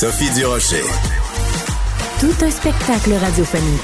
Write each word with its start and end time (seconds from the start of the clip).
Sophie 0.00 0.30
Durocher. 0.30 0.80
Tout 2.20 2.32
un 2.42 2.50
spectacle 2.50 3.12
radiophonique. 3.12 3.80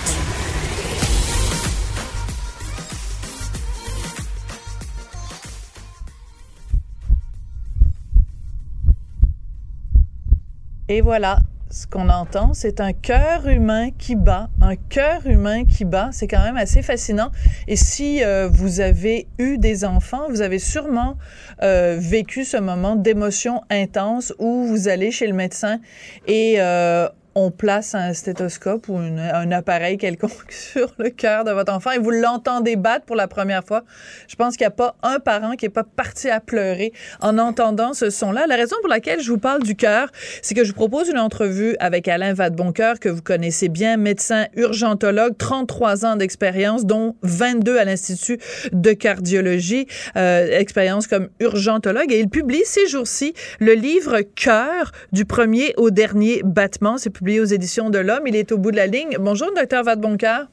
Et 10.89 11.03
voilà, 11.03 11.41
ce 11.77 11.87
qu'on 11.87 12.09
entend, 12.09 12.55
c'est 12.55 12.81
un 12.81 12.95
cœur 12.95 13.47
humain 13.49 13.91
qui 13.91 14.17
bat, 14.17 14.49
un 14.63 14.77
cœur 14.77 15.27
humain 15.27 15.67
qui 15.67 15.85
bat. 15.85 16.09
C'est 16.11 16.27
quand 16.27 16.43
même 16.43 16.57
assez 16.57 16.81
fascinant. 16.81 17.31
Et 17.69 17.77
si 17.77 18.25
euh, 18.25 18.49
vous 18.51 18.81
avez 18.81 19.29
eu 19.39 19.59
des 19.59 19.85
enfants, 19.85 20.23
vous 20.31 20.41
avez 20.41 20.59
sûrement 20.59 21.19
euh, 21.63 21.99
vécu 22.01 22.47
ce 22.47 22.57
moment 22.57 22.97
d'émotion 22.97 23.61
intense 23.69 24.33
où 24.39 24.65
vous 24.65 24.89
allez 24.89 25.11
chez 25.11 25.27
le 25.27 25.35
médecin 25.35 25.79
et 26.27 26.55
euh, 26.61 27.11
on 27.37 27.51
place 27.51 27.95
un 27.95 28.15
stéthoscope 28.15 28.89
ou 28.89 28.97
un 28.97 29.53
appareil 29.53 29.99
quelconque 29.99 30.33
sur 30.51 30.95
le 30.99 31.11
cœur 31.11 31.45
de 31.45 31.51
votre 31.51 31.73
enfant 31.73 31.91
et 31.91 31.99
vous 31.99 32.11
l'entendez 32.11 32.77
battre 32.77 33.05
pour 33.05 33.15
la 33.15 33.29
première 33.29 33.63
fois, 33.63 33.85
je 34.27 34.37
pense 34.37 34.57
qu'il 34.57 34.65
n'y 34.65 34.69
a 34.69 34.71
pas 34.71 34.97
un 35.03 35.21
parent 35.21 35.53
qui 35.53 35.67
n'est 35.67 35.71
pas 35.71 35.85
parti 35.85 36.31
à 36.31 36.41
pleurer 36.41 36.93
en 37.21 37.37
entendant 37.37 37.93
ce 37.93 38.09
son-là. 38.09 38.47
La 38.49 38.57
raison 38.57 38.77
pour 38.81 38.89
laquelle 38.89 39.21
je 39.21 39.31
vous 39.31 39.39
parle 39.39 39.63
du 39.63 39.77
cœur, 39.77 40.11
c'est 40.41 40.55
que 40.55 40.65
je 40.65 40.71
vous 40.71 40.77
propose 40.77 41.11
une 41.11 41.19
entrevue 41.19 41.77
avec 41.79 42.09
Alain 42.09 42.33
Vadeboncoeur, 42.33 42.99
que 42.99 43.11
vous 43.11 43.21
connaissez 43.21 43.69
bien, 43.69 43.99
médecin 43.99 44.47
urgentologue, 44.57 45.37
33 45.37 46.07
ans 46.07 46.17
d'expérience, 46.17 46.87
dont 46.87 47.17
22 47.23 47.77
à 47.77 47.85
l'Institut 47.85 48.39
de 48.73 48.93
cardiologie, 48.93 49.87
euh, 50.17 50.59
expérience 50.59 51.07
comme 51.07 51.29
urgentologue. 51.41 52.11
Et 52.13 52.21
il 52.21 52.31
publie 52.31 52.63
ces 52.65 52.87
jours-ci 52.87 53.35
le 53.61 53.75
livre 53.75 54.23
Cœur 54.23 54.93
du 55.13 55.27
premier 55.27 55.75
au 55.77 55.91
dernier 55.91 56.41
battement. 56.43 56.97
Aux 57.41 57.45
éditions 57.45 57.91
de 57.91 57.99
l'Homme. 57.99 58.27
Il 58.27 58.37
est 58.37 58.53
au 58.53 58.59
bout 58.59 58.71
de 58.71 58.77
la 58.77 58.87
ligne. 58.87 59.17
Bonjour, 59.19 59.53
docteur 59.55 59.85
Vadeboncoeur. 59.85 60.47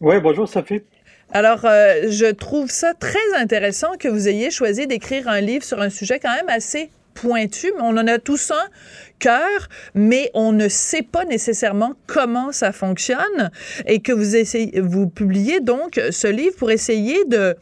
Oui, 0.00 0.20
bonjour, 0.20 0.48
Sophie. 0.48 0.82
Alors, 1.32 1.64
euh, 1.64 2.08
je 2.08 2.26
trouve 2.26 2.70
ça 2.70 2.94
très 2.94 3.18
intéressant 3.36 3.92
que 3.98 4.08
vous 4.08 4.28
ayez 4.28 4.50
choisi 4.50 4.86
d'écrire 4.86 5.28
un 5.28 5.40
livre 5.40 5.64
sur 5.64 5.80
un 5.80 5.90
sujet 5.90 6.18
quand 6.18 6.34
même 6.34 6.48
assez 6.48 6.90
pointu. 7.14 7.72
On 7.78 7.96
en 7.96 8.06
a 8.06 8.18
tous 8.18 8.50
un 8.50 8.68
cœur, 9.18 9.68
mais 9.94 10.30
on 10.34 10.52
ne 10.52 10.68
sait 10.68 11.02
pas 11.02 11.24
nécessairement 11.24 11.92
comment 12.06 12.52
ça 12.52 12.72
fonctionne 12.72 13.50
et 13.86 14.00
que 14.00 14.12
vous 14.12 14.36
essayez, 14.36 14.80
vous 14.80 15.08
publiez 15.08 15.60
donc 15.60 16.00
ce 16.10 16.28
livre 16.28 16.56
pour 16.56 16.70
essayer 16.70 17.24
de 17.26 17.56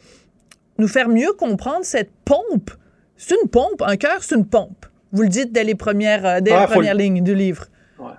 nous 0.77 0.87
faire 0.87 1.09
mieux 1.09 1.33
comprendre 1.33 1.83
cette 1.83 2.11
pompe. 2.23 2.71
C'est 3.17 3.35
une 3.41 3.49
pompe, 3.49 3.81
un 3.81 3.97
cœur, 3.97 4.21
c'est 4.21 4.35
une 4.35 4.47
pompe. 4.47 4.85
Vous 5.11 5.23
le 5.23 5.29
dites 5.29 5.51
dès 5.51 5.63
les 5.63 5.75
premières, 5.75 6.25
euh, 6.25 6.39
dès 6.41 6.51
ah, 6.51 6.67
premières 6.67 6.95
lignes 6.95 7.23
du 7.23 7.35
livre. 7.35 7.65
Ouais. 7.99 8.11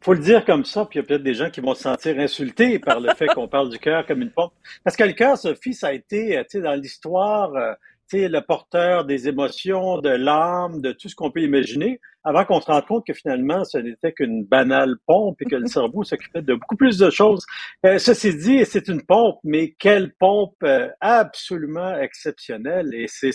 faut 0.00 0.14
le 0.14 0.20
dire 0.20 0.44
comme 0.44 0.64
ça, 0.64 0.84
puis 0.84 0.98
il 0.98 1.02
y 1.02 1.04
a 1.04 1.06
peut-être 1.06 1.22
des 1.22 1.34
gens 1.34 1.50
qui 1.50 1.60
vont 1.60 1.74
se 1.74 1.82
sentir 1.82 2.18
insultés 2.18 2.78
par 2.78 3.00
le 3.00 3.12
fait 3.14 3.26
qu'on 3.26 3.48
parle 3.48 3.70
du 3.70 3.78
cœur 3.78 4.06
comme 4.06 4.22
une 4.22 4.30
pompe. 4.30 4.52
Parce 4.84 4.96
que 4.96 5.04
le 5.04 5.12
cœur, 5.12 5.36
Sophie, 5.36 5.74
ça 5.74 5.88
a 5.88 5.92
été, 5.92 6.36
euh, 6.36 6.42
tu 6.42 6.58
sais, 6.58 6.60
dans 6.60 6.74
l'histoire, 6.74 7.54
euh, 7.54 7.72
le 8.12 8.40
porteur 8.40 9.04
des 9.04 9.28
émotions, 9.28 9.98
de 9.98 10.10
l'âme, 10.10 10.80
de 10.80 10.92
tout 10.92 11.08
ce 11.08 11.14
qu'on 11.14 11.30
peut 11.30 11.42
imaginer 11.42 12.00
avant 12.26 12.44
qu'on 12.44 12.60
se 12.60 12.66
rende 12.66 12.84
compte 12.86 13.06
que 13.06 13.14
finalement, 13.14 13.64
ce 13.64 13.78
n'était 13.78 14.12
qu'une 14.12 14.44
banale 14.44 14.96
pompe 15.06 15.40
et 15.42 15.44
que 15.44 15.54
le 15.54 15.68
cerveau 15.68 16.02
s'occupait 16.04 16.42
de 16.42 16.54
beaucoup 16.54 16.74
plus 16.74 16.98
de 16.98 17.08
choses. 17.08 17.46
Euh, 17.84 17.98
ceci 17.98 18.36
dit, 18.36 18.64
c'est 18.64 18.88
une 18.88 19.02
pompe, 19.02 19.38
mais 19.44 19.76
quelle 19.78 20.12
pompe 20.14 20.56
euh, 20.64 20.88
absolument 21.00 21.96
exceptionnelle. 21.96 22.92
Et 22.94 23.06
c'est 23.06 23.30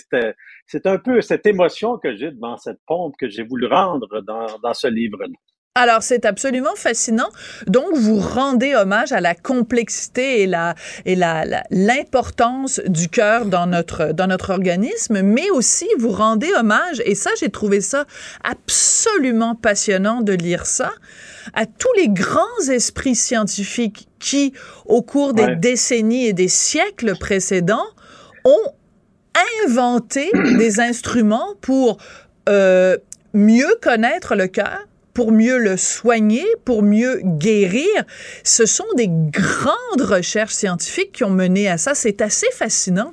c'est 0.66 0.86
un 0.86 0.98
peu 0.98 1.22
cette 1.22 1.46
émotion 1.46 1.96
que 1.96 2.14
j'ai 2.14 2.32
devant 2.32 2.58
cette 2.58 2.80
pompe 2.86 3.14
que 3.18 3.30
j'ai 3.30 3.44
voulu 3.44 3.66
rendre 3.66 4.20
dans, 4.20 4.58
dans 4.62 4.74
ce 4.74 4.88
livre-là. 4.88 5.28
Alors, 5.74 6.02
c'est 6.02 6.26
absolument 6.26 6.74
fascinant. 6.76 7.30
Donc, 7.66 7.94
vous 7.94 8.18
rendez 8.18 8.74
hommage 8.74 9.12
à 9.12 9.22
la 9.22 9.34
complexité 9.34 10.42
et 10.42 10.46
la 10.46 10.74
et 11.06 11.16
la 11.16 11.64
l'importance 11.70 12.78
du 12.86 13.08
cœur 13.08 13.46
dans 13.46 13.66
notre 13.66 14.12
dans 14.12 14.26
notre 14.26 14.50
organisme, 14.50 15.22
mais 15.22 15.48
aussi 15.48 15.88
vous 15.98 16.10
rendez 16.10 16.52
hommage 16.58 17.00
et 17.06 17.14
ça, 17.14 17.30
j'ai 17.40 17.48
trouvé 17.48 17.80
ça 17.80 18.04
absolument 18.44 19.54
passionnant 19.54 20.20
de 20.20 20.34
lire 20.34 20.66
ça 20.66 20.92
à 21.54 21.64
tous 21.64 21.92
les 21.96 22.10
grands 22.10 22.68
esprits 22.70 23.14
scientifiques 23.14 24.08
qui, 24.18 24.52
au 24.84 25.00
cours 25.00 25.32
des 25.32 25.56
décennies 25.56 26.26
et 26.26 26.34
des 26.34 26.48
siècles 26.48 27.16
précédents, 27.18 27.88
ont 28.44 28.72
inventé 29.64 30.30
des 30.58 30.80
instruments 30.80 31.54
pour 31.62 31.96
euh, 32.50 32.98
mieux 33.32 33.74
connaître 33.80 34.34
le 34.34 34.48
cœur 34.48 34.78
pour 35.14 35.32
mieux 35.32 35.58
le 35.58 35.76
soigner, 35.76 36.44
pour 36.64 36.82
mieux 36.82 37.20
guérir. 37.22 37.86
Ce 38.44 38.66
sont 38.66 38.86
des 38.96 39.08
grandes 39.08 40.00
recherches 40.00 40.54
scientifiques 40.54 41.12
qui 41.12 41.24
ont 41.24 41.30
mené 41.30 41.68
à 41.68 41.78
ça. 41.78 41.94
C'est 41.94 42.20
assez 42.22 42.50
fascinant. 42.52 43.12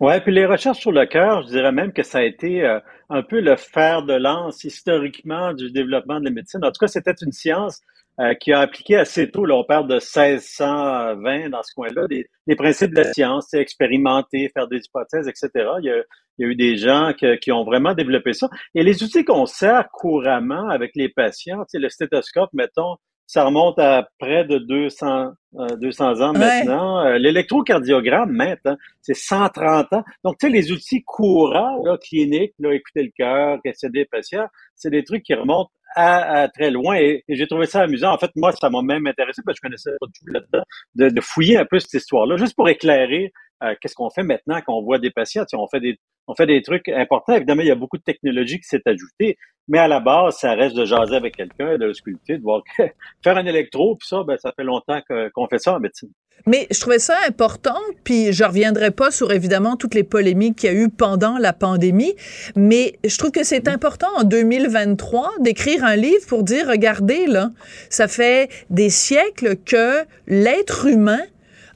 Oui, 0.00 0.14
puis 0.20 0.32
les 0.32 0.46
recherches 0.46 0.80
sur 0.80 0.90
le 0.90 1.06
cœur, 1.06 1.42
je 1.42 1.48
dirais 1.48 1.70
même 1.70 1.92
que 1.92 2.02
ça 2.02 2.18
a 2.18 2.22
été 2.22 2.64
euh, 2.64 2.80
un 3.08 3.22
peu 3.22 3.40
le 3.40 3.54
fer 3.54 4.02
de 4.02 4.14
lance 4.14 4.64
historiquement 4.64 5.52
du 5.52 5.70
développement 5.70 6.18
de 6.18 6.24
la 6.24 6.30
médecine. 6.32 6.64
En 6.64 6.72
tout 6.72 6.80
cas, 6.80 6.88
c'était 6.88 7.14
une 7.22 7.30
science 7.30 7.82
euh, 8.20 8.34
qui 8.34 8.52
a 8.52 8.60
appliqué 8.60 8.96
assez 8.96 9.30
tôt, 9.30 9.46
là, 9.46 9.54
on 9.56 9.64
parle 9.64 9.88
de 9.88 9.94
1620 9.94 11.48
dans 11.48 11.62
ce 11.62 11.74
coin-là, 11.74 12.06
des, 12.08 12.56
principes 12.56 12.90
de 12.90 13.02
la 13.02 13.12
science, 13.12 13.54
expérimenter, 13.54 14.50
faire 14.54 14.68
des 14.68 14.78
hypothèses, 14.78 15.28
etc. 15.28 15.48
Il 15.80 15.86
y 15.86 15.90
a, 15.90 15.96
il 16.38 16.44
y 16.44 16.48
a 16.48 16.50
eu 16.50 16.54
des 16.54 16.76
gens 16.76 17.12
qui 17.14 17.52
ont 17.52 17.64
vraiment 17.64 17.94
développé 17.94 18.32
ça. 18.32 18.48
Et 18.74 18.82
les 18.82 19.02
outils 19.02 19.24
qu'on 19.24 19.46
sert 19.46 19.88
couramment 19.92 20.68
avec 20.68 20.92
les 20.94 21.08
patients, 21.08 21.64
le 21.72 21.88
stéthoscope, 21.88 22.50
mettons, 22.52 22.96
ça 23.26 23.44
remonte 23.44 23.78
à 23.78 24.08
près 24.18 24.44
de 24.44 24.58
200, 24.58 25.32
200 25.80 26.04
euh, 26.04 26.22
ans 26.22 26.32
maintenant. 26.32 27.04
Euh, 27.04 27.18
l'électrocardiogramme, 27.18 28.30
maintenant, 28.30 28.76
c'est 29.00 29.14
130 29.14 29.92
ans. 29.92 30.04
Donc, 30.24 30.36
tu 30.38 30.46
sais, 30.46 30.52
les 30.52 30.72
outils 30.72 31.02
courants, 31.02 31.82
là, 31.84 31.96
cliniques, 31.98 32.54
là, 32.58 32.74
écouter 32.74 33.04
le 33.04 33.10
cœur, 33.16 33.58
questionner 33.64 34.00
les 34.00 34.06
patients, 34.06 34.46
c'est 34.74 34.90
des 34.90 35.04
trucs 35.04 35.22
qui 35.22 35.34
remontent 35.34 35.70
à, 35.94 36.48
très 36.48 36.70
loin 36.70 36.96
et, 36.96 37.22
j'ai 37.28 37.46
trouvé 37.46 37.66
ça 37.66 37.82
amusant. 37.82 38.12
En 38.12 38.18
fait, 38.18 38.30
moi, 38.36 38.52
ça 38.52 38.70
m'a 38.70 38.82
même 38.82 39.06
intéressé 39.06 39.42
parce 39.44 39.58
que 39.58 39.66
je 39.66 39.68
connaissais 39.68 39.90
pas 40.00 40.06
tout 40.06 40.32
là-dedans, 40.32 40.64
de, 40.94 41.08
de, 41.10 41.20
fouiller 41.20 41.58
un 41.58 41.66
peu 41.66 41.78
cette 41.78 41.94
histoire-là, 41.94 42.36
juste 42.36 42.56
pour 42.56 42.68
éclairer 42.68 43.32
euh, 43.62 43.74
qu'est-ce 43.80 43.94
qu'on 43.94 44.10
fait 44.10 44.22
maintenant 44.22 44.60
quand 44.64 44.76
on 44.76 44.82
voit 44.82 44.98
des 44.98 45.10
patients? 45.10 45.44
on 45.54 45.68
fait 45.68 45.80
des 45.80 45.98
on 46.28 46.34
fait 46.34 46.46
des 46.46 46.62
trucs 46.62 46.88
importants. 46.88 47.34
Évidemment, 47.34 47.62
il 47.62 47.68
y 47.68 47.72
a 47.72 47.76
beaucoup 47.76 47.98
de 47.98 48.02
technologie 48.02 48.60
qui 48.60 48.68
s'est 48.68 48.82
ajoutée, 48.86 49.36
mais 49.68 49.78
à 49.78 49.88
la 49.88 50.00
base, 50.00 50.36
ça 50.36 50.54
reste 50.54 50.76
de 50.76 50.84
jaser 50.84 51.16
avec 51.16 51.36
quelqu'un, 51.36 51.78
de 51.78 51.86
le 51.86 51.94
sculpter, 51.94 52.38
de 52.38 52.42
voir 52.42 52.62
faire 53.24 53.36
un 53.36 53.46
électro, 53.46 53.96
puis 53.96 54.06
ça, 54.06 54.22
ben, 54.24 54.36
ça 54.38 54.52
fait 54.54 54.64
longtemps 54.64 55.00
qu'on 55.34 55.46
fait 55.48 55.58
ça 55.58 55.74
en 55.74 55.80
médecine. 55.80 56.10
Mais 56.46 56.66
je 56.72 56.80
trouvais 56.80 56.98
ça 56.98 57.16
important, 57.28 57.78
puis 58.02 58.32
je 58.32 58.42
reviendrai 58.42 58.90
pas 58.90 59.10
sur 59.10 59.32
évidemment 59.32 59.76
toutes 59.76 59.94
les 59.94 60.02
polémiques 60.02 60.56
qu'il 60.56 60.72
y 60.72 60.74
a 60.74 60.76
eu 60.76 60.88
pendant 60.88 61.38
la 61.38 61.52
pandémie, 61.52 62.14
mais 62.56 62.94
je 63.04 63.16
trouve 63.16 63.30
que 63.30 63.44
c'est 63.44 63.68
important 63.68 64.08
en 64.16 64.24
2023 64.24 65.34
d'écrire 65.40 65.84
un 65.84 65.94
livre 65.94 66.26
pour 66.26 66.42
dire, 66.42 66.66
regardez 66.68 67.26
là, 67.26 67.50
ça 67.90 68.08
fait 68.08 68.50
des 68.70 68.90
siècles 68.90 69.56
que 69.56 69.98
l'être 70.26 70.86
humain 70.86 71.20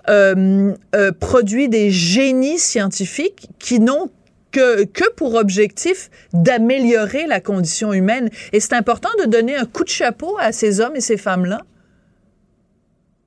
euh, 0.08 0.72
euh, 0.94 1.12
produit 1.12 1.68
des 1.68 1.90
génies 1.90 2.58
scientifiques 2.58 3.48
qui 3.58 3.80
n'ont 3.80 4.10
que, 4.52 4.84
que, 4.84 5.10
pour 5.12 5.34
objectif 5.34 6.08
d'améliorer 6.32 7.26
la 7.26 7.40
condition 7.40 7.92
humaine. 7.92 8.30
Et 8.52 8.60
c'est 8.60 8.74
important 8.74 9.10
de 9.20 9.26
donner 9.26 9.56
un 9.56 9.66
coup 9.66 9.84
de 9.84 9.88
chapeau 9.88 10.36
à 10.40 10.52
ces 10.52 10.80
hommes 10.80 10.96
et 10.96 11.00
ces 11.00 11.16
femmes-là. 11.16 11.60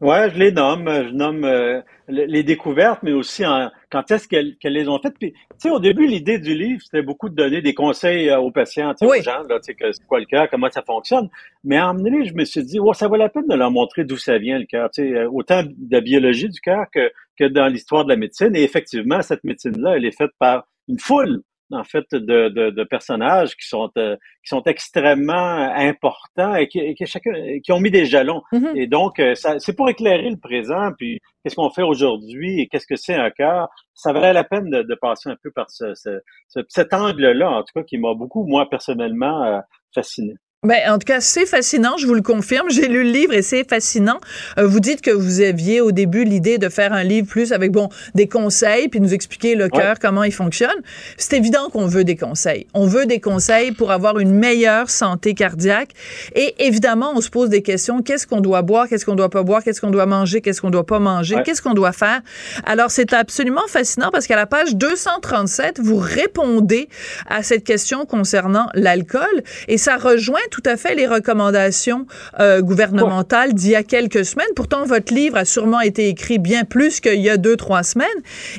Ouais, 0.02 0.30
je 0.32 0.40
les 0.40 0.52
nomme. 0.52 0.88
Je 0.88 1.14
nomme 1.14 1.44
euh, 1.44 1.82
les 2.08 2.44
découvertes, 2.44 3.02
mais 3.04 3.12
aussi 3.12 3.46
en, 3.46 3.70
quand 3.90 4.12
est-ce 4.12 4.28
qu'elles 4.28 4.56
les 4.64 4.88
ont 4.88 5.00
faites? 5.00 5.18
Puis, 5.20 5.32
tu 5.34 5.40
sais, 5.58 5.70
au 5.70 5.80
début, 5.80 6.08
l'idée 6.08 6.40
du 6.40 6.54
livre, 6.54 6.82
c'était 6.82 7.02
beaucoup 7.02 7.30
de 7.30 7.36
donner 7.36 7.62
des 7.62 7.74
conseils 7.74 8.30
euh, 8.30 8.40
aux 8.40 8.52
patients, 8.52 8.94
aux 9.02 9.22
gens, 9.22 9.44
là, 9.50 9.60
tu 9.60 9.66
sais, 9.66 9.74
que 9.74 9.92
c'est 9.92 10.06
quoi 10.06 10.20
le 10.20 10.26
cœur, 10.26 10.50
comment 10.50 10.70
ça 10.70 10.82
fonctionne. 10.82 11.30
Mais 11.64 11.78
à 11.78 11.92
donné, 11.94 12.26
je 12.26 12.34
me 12.34 12.46
suis 12.46 12.64
dit, 12.64 12.80
ouais, 12.80 12.94
ça 12.94 13.08
vaut 13.08 13.16
la 13.16 13.30
peine 13.30 13.48
de 13.48 13.56
leur 13.56 13.72
montrer 13.72 14.04
d'où 14.04 14.18
ça 14.18 14.38
vient 14.38 14.60
le 14.60 14.66
cœur. 14.66 14.90
Tu 14.92 15.04
sais, 15.04 15.16
euh, 15.16 15.30
autant 15.30 15.64
de 15.64 15.74
la 15.92 16.02
biologie 16.02 16.50
du 16.50 16.60
cœur 16.62 16.86
que, 16.94 17.12
que 17.38 17.46
dans 17.46 17.68
l'histoire 17.68 18.04
de 18.04 18.10
la 18.10 18.18
médecine. 18.18 18.56
Et 18.56 18.64
effectivement, 18.64 19.22
cette 19.22 19.44
médecine-là, 19.44 19.98
elle 19.98 20.06
est 20.06 20.18
faite 20.18 20.32
par 20.40 20.68
une 20.88 21.00
foule 21.00 21.42
en 21.72 21.84
fait 21.84 22.06
de, 22.12 22.50
de, 22.50 22.70
de 22.70 22.84
personnages 22.84 23.56
qui 23.56 23.68
sont 23.68 23.90
euh, 23.98 24.16
qui 24.44 24.50
sont 24.50 24.64
extrêmement 24.64 25.58
importants 25.76 26.56
et 26.56 26.68
qui, 26.68 26.94
qui, 26.96 27.06
chacun, 27.06 27.32
qui 27.64 27.72
ont 27.72 27.80
mis 27.80 27.92
des 27.92 28.06
jalons. 28.06 28.42
Mm-hmm. 28.52 28.78
Et 28.78 28.88
donc, 28.88 29.20
euh, 29.20 29.34
c'est 29.36 29.76
pour 29.76 29.90
éclairer 29.90 30.30
le 30.30 30.38
présent, 30.38 30.92
puis 30.98 31.20
qu'est-ce 31.44 31.56
qu'on 31.56 31.70
fait 31.70 31.84
aujourd'hui 31.84 32.62
et 32.62 32.68
qu'est-ce 32.68 32.88
que 32.88 32.96
c'est 32.96 33.16
un 33.16 33.30
cœur. 33.32 33.70
Ça 33.94 34.14
valait 34.14 34.34
la 34.34 34.44
peine 34.44 34.70
de, 34.70 34.82
de 34.82 34.96
passer 34.96 35.30
un 35.30 35.38
peu 35.42 35.52
par 35.52 35.70
ce, 35.70 35.94
ce, 35.94 36.22
cet 36.68 36.94
angle-là, 36.94 37.50
en 37.50 37.64
tout 37.64 37.74
cas, 37.76 37.84
qui 37.84 37.98
m'a 37.98 38.14
beaucoup, 38.14 38.46
moi, 38.46 38.70
personnellement, 38.70 39.44
euh, 39.44 39.60
fasciné. 39.94 40.34
Ben, 40.68 40.92
en 40.92 41.00
tout 41.00 41.06
cas, 41.06 41.22
c'est 41.22 41.46
fascinant, 41.46 41.96
je 41.96 42.06
vous 42.06 42.14
le 42.14 42.22
confirme. 42.22 42.70
J'ai 42.70 42.90
lu 42.90 43.06
le 43.06 43.12
livre 43.12 43.32
et 43.32 43.42
c'est 43.42 43.64
fascinant. 43.64 44.20
Euh, 44.58 44.68
vous 44.68 44.82
dites 44.82 45.00
que 45.00 45.10
vous 45.10 45.40
aviez 45.40 45.80
au 45.80 45.94
début 45.94 46.26
l'idée 46.26 46.58
de 46.58 46.68
faire 46.68 46.92
un 46.92 47.04
livre 47.04 47.28
plus 47.28 47.54
avec, 47.54 47.72
bon, 47.72 47.88
des 48.14 48.28
conseils, 48.28 48.90
puis 48.90 49.00
nous 49.00 49.14
expliquer 49.14 49.56
le 49.56 49.70
cœur, 49.70 50.00
comment 50.02 50.26
il 50.26 50.34
fonctionne. 50.34 50.76
C'est 51.16 51.38
évident 51.38 51.70
qu'on 51.70 51.88
veut 51.88 52.04
des 52.04 52.18
conseils. 52.18 52.68
On 52.74 52.88
veut 52.88 53.06
des 53.06 53.22
conseils 53.22 53.72
pour 53.72 53.92
avoir 53.92 54.20
une 54.20 54.34
meilleure 54.34 54.90
santé 54.90 55.34
cardiaque. 55.34 55.92
Et 56.36 56.54
évidemment, 56.66 57.14
on 57.16 57.22
se 57.22 57.30
pose 57.30 57.48
des 57.48 57.62
questions. 57.62 58.02
Qu'est-ce 58.02 58.28
qu'on 58.28 58.42
doit 58.42 58.62
boire? 58.62 58.90
Qu'est-ce 58.90 59.06
qu'on 59.06 59.16
doit 59.16 59.30
pas 59.30 59.44
boire? 59.44 59.64
Qu'est-ce 59.64 59.80
qu'on 59.80 59.92
doit 59.92 60.08
manger? 60.08 60.42
Qu'est-ce 60.42 60.60
qu'on 60.60 60.72
doit 60.72 60.86
pas 60.86 61.00
manger? 61.00 61.38
Qu'est-ce 61.46 61.62
qu'on 61.62 61.74
doit 61.74 61.94
faire? 61.94 62.20
Alors, 62.66 62.92
c'est 62.92 63.14
absolument 63.14 63.66
fascinant 63.70 64.10
parce 64.12 64.28
qu'à 64.28 64.36
la 64.36 64.46
page 64.46 64.76
237, 64.76 65.80
vous 65.80 66.00
répondez 66.00 66.90
à 67.30 67.44
cette 67.44 67.64
question 67.64 68.06
concernant 68.06 68.68
l'alcool 68.74 69.24
et 69.70 69.78
ça 69.78 69.96
rejoint 69.96 70.38
tout 70.50 70.64
à 70.66 70.78
fait 70.78 70.96
les 70.96 71.08
recommandations 71.08 72.06
euh, 72.40 72.62
gouvernementales 72.62 73.54
d'il 73.54 73.72
y 73.72 73.76
a 73.76 73.84
quelques 73.84 74.26
semaines. 74.26 74.48
Pourtant, 74.56 74.86
votre 74.86 75.14
livre 75.14 75.38
a 75.38 75.46
sûrement 75.46 75.82
été 75.82 76.10
écrit 76.10 76.40
bien 76.40 76.64
plus 76.64 77.00
qu'il 77.00 77.22
y 77.22 77.30
a 77.30 77.38
deux, 77.38 77.56
trois 77.56 77.84
semaines. 77.84 78.08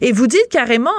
Et 0.00 0.12
vous 0.12 0.26
dites 0.26 0.48
carrément, 0.50 0.90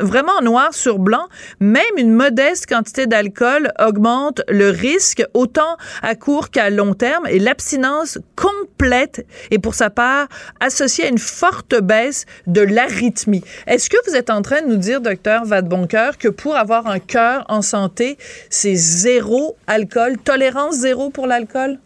vraiment 0.00 0.40
noir 0.42 0.74
sur 0.74 0.98
blanc, 0.98 1.26
même 1.60 1.82
une 1.96 2.12
modeste 2.12 2.66
quantité 2.66 3.06
d'alcool 3.06 3.72
augmente 3.80 4.42
le 4.48 4.70
risque 4.70 5.24
autant 5.34 5.76
à 6.02 6.14
court 6.14 6.50
qu'à 6.50 6.70
long 6.70 6.94
terme 6.94 7.26
et 7.26 7.38
l'abstinence 7.38 8.18
complète 8.36 9.26
est 9.50 9.58
pour 9.58 9.74
sa 9.74 9.90
part 9.90 10.28
associée 10.60 11.04
à 11.04 11.08
une 11.08 11.18
forte 11.18 11.80
baisse 11.80 12.26
de 12.46 12.60
l'arythmie. 12.60 13.42
Est-ce 13.66 13.90
que 13.90 13.96
vous 14.06 14.16
êtes 14.16 14.30
en 14.30 14.42
train 14.42 14.62
de 14.62 14.68
nous 14.68 14.76
dire, 14.76 15.00
docteur 15.00 15.44
Vadeboncoeur, 15.44 16.18
que 16.18 16.28
pour 16.28 16.56
avoir 16.56 16.86
un 16.86 16.98
cœur 16.98 17.44
en 17.48 17.62
santé, 17.62 18.18
c'est 18.50 18.74
zéro 18.74 19.56
alcool, 19.66 20.16
tolérance 20.34 20.74
zéro 20.74 21.10
pour 21.10 21.26
l'alcool? 21.26 21.78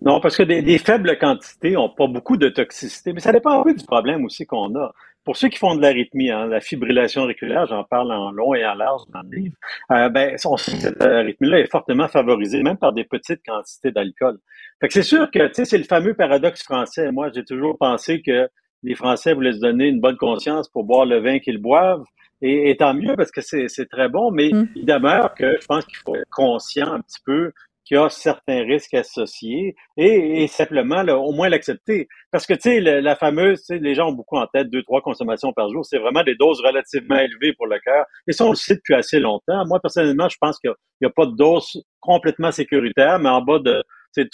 Non, 0.00 0.20
parce 0.20 0.36
que 0.36 0.42
des, 0.42 0.78
faibles 0.78 1.18
quantités 1.18 1.72
n'ont 1.72 1.88
pas 1.88 2.06
beaucoup 2.06 2.36
de 2.36 2.48
toxicité, 2.48 3.12
mais 3.12 3.20
ça 3.20 3.32
dépend 3.32 3.60
un 3.60 3.62
peu 3.62 3.74
du 3.74 3.84
problème 3.84 4.24
aussi 4.24 4.46
qu'on 4.46 4.74
a. 4.76 4.92
Pour 5.24 5.36
ceux 5.36 5.48
qui 5.48 5.58
font 5.58 5.74
de 5.74 5.82
l'arythmie, 5.82 6.30
hein, 6.30 6.46
la 6.46 6.60
fibrillation 6.60 7.22
auriculaire, 7.22 7.66
j'en 7.66 7.82
parle 7.82 8.12
en 8.12 8.30
long 8.30 8.54
et 8.54 8.64
en 8.64 8.74
large 8.74 9.02
dans 9.12 9.22
le 9.22 9.36
livre, 9.36 9.56
euh, 9.90 10.08
ben, 10.08 10.36
cette 10.38 11.02
arythmie-là 11.02 11.58
est 11.58 11.70
fortement 11.70 12.06
favorisée, 12.06 12.62
même 12.62 12.76
par 12.76 12.92
des 12.92 13.04
petites 13.04 13.40
quantités 13.44 13.90
d'alcool. 13.90 14.38
Fait 14.80 14.86
que 14.86 14.94
c'est 14.94 15.02
sûr 15.02 15.30
que, 15.30 15.50
c'est 15.52 15.78
le 15.78 15.84
fameux 15.84 16.14
paradoxe 16.14 16.62
français. 16.62 17.10
Moi, 17.10 17.30
j'ai 17.34 17.44
toujours 17.44 17.76
pensé 17.76 18.22
que 18.22 18.48
les 18.82 18.94
Français 18.94 19.34
voulaient 19.34 19.52
se 19.52 19.60
donner 19.60 19.86
une 19.86 20.00
bonne 20.00 20.16
conscience 20.16 20.68
pour 20.68 20.84
boire 20.84 21.06
le 21.06 21.20
vin 21.20 21.38
qu'ils 21.38 21.58
boivent. 21.58 22.04
Et, 22.42 22.76
tant 22.78 22.92
mieux 22.92 23.16
parce 23.16 23.30
que 23.30 23.40
c'est 23.40 23.88
très 23.90 24.08
bon, 24.10 24.30
mais 24.30 24.50
mm. 24.52 24.68
il 24.76 24.84
demeure 24.84 25.34
que 25.34 25.56
je 25.58 25.66
pense 25.66 25.86
qu'il 25.86 25.96
faut 25.96 26.14
être 26.14 26.28
conscient 26.30 26.92
un 26.92 27.00
petit 27.00 27.20
peu 27.24 27.52
qu'il 27.86 27.96
y 27.96 28.00
a 28.00 28.10
certains 28.10 28.64
risques 28.64 28.94
associés 28.94 29.76
et, 29.96 30.46
simplement 30.48 31.02
au 31.02 31.32
moins 31.32 31.48
l'accepter. 31.48 32.08
Parce 32.32 32.44
que 32.44 32.54
tu 32.54 32.62
sais, 32.62 32.80
la, 32.80 33.16
fameuse, 33.16 33.64
les 33.70 33.94
gens 33.94 34.08
ont 34.08 34.12
beaucoup 34.12 34.36
en 34.36 34.46
tête 34.48 34.68
deux, 34.68 34.82
trois 34.82 35.00
consommations 35.00 35.52
par 35.52 35.70
jour. 35.70 35.86
C'est 35.86 35.98
vraiment 35.98 36.24
des 36.24 36.34
doses 36.34 36.60
relativement 36.60 37.16
élevées 37.16 37.54
pour 37.54 37.68
le 37.68 37.78
cœur. 37.78 38.04
Et 38.26 38.32
ça, 38.32 38.44
on 38.44 38.50
le 38.50 38.56
sait 38.56 38.74
depuis 38.74 38.94
assez 38.94 39.20
longtemps. 39.20 39.64
Moi, 39.66 39.78
personnellement, 39.80 40.28
je 40.28 40.36
pense 40.40 40.58
qu'il 40.58 40.72
n'y 41.00 41.06
a, 41.06 41.10
pas 41.10 41.26
de 41.26 41.36
dose 41.36 41.80
complètement 42.00 42.50
sécuritaire, 42.50 43.20
mais 43.20 43.28
en 43.28 43.40
bas 43.40 43.60
de 43.60 43.82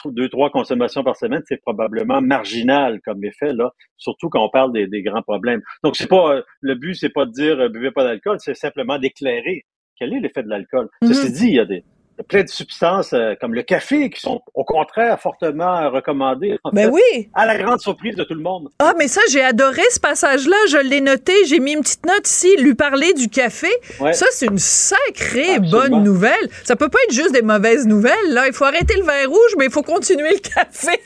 deux, 0.06 0.28
trois 0.28 0.50
consommations 0.50 1.02
par 1.02 1.16
semaine, 1.16 1.42
c'est 1.46 1.60
probablement 1.60 2.20
marginal 2.20 3.00
comme 3.04 3.24
effet, 3.24 3.52
là, 3.52 3.72
surtout 3.96 4.28
quand 4.28 4.44
on 4.44 4.50
parle 4.50 4.72
des, 4.72 5.02
grands 5.02 5.22
problèmes. 5.22 5.62
Donc, 5.82 5.96
c'est 5.96 6.08
pas 6.08 6.36
euh, 6.36 6.42
le 6.60 6.74
but, 6.74 6.94
c'est 6.94 7.12
pas 7.12 7.26
de 7.26 7.32
dire 7.32 7.58
euh, 7.58 7.68
buvez 7.68 7.90
pas 7.90 8.04
d'alcool, 8.04 8.36
c'est 8.40 8.54
simplement 8.54 8.98
d'éclairer 8.98 9.64
quel 9.96 10.14
est 10.14 10.20
l'effet 10.20 10.42
de 10.42 10.48
l'alcool. 10.48 10.88
Mm-hmm. 11.02 11.08
Ceci 11.08 11.32
dit, 11.32 11.46
il 11.48 11.54
y 11.54 11.60
a 11.60 11.64
des, 11.64 11.84
plein 12.28 12.42
de 12.42 12.48
substances 12.48 13.12
euh, 13.12 13.34
comme 13.40 13.54
le 13.54 13.62
café 13.62 14.10
qui 14.10 14.20
sont 14.20 14.40
au 14.54 14.64
contraire 14.64 15.18
fortement 15.20 15.90
recommandées. 15.90 16.58
ben 16.72 16.90
oui. 16.90 17.30
À 17.34 17.46
la 17.46 17.56
grande 17.58 17.80
surprise 17.80 18.14
de 18.16 18.24
tout 18.24 18.34
le 18.34 18.42
monde. 18.42 18.68
Ah, 18.78 18.94
mais 18.98 19.08
ça, 19.08 19.20
j'ai 19.30 19.42
adoré 19.42 19.82
ce 19.90 20.00
passage-là. 20.00 20.56
Je 20.68 20.78
l'ai 20.78 21.00
noté. 21.00 21.32
J'ai 21.46 21.58
mis 21.60 21.72
une 21.72 21.80
petite 21.80 22.04
note 22.06 22.28
ici. 22.28 22.54
Lui 22.58 22.74
parler 22.74 23.12
du 23.14 23.28
café. 23.28 23.70
Ça, 24.12 24.26
c'est 24.30 24.46
une 24.46 24.58
sacrée 24.58 25.58
bonne 25.58 26.02
nouvelle. 26.02 26.48
Ça 26.64 26.76
peut 26.76 26.88
pas 26.88 26.98
être 27.08 27.14
juste 27.14 27.32
des 27.32 27.42
mauvaises 27.42 27.86
nouvelles. 27.86 28.12
Là, 28.30 28.46
il 28.46 28.52
faut 28.52 28.64
arrêter 28.64 28.94
le 28.96 29.04
vin 29.04 29.26
rouge, 29.26 29.54
mais 29.58 29.66
il 29.66 29.72
faut 29.72 29.82
continuer 29.82 30.30
le 30.30 30.38
café. 30.54 31.00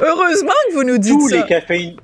Heureusement 0.00 0.52
que 0.68 0.74
vous 0.74 0.84
nous 0.84 0.98
dites 0.98 1.12
Tous 1.18 1.28
ça. 1.28 1.36
les 1.36 1.46
caféines 1.46 1.96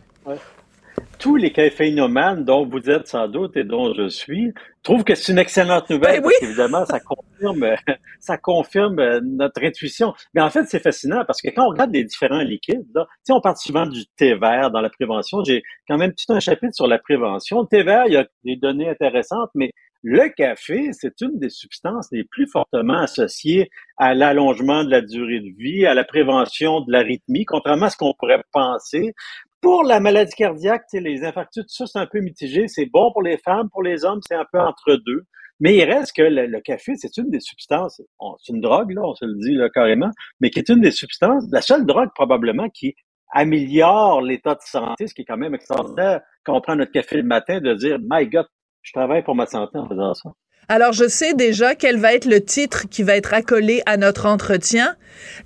tous 1.18 1.36
les 1.36 1.52
caféinomanes 1.52 2.44
dont 2.44 2.66
vous 2.66 2.88
êtes 2.88 3.08
sans 3.08 3.28
doute 3.28 3.56
et 3.56 3.64
dont 3.64 3.92
je 3.94 4.08
suis 4.08 4.52
trouvent 4.82 5.04
que 5.04 5.14
c'est 5.14 5.32
une 5.32 5.38
excellente 5.38 5.90
nouvelle. 5.90 6.22
Ben 6.22 6.30
évidemment, 6.40 6.86
ça 6.86 6.98
confirme, 7.00 7.66
ça 8.20 8.38
confirme 8.38 8.98
euh, 8.98 9.20
notre 9.22 9.62
intuition. 9.62 10.14
Mais 10.32 10.40
en 10.40 10.48
fait, 10.48 10.64
c'est 10.64 10.80
fascinant 10.80 11.24
parce 11.26 11.42
que 11.42 11.48
quand 11.48 11.66
on 11.66 11.70
regarde 11.70 11.92
les 11.92 12.04
différents 12.04 12.40
liquides, 12.40 12.86
là, 12.94 13.06
on 13.28 13.40
parle 13.40 13.56
souvent 13.56 13.86
du 13.86 14.06
thé 14.16 14.34
vert 14.34 14.70
dans 14.70 14.80
la 14.80 14.88
prévention. 14.88 15.44
J'ai 15.44 15.62
quand 15.86 15.98
même 15.98 16.14
tout 16.14 16.32
un 16.32 16.40
chapitre 16.40 16.74
sur 16.74 16.86
la 16.86 16.98
prévention. 16.98 17.60
Le 17.60 17.66
thé 17.66 17.82
vert, 17.82 18.04
il 18.06 18.14
y 18.14 18.16
a 18.16 18.26
des 18.44 18.56
données 18.56 18.88
intéressantes, 18.88 19.50
mais 19.54 19.72
le 20.02 20.28
café, 20.28 20.90
c'est 20.92 21.20
une 21.20 21.38
des 21.38 21.50
substances 21.50 22.08
les 22.12 22.22
plus 22.22 22.46
fortement 22.46 22.98
associées 22.98 23.68
à 23.96 24.14
l'allongement 24.14 24.84
de 24.84 24.90
la 24.90 25.00
durée 25.00 25.40
de 25.40 25.50
vie, 25.58 25.86
à 25.86 25.94
la 25.94 26.04
prévention 26.04 26.82
de 26.82 26.92
l'arythmie, 26.92 27.44
contrairement 27.44 27.86
à 27.86 27.90
ce 27.90 27.96
qu'on 27.96 28.14
pourrait 28.14 28.44
penser. 28.52 29.12
Pour 29.60 29.82
la 29.82 29.98
maladie 29.98 30.34
cardiaque, 30.36 30.84
les 30.92 31.24
infarctus, 31.24 31.64
tout 31.64 31.74
ça, 31.74 31.86
c'est 31.86 31.98
un 31.98 32.06
peu 32.06 32.20
mitigé. 32.20 32.68
C'est 32.68 32.86
bon 32.86 33.10
pour 33.12 33.22
les 33.22 33.38
femmes, 33.38 33.68
pour 33.70 33.82
les 33.82 34.04
hommes, 34.04 34.20
c'est 34.26 34.36
un 34.36 34.46
peu 34.52 34.60
entre 34.60 34.94
deux. 34.94 35.24
Mais 35.60 35.76
il 35.76 35.84
reste 35.84 36.14
que 36.14 36.22
le, 36.22 36.60
café, 36.60 36.92
c'est 36.96 37.16
une 37.16 37.30
des 37.30 37.40
substances, 37.40 38.00
c'est 38.40 38.52
une 38.52 38.60
drogue, 38.60 38.92
là, 38.92 39.02
on 39.02 39.14
se 39.14 39.24
le 39.24 39.34
dit 39.34 39.54
là, 39.54 39.68
carrément, 39.68 40.10
mais 40.40 40.50
qui 40.50 40.60
est 40.60 40.68
une 40.68 40.80
des 40.80 40.92
substances, 40.92 41.44
la 41.50 41.62
seule 41.62 41.84
drogue 41.84 42.10
probablement 42.14 42.68
qui 42.68 42.94
améliore 43.32 44.22
l'état 44.22 44.54
de 44.54 44.60
santé, 44.62 45.08
ce 45.08 45.14
qui 45.14 45.22
est 45.22 45.24
quand 45.24 45.36
même 45.36 45.54
extraordinaire 45.54 46.20
quand 46.44 46.56
on 46.56 46.60
prend 46.60 46.76
notre 46.76 46.92
café 46.92 47.16
le 47.16 47.24
matin, 47.24 47.60
de 47.60 47.74
dire, 47.74 47.98
my 48.00 48.26
God, 48.28 48.46
je 48.82 48.92
travaille 48.92 49.24
pour 49.24 49.34
ma 49.34 49.46
santé 49.46 49.78
en 49.78 49.88
faisant 49.88 50.14
ça. 50.14 50.30
Alors, 50.70 50.92
je 50.92 51.08
sais 51.08 51.32
déjà 51.32 51.74
quel 51.74 51.98
va 51.98 52.12
être 52.12 52.26
le 52.26 52.44
titre 52.44 52.84
qui 52.90 53.02
va 53.02 53.16
être 53.16 53.32
accolé 53.32 53.80
à 53.86 53.96
notre 53.96 54.26
entretien. 54.26 54.94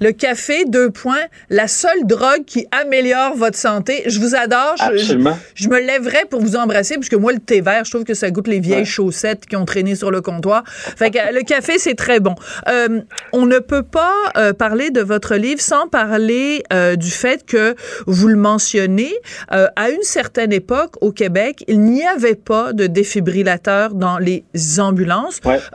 Le 0.00 0.10
café, 0.10 0.64
deux 0.66 0.90
points, 0.90 1.22
la 1.48 1.68
seule 1.68 2.04
drogue 2.04 2.44
qui 2.44 2.66
améliore 2.72 3.36
votre 3.36 3.56
santé. 3.56 4.02
Je 4.06 4.18
vous 4.18 4.34
adore. 4.34 4.74
Je, 4.96 5.68
me 5.68 5.78
lèverai 5.78 6.24
pour 6.28 6.40
vous 6.40 6.56
embrasser, 6.56 6.96
puisque 6.96 7.14
moi, 7.14 7.32
le 7.32 7.38
thé 7.38 7.60
vert, 7.60 7.84
je 7.84 7.90
trouve 7.92 8.04
que 8.04 8.14
ça 8.14 8.32
goûte 8.32 8.48
les 8.48 8.58
vieilles 8.58 8.84
chaussettes 8.84 9.46
qui 9.46 9.54
ont 9.54 9.64
traîné 9.64 9.94
sur 9.94 10.10
le 10.10 10.20
comptoir. 10.20 10.64
Fait 10.66 11.10
que 11.12 11.32
le 11.32 11.42
café, 11.42 11.78
c'est 11.78 11.94
très 11.94 12.18
bon. 12.18 12.34
Euh, 12.68 13.00
on 13.32 13.46
ne 13.46 13.60
peut 13.60 13.84
pas 13.84 14.12
euh, 14.36 14.52
parler 14.52 14.90
de 14.90 15.02
votre 15.02 15.36
livre 15.36 15.60
sans 15.60 15.86
parler 15.86 16.64
euh, 16.72 16.96
du 16.96 17.10
fait 17.10 17.46
que 17.46 17.76
vous 18.06 18.26
le 18.26 18.36
mentionnez. 18.36 19.14
à 19.48 19.90
une 19.90 20.02
certaine 20.02 20.52
époque, 20.52 20.94
au 21.00 21.12
Québec, 21.12 21.64
il 21.68 21.80
n'y 21.80 22.04
avait 22.04 22.34
pas 22.34 22.72
de 22.72 22.88
défibrillateur 22.88 23.94
dans 23.94 24.18
les 24.18 24.44
ambulances 24.78 25.11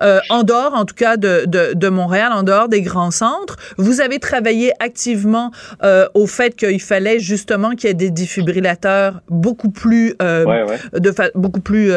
euh, 0.02 0.20
en 0.30 0.44
dehors, 0.44 0.74
en 0.74 0.86
tout 0.86 0.96
cas, 0.96 1.18
de, 1.18 1.46
de, 1.46 1.90
Montréal, 1.90 2.32
en 2.34 2.44
dehors 2.44 2.70
des 2.70 2.82
grands 2.82 3.12
centres. 3.12 3.58
Vous 3.78 4.02
avez 4.02 4.20
travaillé 4.20 4.74
activement 4.80 5.52
euh, 5.84 6.08
au 6.14 6.28
fait 6.28 6.56
qu'il 6.56 6.82
fallait 6.82 7.20
justement 7.20 7.72
qu'il 7.72 7.88
y 7.88 7.92
ait 7.92 7.96
des 7.96 8.12
défibrillateurs 8.12 9.22
beaucoup 9.30 9.70
plus, 9.70 10.16
euh, 10.22 10.66
de 10.94 11.14
beaucoup 11.36 11.62
plus, 11.62 11.92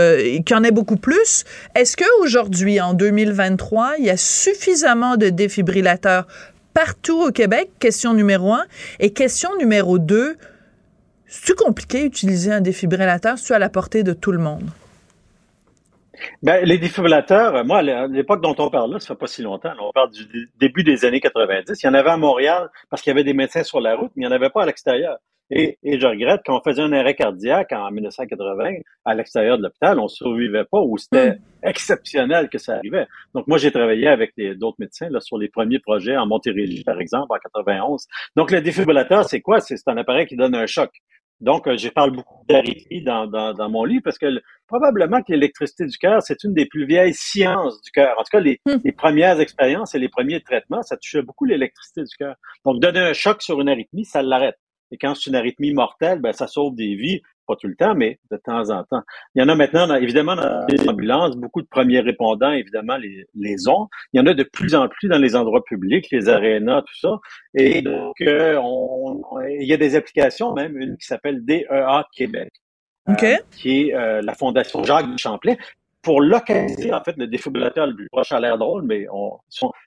qu'il 0.44 0.50
y 0.50 0.54
en 0.54 0.64
ait 0.64 0.70
beaucoup 0.70 0.96
plus. 0.96 1.44
Est-ce 1.74 1.96
qu'aujourd'hui, 1.96 2.80
en 2.80 2.94
2023, 2.94 3.94
il 3.98 4.04
y 4.06 4.10
a 4.10 4.16
suffisamment 4.16 5.16
de 5.16 5.28
défibrillateurs 5.28 6.26
partout 6.74 7.20
au 7.20 7.30
Québec? 7.30 7.70
Question 7.78 8.14
numéro 8.14 8.52
un. 8.52 8.64
Et 9.00 9.10
question 9.10 9.50
numéro 9.58 9.98
deux, 9.98 10.36
C'est-tu 11.26 11.54
compliqué 11.54 12.02
d'utiliser 12.02 12.52
un 12.52 12.60
défibrillateur? 12.60 13.38
C'est-tu 13.38 13.52
à 13.52 13.60
la 13.60 13.68
portée 13.68 14.02
de 14.02 14.12
tout 14.12 14.32
le 14.32 14.38
monde? 14.38 14.68
Ben, 16.42 16.64
les 16.64 16.78
défibrillateurs, 16.78 17.64
moi, 17.64 17.78
à 17.78 18.06
l'époque 18.06 18.42
dont 18.42 18.54
on 18.58 18.70
parle 18.70 18.92
là, 18.92 19.00
ça 19.00 19.08
fait 19.08 19.18
pas 19.18 19.26
si 19.26 19.42
longtemps, 19.42 19.72
on 19.80 19.92
parle 19.92 20.10
du 20.10 20.50
début 20.58 20.84
des 20.84 21.04
années 21.04 21.20
90. 21.20 21.80
Il 21.82 21.86
y 21.86 21.88
en 21.88 21.94
avait 21.94 22.10
à 22.10 22.16
Montréal 22.16 22.70
parce 22.88 23.02
qu'il 23.02 23.10
y 23.10 23.14
avait 23.14 23.24
des 23.24 23.34
médecins 23.34 23.62
sur 23.62 23.80
la 23.80 23.96
route, 23.96 24.10
mais 24.16 24.24
il 24.24 24.28
n'y 24.28 24.32
en 24.32 24.36
avait 24.36 24.50
pas 24.50 24.62
à 24.62 24.66
l'extérieur. 24.66 25.18
Et, 25.52 25.78
et, 25.82 25.98
je 25.98 26.06
regrette 26.06 26.42
qu'on 26.46 26.60
faisait 26.60 26.82
un 26.82 26.92
arrêt 26.92 27.16
cardiaque 27.16 27.72
en 27.72 27.90
1980 27.90 28.82
à 29.04 29.14
l'extérieur 29.14 29.58
de 29.58 29.64
l'hôpital, 29.64 29.98
on 29.98 30.06
survivait 30.06 30.64
pas 30.64 30.78
ou 30.78 30.96
c'était 30.96 31.32
hmm. 31.32 31.38
exceptionnel 31.64 32.48
que 32.48 32.58
ça 32.58 32.76
arrivait. 32.76 33.06
Donc 33.34 33.48
moi 33.48 33.58
j'ai 33.58 33.72
travaillé 33.72 34.06
avec 34.06 34.32
d'autres 34.56 34.76
médecins 34.78 35.08
là 35.10 35.18
sur 35.18 35.38
les 35.38 35.48
premiers 35.48 35.80
projets 35.80 36.16
en 36.16 36.26
Montérégie 36.26 36.84
par 36.84 37.00
exemple 37.00 37.26
en 37.30 37.38
91. 37.38 38.06
Donc 38.36 38.52
le 38.52 38.60
défibrillateur 38.60 39.28
c'est 39.28 39.40
quoi? 39.40 39.60
C'est 39.60 39.76
un 39.88 39.96
appareil 39.96 40.26
qui 40.26 40.36
donne 40.36 40.54
un 40.54 40.66
choc. 40.66 40.90
Donc, 41.40 41.66
euh, 41.66 41.76
je 41.78 41.88
parle 41.88 42.10
beaucoup 42.10 42.44
d'arythmie 42.48 43.02
dans, 43.02 43.26
dans, 43.26 43.54
dans, 43.54 43.70
mon 43.70 43.84
livre 43.84 44.02
parce 44.04 44.18
que 44.18 44.26
probablement 44.66 45.22
que 45.22 45.32
l'électricité 45.32 45.86
du 45.86 45.96
cœur, 45.96 46.22
c'est 46.22 46.44
une 46.44 46.52
des 46.52 46.66
plus 46.66 46.86
vieilles 46.86 47.14
sciences 47.14 47.80
du 47.82 47.90
cœur. 47.90 48.14
En 48.18 48.22
tout 48.22 48.30
cas, 48.32 48.40
les, 48.40 48.60
hmm. 48.66 48.76
les 48.84 48.92
premières 48.92 49.40
expériences 49.40 49.94
et 49.94 49.98
les 49.98 50.08
premiers 50.08 50.40
traitements, 50.42 50.82
ça 50.82 50.96
touchait 50.96 51.22
beaucoup 51.22 51.46
l'électricité 51.46 52.02
du 52.02 52.16
cœur. 52.16 52.34
Donc, 52.64 52.80
donner 52.80 53.00
un 53.00 53.12
choc 53.14 53.42
sur 53.42 53.60
une 53.60 53.68
arythmie, 53.68 54.04
ça 54.04 54.22
l'arrête. 54.22 54.58
Et 54.90 54.98
quand 54.98 55.14
c'est 55.14 55.30
une 55.30 55.36
arythmie 55.36 55.72
mortelle, 55.72 56.20
ben, 56.20 56.32
ça 56.32 56.46
sauve 56.46 56.74
des 56.74 56.94
vies, 56.94 57.22
pas 57.50 57.56
tout 57.56 57.68
le 57.68 57.74
temps, 57.74 57.94
mais 57.94 58.18
de 58.30 58.36
temps 58.36 58.70
en 58.70 58.84
temps. 58.84 59.02
Il 59.34 59.42
y 59.42 59.44
en 59.44 59.48
a 59.48 59.54
maintenant, 59.54 59.92
évidemment, 59.94 60.36
dans 60.36 60.66
les 60.68 60.88
ambulances, 60.88 61.36
beaucoup 61.36 61.62
de 61.62 61.66
premiers 61.66 62.00
répondants, 62.00 62.52
évidemment, 62.52 62.96
les, 62.96 63.26
les 63.34 63.68
ont. 63.68 63.88
Il 64.12 64.18
y 64.18 64.20
en 64.20 64.26
a 64.26 64.34
de 64.34 64.44
plus 64.44 64.74
en 64.74 64.88
plus 64.88 65.08
dans 65.08 65.18
les 65.18 65.36
endroits 65.36 65.64
publics, 65.64 66.06
les 66.10 66.28
arénas, 66.28 66.82
tout 66.82 66.98
ça. 67.00 67.18
Et 67.54 67.82
donc, 67.82 68.20
euh, 68.20 68.58
on, 68.62 69.20
il 69.48 69.66
y 69.66 69.72
a 69.72 69.76
des 69.76 69.96
applications, 69.96 70.52
même 70.52 70.76
une 70.78 70.96
qui 70.96 71.06
s'appelle 71.06 71.44
DEA 71.44 72.04
Québec. 72.14 72.50
Euh, 73.08 73.36
qui 73.50 73.80
est 73.80 73.94
euh, 73.94 74.20
la 74.22 74.34
Fondation 74.34 74.84
Jacques 74.84 75.06
Champlain, 75.18 75.56
pour 76.02 76.20
localiser 76.20 76.92
en 76.92 77.02
fait 77.02 77.16
le 77.16 77.26
défibrillateur 77.26 77.86
le 77.86 77.94
plus 77.94 78.08
proche 78.10 78.32
à 78.32 78.40
l'air 78.40 78.56
drôle, 78.56 78.84
mais 78.84 79.06
on, 79.12 79.38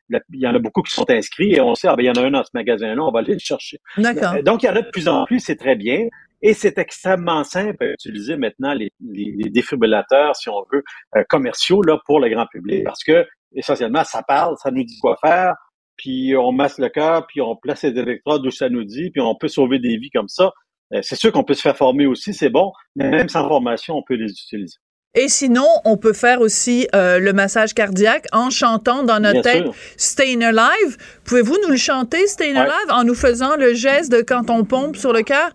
il 0.10 0.20
y 0.34 0.48
en 0.48 0.54
a 0.54 0.60
beaucoup 0.60 0.82
qui 0.82 0.94
sont 0.94 1.10
inscrits 1.10 1.54
et 1.54 1.62
on 1.62 1.74
sait 1.74 1.88
ah 1.88 1.96
ben 1.96 2.04
il 2.04 2.08
y 2.08 2.10
en 2.10 2.22
a 2.22 2.26
un 2.26 2.32
dans 2.32 2.44
ce 2.44 2.52
magasin-là, 2.54 3.02
on 3.02 3.12
va 3.12 3.20
aller 3.20 3.34
le 3.34 3.40
chercher. 3.40 3.80
D'accord. 3.98 4.36
Donc 4.44 4.64
il 4.64 4.68
y 4.68 4.70
en 4.70 4.76
a 4.76 4.82
de 4.82 4.90
plus 4.90 5.08
en 5.08 5.26
plus, 5.26 5.40
c'est 5.40 5.56
très 5.56 5.76
bien. 5.76 6.08
Et 6.46 6.54
c'est 6.54 6.78
extrêmement 6.78 7.46
simple 7.46 7.82
à 7.86 7.94
utiliser 7.94 8.36
maintenant 8.36 8.74
les, 8.74 8.92
les, 9.00 9.50
défibrillateurs, 9.50 10.36
si 10.36 10.50
on 10.50 10.66
veut, 10.72 10.84
euh, 11.16 11.24
commerciaux 11.30 11.82
là 11.82 11.98
pour 12.06 12.20
le 12.20 12.28
grand 12.28 12.46
public, 12.48 12.84
parce 12.84 13.04
que 13.04 13.26
essentiellement 13.56 14.04
ça 14.04 14.24
parle, 14.24 14.56
ça 14.62 14.70
nous 14.70 14.84
dit 14.84 15.00
quoi 15.00 15.18
faire, 15.22 15.56
puis 15.96 16.36
on 16.36 16.52
masse 16.52 16.80
le 16.80 16.90
cœur, 16.90 17.26
puis 17.28 17.40
on 17.40 17.56
place 17.56 17.84
les 17.84 17.98
électrodes 17.98 18.46
où 18.46 18.52
ça 18.52 18.68
nous 18.68 18.84
dit, 18.84 19.10
puis 19.10 19.22
on 19.22 19.36
peut 19.36 19.48
sauver 19.48 19.80
des 19.80 19.98
vies 19.98 20.10
comme 20.10 20.28
ça. 20.28 20.52
Euh, 20.94 21.00
c'est 21.02 21.16
sûr 21.16 21.32
qu'on 21.32 21.46
peut 21.46 21.54
se 21.54 21.62
faire 21.62 21.78
former 21.78 22.08
aussi, 22.08 22.34
c'est 22.34 22.50
bon, 22.50 22.74
mais 22.98 23.10
même 23.10 23.30
sans 23.30 23.48
formation, 23.48 23.96
on 23.96 24.04
peut 24.04 24.16
les 24.16 24.30
utiliser. 24.30 24.78
Et 25.16 25.28
sinon, 25.28 25.68
on 25.86 25.96
peut 25.96 26.14
faire 26.14 26.42
aussi 26.42 26.88
euh, 26.96 27.20
le 27.20 27.34
massage 27.34 27.76
cardiaque 27.76 28.26
en 28.32 28.50
chantant 28.50 29.04
dans 29.04 29.20
notre 29.20 29.42
tête 29.42 29.66
Staying 29.96 30.44
Alive. 30.44 30.98
Pouvez-vous 31.24 31.56
nous 31.64 31.70
le 31.70 31.78
chanter, 31.78 32.26
Staying 32.26 32.56
Alive, 32.56 32.90
en 32.90 33.04
nous 33.04 33.14
faisant 33.14 33.56
le 33.56 33.76
geste 33.76 34.12
de 34.12 34.22
quand 34.22 34.50
on 34.50 34.66
pompe 34.66 34.96
sur 34.96 35.14
le 35.14 35.22
cœur? 35.22 35.52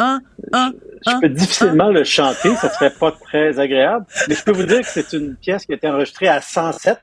Un, 0.00 0.20
un, 0.52 0.72
je 1.06 1.20
peux 1.20 1.28
difficilement 1.28 1.90
le 1.90 2.02
chanter, 2.02 2.54
ça 2.56 2.68
serait 2.70 2.90
pas 2.90 3.12
très 3.12 3.58
agréable, 3.60 4.06
mais 4.28 4.34
je 4.34 4.42
peux 4.42 4.52
vous 4.52 4.64
dire 4.64 4.80
que 4.80 4.88
c'est 4.88 5.12
une 5.12 5.36
pièce 5.36 5.66
qui 5.66 5.72
a 5.72 5.76
été 5.76 5.88
enregistrée 5.88 6.28
à 6.28 6.40
107. 6.40 6.98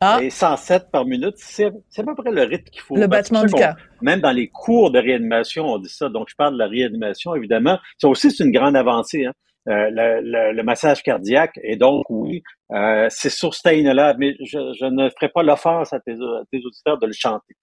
Ah. 0.00 0.18
Et 0.20 0.28
107 0.28 0.90
par 0.90 1.06
minute, 1.06 1.36
c'est 1.36 1.66
à 1.66 2.02
peu 2.02 2.14
près 2.16 2.32
le 2.32 2.42
rythme 2.42 2.64
qu'il 2.64 2.82
faut. 2.82 2.96
Le 2.96 3.06
battement 3.06 3.44
du 3.44 3.54
cœur. 3.54 3.76
Même 4.02 4.20
dans 4.20 4.32
les 4.32 4.48
cours 4.48 4.90
de 4.90 4.98
réanimation, 4.98 5.66
on 5.66 5.78
dit 5.78 5.88
ça. 5.88 6.08
Donc, 6.08 6.28
je 6.28 6.34
parle 6.34 6.54
de 6.54 6.58
la 6.58 6.66
réanimation, 6.66 7.34
évidemment. 7.34 7.78
Ça 7.98 8.08
aussi, 8.08 8.30
c'est 8.30 8.44
une 8.44 8.50
grande 8.50 8.76
avancée. 8.76 9.24
Hein. 9.24 9.32
Euh, 9.66 9.88
le, 9.90 10.62
massage 10.62 11.02
cardiaque. 11.02 11.58
Et 11.62 11.76
donc, 11.76 12.04
oui, 12.10 12.42
euh, 12.72 13.06
c'est 13.08 13.30
sur 13.30 13.54
là 13.64 14.14
mais 14.18 14.34
je, 14.44 14.84
ne 14.84 15.08
ferai 15.08 15.30
pas 15.30 15.42
l'offense 15.42 15.92
à 15.94 16.00
tes, 16.00 16.12
auditeurs 16.12 16.98
de 16.98 17.06
le 17.06 17.14
chanter. 17.14 17.54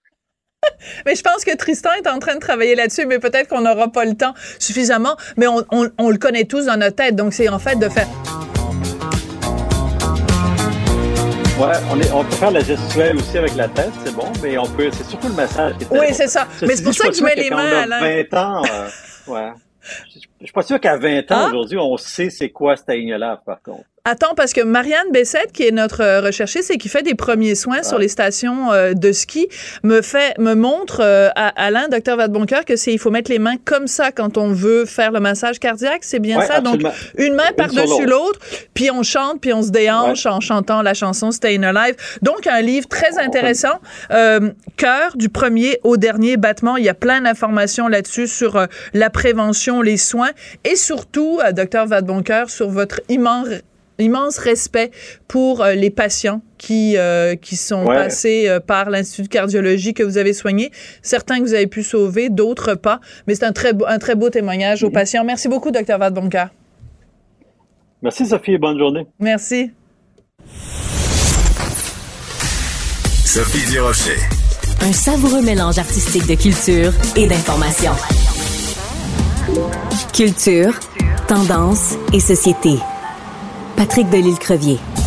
Mais 1.06 1.16
je 1.16 1.22
pense 1.24 1.44
que 1.44 1.56
Tristan 1.56 1.92
est 1.94 2.08
en 2.08 2.20
train 2.20 2.36
de 2.36 2.40
travailler 2.40 2.76
là-dessus, 2.76 3.08
mais 3.08 3.18
peut-être 3.18 3.48
qu'on 3.48 3.62
n'aura 3.62 3.92
pas 3.92 4.06
le 4.06 4.16
temps 4.16 4.34
suffisamment. 4.60 5.16
Mais 5.36 5.48
on, 5.48 6.10
le 6.10 6.18
connaît 6.18 6.46
tous 6.46 6.68
dans 6.68 6.78
notre 6.78 6.96
tête, 6.96 7.16
donc 7.16 7.34
c'est 7.34 7.50
en 7.50 7.58
fait 7.58 7.78
de 7.78 7.90
faire. 7.90 8.08
Ouais, 11.60 11.78
on, 11.92 12.00
est, 12.00 12.12
on 12.12 12.24
peut 12.24 12.36
faire 12.36 12.52
la 12.52 12.60
gestuelle 12.60 13.16
aussi 13.18 13.38
avec 13.40 13.56
la 13.56 13.68
tête, 13.70 13.92
c'est 14.06 14.14
bon, 14.16 14.32
mais 14.44 14.58
on 14.60 14.68
peut, 14.68 14.90
c'est 14.92 15.04
surtout 15.06 15.30
le 15.30 15.34
massage. 15.34 15.74
oui, 15.90 16.08
c'est 16.12 16.28
ça. 16.28 16.48
mais 16.62 16.76
c'est 16.76 16.84
pour 16.84 16.94
ça 16.94 17.10
que 17.10 17.16
je 17.16 17.24
mets 17.24 17.36
les 17.36 17.50
mains 17.50 17.90
à 17.92 18.00
20 18.00 18.34
ans, 18.36 18.64
euh, 18.72 18.90
ouais. 19.28 19.52
Je 20.10 20.20
suis 20.46 20.54
pas 20.54 20.62
sûr 20.62 20.80
qu'à 20.80 20.98
20 20.98 21.32
ans, 21.32 21.36
ah? 21.38 21.48
aujourd'hui, 21.48 21.78
on 21.78 21.98
sait 21.98 22.30
c'est 22.30 22.50
quoi 22.50 22.76
Alive, 22.88 23.40
par 23.46 23.62
contre. 23.62 23.86
Attends, 24.04 24.34
parce 24.36 24.54
que 24.54 24.62
Marianne 24.62 25.12
Bessette, 25.14 25.52
qui 25.54 25.62
est 25.62 25.72
notre 25.72 26.02
euh, 26.02 26.22
recherchiste 26.22 26.72
et 26.72 26.80
qui 26.80 26.90
fait 26.90 27.04
des 27.04 27.14
premiers 27.14 27.54
soins 27.54 27.84
sur 27.84 28.00
les 28.00 28.08
stations 28.08 28.72
euh, 28.72 28.94
de 28.94 29.12
ski, 29.12 29.48
me 29.84 30.02
fait, 30.02 30.36
me 30.40 30.56
montre, 30.56 31.02
euh, 31.04 31.30
à 31.36 31.50
Alain, 31.50 31.88
docteur 31.88 32.18
Vadeboncoeur, 32.18 32.66
que 32.66 32.78
c'est, 32.78 32.92
il 32.92 32.98
faut 32.98 33.12
mettre 33.12 33.30
les 33.30 33.38
mains 33.38 33.58
comme 33.64 33.86
ça 33.86 34.12
quand 34.12 34.40
on 34.40 34.54
veut 34.54 34.86
faire 34.86 35.12
le 35.12 35.20
massage 35.20 35.60
cardiaque. 35.60 36.00
C'est 36.02 36.18
bien 36.18 36.42
ça? 36.42 36.62
Donc, 36.62 36.82
une 37.20 37.36
main 37.36 37.52
par-dessus 37.56 38.08
l'autre, 38.08 38.40
puis 38.74 38.90
on 38.90 39.04
chante, 39.04 39.40
puis 39.40 39.54
on 39.54 39.62
se 39.62 39.70
déhanche 39.70 40.26
en 40.26 40.40
chantant 40.40 40.82
la 40.82 40.96
chanson 40.96 41.30
Staying 41.30 41.64
Alive. 41.64 41.96
Donc, 42.24 42.48
un 42.48 42.62
livre 42.62 42.88
très 42.88 43.20
intéressant. 43.20 43.80
Cœur, 44.10 45.16
du 45.16 45.30
premier 45.30 45.80
au 45.84 45.98
dernier 45.98 46.38
battement. 46.38 46.76
Il 46.76 46.86
y 46.86 46.90
a 46.90 46.96
plein 46.96 47.22
d'informations 47.22 47.88
là-dessus 47.88 48.26
sur 48.26 48.66
la 48.96 49.10
prévention, 49.12 49.84
les 49.84 49.98
soins 49.98 50.32
et 50.64 50.76
surtout, 50.76 51.40
docteur 51.54 51.86
Vadeboncoeur, 51.86 52.50
sur 52.50 52.70
votre 52.70 53.00
immense 53.08 53.48
immense 54.02 54.38
respect 54.38 54.92
pour 55.28 55.62
euh, 55.62 55.74
les 55.74 55.90
patients 55.90 56.42
qui, 56.58 56.98
euh, 56.98 57.36
qui 57.36 57.56
sont 57.56 57.86
passés 57.86 58.48
euh, 58.48 58.60
par 58.60 58.90
l'Institut 58.90 59.24
de 59.24 59.28
cardiologie 59.28 59.94
que 59.94 60.04
vous 60.04 60.18
avez 60.18 60.34
soigné. 60.34 60.72
Certains 61.02 61.40
que 61.40 61.44
vous 61.44 61.54
avez 61.54 61.68
pu 61.68 61.84
sauver, 61.84 62.30
d'autres 62.30 62.76
pas. 62.76 63.00
Mais 63.28 63.36
c'est 63.36 63.46
un 63.46 63.54
très, 63.54 63.74
beau, 63.74 63.86
un 63.88 63.98
très 63.98 64.16
beau 64.16 64.30
témoignage 64.30 64.84
aux 64.84 64.92
patients. 64.92 65.24
Merci 65.24 65.48
beaucoup, 65.48 65.72
Dr. 65.72 65.98
Vadeboncoeur. 65.98 66.50
Merci, 68.02 68.26
Sophie, 68.26 68.58
bonne 68.58 68.78
journée. 68.78 69.06
Merci. 69.20 69.72
Sophie 73.26 73.72
Durocher. 73.72 74.18
Un 74.82 74.94
savoureux 74.94 75.42
mélange 75.42 75.78
artistique 75.78 76.28
de 76.28 76.36
culture 76.36 76.92
et 77.16 77.28
d'information. 77.28 77.92
Culture, 80.14 80.74
tendance 81.28 81.96
et 82.14 82.20
société. 82.20 82.80
Patrick 83.76 84.10
Delisle-Crevier. 84.10 85.01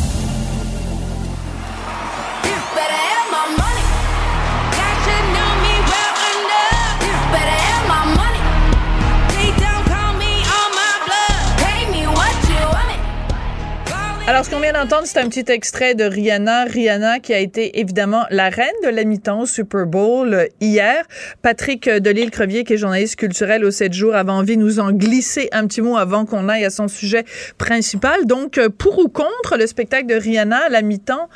Alors, 14.27 14.43
ce 14.43 14.51
qu'on 14.51 14.59
vient 14.59 14.73
d'entendre, 14.73 15.05
c'est 15.05 15.21
un 15.21 15.29
petit 15.29 15.53
extrait 15.53 15.95
de 15.95 16.05
Rihanna. 16.05 16.65
Rihanna 16.65 17.19
qui 17.19 17.35
a 17.35 17.41
été 17.41 17.79
évidemment 17.79 18.23
la 18.31 18.49
reine 18.49 18.73
de 18.83 18.89
la 18.89 19.05
mi-temps 19.05 19.45
Super 19.45 19.85
Bowl 19.85 20.33
euh, 20.33 20.47
hier. 20.63 21.05
Patrick 21.43 21.87
euh, 21.89 22.01
Delisle-Crevier, 22.01 22.65
qui 22.65 22.73
est 22.73 22.77
journaliste 22.79 23.19
culturel 23.19 23.67
au 23.67 23.71
7 23.71 23.93
jours, 23.93 24.15
avait 24.15 24.33
envie 24.33 24.57
de 24.57 24.63
nous 24.63 24.81
en 24.81 24.93
glisser 24.93 25.51
un 25.53 25.67
petit 25.67 25.83
mot 25.83 25.99
avant 25.99 26.25
qu'on 26.25 26.49
aille 26.49 26.65
à 26.65 26.71
son 26.71 26.89
sujet 26.89 27.25
principal. 27.59 28.25
Donc, 28.25 28.57
euh, 28.57 28.71
pour 28.71 28.99
ou 28.99 29.09
contre 29.09 29.59
le 29.59 29.67
spectacle 29.67 30.07
de 30.07 30.15
Rihanna 30.15 30.57
à 30.57 30.69
la 30.71 30.81
mi-temps, 30.81 31.29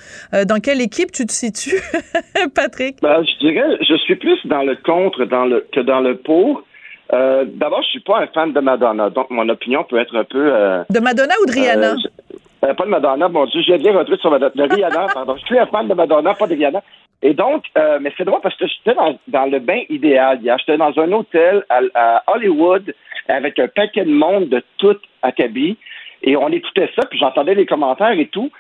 dans 0.47 0.59
quelle 0.59 0.81
équipe 0.81 1.13
tu 1.13 1.27
te 1.27 1.33
situes, 1.33 1.83
Patrick? 2.55 3.03
Ben, 3.03 3.23
je 3.23 3.47
dirais, 3.47 3.77
je 3.87 3.97
suis 3.99 4.17
plus 4.17 4.39
dans 4.47 4.63
le 4.63 4.77
contre 4.77 5.27
dans 5.27 5.45
le, 5.45 5.67
que 5.75 5.81
dans 5.81 6.01
le 6.01 6.17
pour. 6.17 6.65
D'abord, 7.11 7.83
je 7.83 7.89
suis 7.89 8.01
pas 8.01 8.21
un 8.21 8.27
fan 8.29 8.55
de 8.55 8.61
Madonna, 8.61 9.11
donc 9.11 9.29
mon 9.29 9.47
opinion 9.51 9.85
peut 9.85 9.99
être 9.99 10.17
un 10.17 10.25
peu... 10.25 10.53
de 10.89 11.01
Madonna 11.01 11.35
ou 11.43 11.47
de 11.47 11.53
Rihanna? 11.53 11.93
Euh, 11.93 12.39
pas 12.61 12.85
de 12.85 12.91
Madonna, 12.91 13.29
mon 13.29 13.47
Dieu, 13.47 13.63
j'ai 13.63 13.79
bien 13.79 13.97
retrouvé 13.97 14.19
sur 14.19 14.31
Madonna. 14.31 14.53
De 14.55 14.75
Rihanna, 14.75 15.07
pardon. 15.15 15.37
Je 15.37 15.45
suis 15.45 15.59
un 15.59 15.67
fan 15.67 15.89
de 15.89 15.95
Madonna, 15.95 16.35
pas 16.35 16.47
de 16.47 16.55
Rihanna. 16.55 16.83
Et 17.23 17.35
donc, 17.35 17.65
euh, 17.77 17.99
mais 18.01 18.13
c'est 18.17 18.25
drôle 18.25 18.41
parce 18.41 18.57
que 18.57 18.67
j'étais 18.67 18.95
dans, 18.95 19.19
dans, 19.29 19.47
le 19.47 19.59
bain 19.59 19.83
idéal 19.89 20.41
hier. 20.43 20.57
J'étais 20.59 20.77
dans 20.77 20.97
un 20.99 21.13
hôtel 21.13 21.65
à, 21.69 22.23
Hollywood 22.29 22.95
avec 23.29 23.59
un 23.59 23.69
paquet 23.69 24.05
de 24.05 24.13
monde 24.13 24.49
de 24.49 24.63
tout 24.79 24.97
acabit. 25.23 25.77
Et 26.23 26.37
on 26.37 26.49
écoutait 26.49 26.91
ça, 26.97 27.07
puis 27.07 27.19
j'entendais 27.19 27.55
les 27.55 27.67
commentaires 27.67 28.19
et 28.19 28.27
tout. 28.27 28.51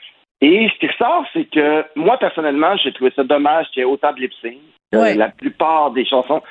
Et 0.40 0.69
ce 0.73 0.78
qui 0.78 0.87
ressort, 0.87 1.25
c'est 1.33 1.45
que 1.45 1.85
moi, 1.97 2.17
personnellement, 2.19 2.76
j'ai 2.76 2.93
trouvé 2.93 3.12
ça 3.17 3.25
dommage 3.25 3.67
qu'il 3.69 3.81
y 3.81 3.83
ait 3.83 3.88
autant 3.88 4.12
de 4.12 4.21
lip 4.21 4.33
sync. 4.40 4.59
La 4.93 5.28
plupart 5.28 5.90
des 5.90 6.05
chansons. 6.05 6.43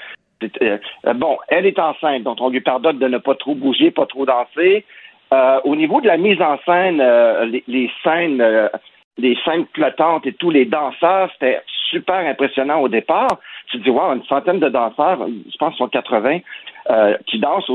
Euh, 0.62 0.78
bon, 1.16 1.38
elle 1.48 1.66
est 1.66 1.80
enceinte, 1.80 2.24
donc 2.24 2.38
on 2.40 2.50
lui 2.50 2.62
pardonne 2.62 3.00
de 3.00 3.08
ne 3.08 3.18
pas 3.18 3.34
trop 3.36 3.56
bouger, 3.56 3.90
pas 3.90 4.06
trop 4.06 4.26
danser. 4.26 4.86
Euh, 5.34 5.60
au 5.66 5.76
niveau 5.76 6.00
de 6.00 6.08
la 6.08 6.18
mise 6.18 6.42
en 6.42 6.58
scène, 6.66 7.02
euh, 7.02 7.46
les, 7.68 7.92
scènes, 8.04 8.40
euh, 8.40 8.70
les 9.18 9.38
scènes 9.44 9.66
flottantes 9.74 10.26
et 10.26 10.34
tous 10.34 10.52
les 10.52 10.66
danseurs, 10.66 11.30
c'était 11.34 11.62
super 11.90 12.16
impressionnant 12.16 12.80
au 12.80 12.88
départ. 12.88 13.40
Tu 13.70 13.80
te 13.80 13.84
dis, 13.84 13.90
wow, 13.90 14.14
une 14.14 14.24
centaine 14.26 14.60
de 14.60 14.70
danseurs, 14.70 15.28
je 15.28 15.58
pense 15.58 15.76
qu'ils 15.76 15.86
sont 15.86 15.90
80, 15.90 16.40
qui 17.26 17.40
dansent. 17.40 17.70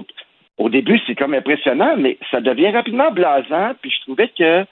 au 0.59 0.69
début, 0.71 0.99
c'est 1.07 1.15
comme 1.15 1.35
impressionnant, 1.35 1.97
mais 1.99 2.17
ça 2.31 2.41
devient 2.41 2.71
rapidement 2.71 3.11
blasant. 3.11 3.73
Puis 3.83 3.91
je 3.91 4.01
trouvais 4.03 4.29
que 4.29 4.65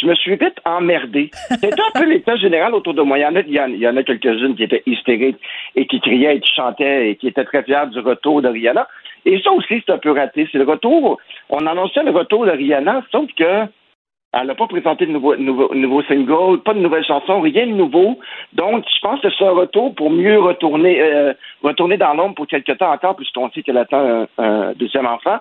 je 0.00 0.06
me 0.06 0.14
suis 0.14 0.32
vite 0.32 0.58
emmerdé. 0.64 1.30
C'était 1.32 1.72
un 1.72 2.00
peu 2.00 2.06
l'état 2.06 2.36
général 2.36 2.74
autour 2.74 2.94
de 2.94 3.02
moi. 3.02 3.18
Il 3.18 3.22
y 3.22 3.26
en 3.86 3.96
a, 3.96 4.00
a 4.00 4.02
quelques-unes 4.02 4.56
qui 4.56 4.64
étaient 4.64 4.82
hystériques 4.86 5.40
et 5.76 5.86
qui 5.86 6.00
criaient 6.00 6.36
et 6.36 6.40
qui 6.40 6.52
chantaient 6.54 7.10
et 7.10 7.16
qui 7.16 7.28
étaient 7.28 7.44
très 7.44 7.62
fiers 7.62 7.86
du 7.92 8.00
retour 8.00 8.42
de 8.42 8.48
Rihanna. 8.48 8.88
Et 9.26 9.40
ça 9.42 9.52
aussi, 9.52 9.82
c'est 9.84 9.92
un 9.92 9.98
peu 9.98 10.12
raté. 10.12 10.48
C'est 10.50 10.58
le 10.58 10.64
retour. 10.64 11.18
On 11.50 11.66
annonçait 11.66 12.02
le 12.02 12.10
retour 12.10 12.46
de 12.46 12.52
Rihanna, 12.52 13.02
sauf 13.12 13.30
que 13.36 13.66
elle 14.32 14.46
n'a 14.46 14.54
pas 14.54 14.68
présenté 14.68 15.06
de 15.06 15.10
nouveau, 15.10 15.34
nouveau, 15.36 16.02
single, 16.04 16.60
pas 16.64 16.72
de 16.72 16.78
nouvelles 16.78 17.04
chansons, 17.04 17.40
rien 17.40 17.66
de 17.66 17.72
nouveau. 17.72 18.16
Donc, 18.52 18.84
je 18.86 19.00
pense 19.02 19.20
que 19.20 19.28
c'est 19.36 19.44
un 19.44 19.50
retour 19.50 19.92
pour 19.96 20.08
mieux 20.08 20.38
retourner, 20.38 21.02
euh, 21.02 21.32
retourner 21.64 21.96
dans 21.96 22.14
l'ombre 22.14 22.36
pour 22.36 22.46
quelque 22.46 22.70
temps 22.72 22.92
encore, 22.92 23.16
puisqu'on 23.16 23.50
sait 23.50 23.62
qu'elle 23.62 23.76
attend 23.76 24.28
un, 24.38 24.72
deuxième 24.74 25.06
enfant. 25.06 25.38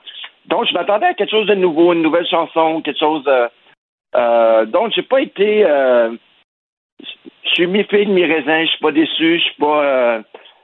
Donc, 0.48 0.66
je 0.68 0.74
m'attendais 0.74 1.06
à 1.06 1.14
quelque 1.14 1.30
chose 1.30 1.46
de 1.46 1.54
nouveau, 1.54 1.94
une 1.94 2.02
nouvelle 2.02 2.26
chanson, 2.26 2.82
quelque 2.82 2.98
chose. 2.98 3.24
Euh, 3.28 3.48
euh, 4.16 4.66
donc, 4.66 4.92
j'ai 4.94 5.04
pas 5.04 5.22
été. 5.22 5.66
Euh, 5.66 6.12
je 7.44 7.50
suis 7.54 7.68
mi-fait 7.68 8.06
de 8.06 8.12
mi-raisin, 8.12 8.64
je 8.64 8.70
suis 8.70 8.80
pas 8.80 8.92
déçu, 8.92 9.38
je 9.38 9.44
suis 9.44 9.56
pas. 9.60 9.84
Euh, 9.84 10.22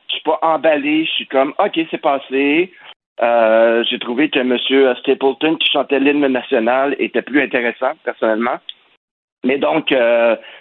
je 0.07 0.13
suis 0.13 0.23
pas 0.23 0.39
emballé, 0.41 1.05
je 1.05 1.11
suis 1.11 1.27
comme, 1.27 1.53
OK, 1.57 1.79
c'est 1.91 2.01
passé. 2.01 2.71
Euh, 3.21 3.83
j'ai 3.89 3.99
trouvé 3.99 4.29
que 4.29 4.39
M. 4.39 4.57
Stapleton, 4.99 5.55
qui 5.55 5.71
chantait 5.71 5.99
l'hymne 5.99 6.27
national, 6.27 6.95
était 6.99 7.21
plus 7.21 7.41
intéressant, 7.41 7.93
personnellement. 8.03 8.57
Mais 9.43 9.57
donc, 9.57 9.93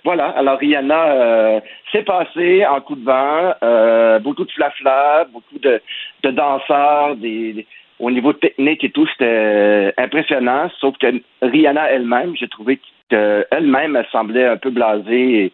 voilà. 0.04 0.28
Alors, 0.30 0.58
Rihanna, 0.58 1.60
s'est 1.92 2.02
passé 2.02 2.66
en 2.66 2.80
coup 2.80 2.96
de 2.96 3.04
vent, 3.04 4.20
beaucoup 4.20 4.44
de 4.44 4.52
flafla, 4.52 5.26
beaucoup 5.32 5.58
de, 5.58 5.80
de 6.22 6.30
danseurs, 6.30 7.16
des, 7.16 7.66
au 8.04 8.10
niveau 8.10 8.32
technique 8.32 8.84
et 8.84 8.90
tout, 8.90 9.06
c'était 9.08 9.94
impressionnant. 9.96 10.70
Sauf 10.78 10.96
que 10.98 11.06
Rihanna 11.42 11.90
elle-même, 11.90 12.36
j'ai 12.36 12.48
trouvé 12.48 12.78
qu'elle-même, 13.08 13.96
elle 13.96 14.06
semblait 14.12 14.46
un 14.46 14.56
peu 14.56 14.70
blasée 14.70 15.44
et 15.44 15.52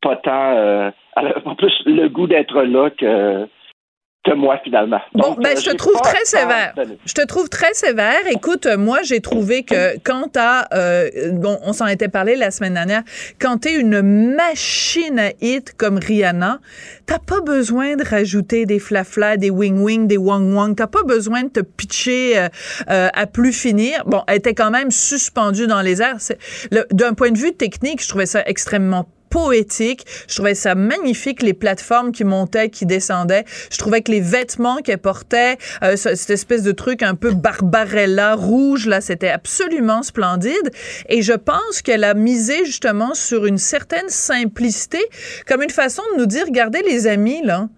pas 0.00 0.16
tant, 0.16 0.52
elle 1.16 1.26
avait 1.26 1.40
pas 1.40 1.54
plus 1.54 1.82
le 1.86 2.08
goût 2.08 2.26
d'être 2.26 2.62
là 2.62 2.90
que 2.90 3.46
que 4.24 4.34
moi 4.34 4.58
finalement. 4.62 5.00
bon, 5.14 5.34
ben, 5.34 5.56
euh, 5.56 5.60
je 5.60 5.70
te 5.70 5.76
trouve 5.76 6.00
très 6.00 6.24
sévère. 6.24 6.74
Je 7.04 7.12
te 7.12 7.26
trouve 7.26 7.48
très 7.48 7.74
sévère. 7.74 8.20
Écoute, 8.30 8.66
moi, 8.66 9.02
j'ai 9.02 9.20
trouvé 9.20 9.64
que 9.64 9.98
quand 10.04 10.32
t'as, 10.32 10.66
euh, 10.74 11.32
bon, 11.32 11.58
on 11.62 11.72
s'en 11.72 11.86
était 11.88 12.08
parlé 12.08 12.36
la 12.36 12.52
semaine 12.52 12.74
dernière, 12.74 13.02
quand 13.40 13.58
t'es 13.58 13.74
une 13.74 14.00
machine 14.34 15.18
à 15.18 15.30
hit 15.40 15.74
comme 15.76 15.98
Rihanna, 15.98 16.60
t'as 17.06 17.18
pas 17.18 17.40
besoin 17.40 17.96
de 17.96 18.04
rajouter 18.04 18.64
des 18.64 18.78
flafla, 18.78 19.36
des 19.36 19.50
wing-wing, 19.50 20.06
des 20.06 20.18
wang-wang. 20.18 20.76
T'as 20.76 20.86
pas 20.86 21.02
besoin 21.02 21.42
de 21.42 21.48
te 21.48 21.60
pitcher 21.60 22.38
euh, 22.38 22.48
euh, 22.90 23.08
à 23.12 23.26
plus 23.26 23.52
finir. 23.52 24.04
Bon, 24.06 24.22
elle 24.28 24.36
était 24.36 24.54
quand 24.54 24.70
même 24.70 24.92
suspendue 24.92 25.66
dans 25.66 25.82
les 25.82 26.00
airs. 26.00 26.18
D'un 26.92 27.14
point 27.14 27.32
de 27.32 27.38
vue 27.38 27.52
technique, 27.52 28.02
je 28.02 28.08
trouvais 28.08 28.26
ça 28.26 28.42
extrêmement 28.46 29.08
poétique. 29.32 30.04
Je 30.28 30.34
trouvais 30.34 30.54
ça 30.54 30.74
magnifique, 30.74 31.42
les 31.42 31.54
plateformes 31.54 32.12
qui 32.12 32.22
montaient, 32.22 32.68
qui 32.68 32.84
descendaient. 32.84 33.44
Je 33.70 33.78
trouvais 33.78 34.02
que 34.02 34.12
les 34.12 34.20
vêtements 34.20 34.76
qu'elle 34.76 34.98
portait, 34.98 35.56
euh, 35.82 35.96
cette 35.96 36.30
espèce 36.30 36.62
de 36.62 36.72
truc 36.72 37.02
un 37.02 37.14
peu 37.14 37.32
barbarella 37.32 38.34
rouge, 38.34 38.86
là, 38.86 39.00
c'était 39.00 39.30
absolument 39.30 40.02
splendide. 40.02 40.70
Et 41.08 41.22
je 41.22 41.32
pense 41.32 41.80
qu'elle 41.82 42.04
a 42.04 42.12
misé 42.12 42.66
justement 42.66 43.14
sur 43.14 43.46
une 43.46 43.58
certaine 43.58 44.08
simplicité, 44.08 44.98
comme 45.46 45.62
une 45.62 45.70
façon 45.70 46.02
de 46.14 46.20
nous 46.20 46.26
dire, 46.26 46.44
regardez 46.44 46.82
les 46.82 47.06
amis, 47.06 47.40
là, 47.42 47.68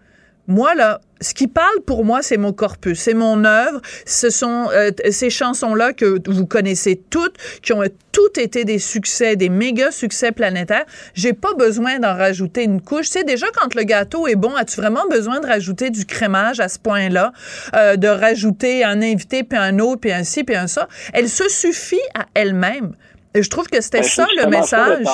moi, 0.47 0.75
là, 0.75 1.01
ce 1.21 1.33
qui 1.33 1.47
parle 1.47 1.81
pour 1.87 2.05
moi, 2.05 2.23
c'est 2.23 2.37
mon 2.37 2.53
corpus, 2.53 3.01
c'est 3.01 3.15
mon 3.15 3.45
œuvre. 3.45 3.81
Ce 4.05 4.29
sont 4.29 4.69
euh, 4.73 4.91
ces 5.11 5.31
chansons-là 5.31 5.93
que 5.93 6.21
vous 6.31 6.47
connaissez 6.47 7.01
toutes, 7.09 7.37
qui 7.63 7.73
ont 7.73 7.83
toutes 8.13 8.37
été 8.37 8.65
des 8.65 8.79
succès, 8.79 9.37
des 9.37 9.49
méga 9.49 9.91
succès 9.91 10.33
planétaires. 10.33 10.85
J'ai 11.15 11.33
pas 11.33 11.55
besoin 11.55 11.99
d'en 11.99 12.15
rajouter 12.15 12.65
une 12.65 12.83
couche. 12.83 13.07
C'est 13.09 13.25
déjà 13.25 13.47
quand 13.55 13.75
le 13.75 13.85
gâteau 13.85 14.27
est 14.27 14.35
bon, 14.35 14.55
as-tu 14.55 14.81
vraiment 14.81 15.07
besoin 15.09 15.41
de 15.41 15.47
rajouter 15.47 15.91
du 15.91 16.05
crémage 16.05 16.61
à 16.61 16.69
ce 16.69 16.79
point-là, 16.79 17.33
euh, 17.75 17.97
de 17.97 18.09
rajouter 18.09 18.85
un 18.85 19.01
invité 19.01 19.45
puis 19.45 19.59
un 19.59 19.79
autre 19.79 20.01
puis 20.03 20.13
un 20.13 20.25
ci 20.25 20.45
puis 20.45 20.57
un 20.57 20.67
ça? 20.67 20.89
Elle 21.15 21.29
se 21.29 21.49
suffit 21.49 21.97
à 22.15 22.27
elle-même. 22.35 22.95
Et 23.35 23.43
je 23.43 23.51
trouve 23.51 23.67
que 23.67 23.81
c'était 23.81 24.01
ben, 24.01 24.09
ça 24.09 24.27
le 24.37 24.49
message. 24.49 25.07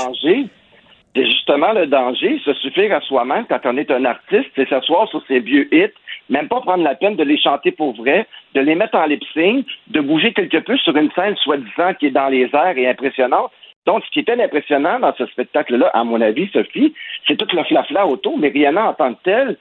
C'est 1.14 1.26
justement 1.26 1.72
le 1.72 1.86
danger, 1.86 2.40
se 2.44 2.54
suffire 2.54 2.94
à 2.94 3.00
soi-même 3.00 3.44
quand 3.48 3.60
on 3.64 3.76
est 3.76 3.90
un 3.90 4.04
artiste, 4.04 4.50
c'est 4.54 4.68
s'asseoir 4.68 5.08
sur 5.08 5.24
ses 5.26 5.40
vieux 5.40 5.68
hits, 5.74 5.92
même 6.28 6.48
pas 6.48 6.60
prendre 6.60 6.84
la 6.84 6.94
peine 6.94 7.16
de 7.16 7.24
les 7.24 7.38
chanter 7.38 7.72
pour 7.72 7.94
vrai, 7.96 8.26
de 8.54 8.60
les 8.60 8.76
mettre 8.76 8.96
en 8.96 9.06
lip 9.06 9.22
sync, 9.34 9.66
de 9.88 10.00
bouger 10.00 10.32
quelque 10.32 10.58
peu 10.58 10.76
sur 10.76 10.96
une 10.96 11.10
scène 11.12 11.36
soi-disant 11.36 11.94
qui 11.94 12.06
est 12.06 12.10
dans 12.10 12.28
les 12.28 12.48
airs 12.52 12.78
et 12.78 12.88
impressionnante. 12.88 13.50
Donc, 13.86 14.04
ce 14.04 14.10
qui 14.10 14.20
était 14.20 14.40
impressionnant 14.40 15.00
dans 15.00 15.14
ce 15.16 15.26
spectacle-là, 15.26 15.90
à 15.94 16.04
mon 16.04 16.20
avis, 16.20 16.48
Sophie, 16.52 16.94
c'est 17.26 17.36
tout 17.36 17.56
le 17.56 17.64
flafla 17.64 18.06
autour, 18.06 18.38
mais 18.38 18.48
Rihanna 18.48 18.90
en 18.90 18.94
tant 18.94 19.14
que 19.14 19.22
tel, 19.24 19.56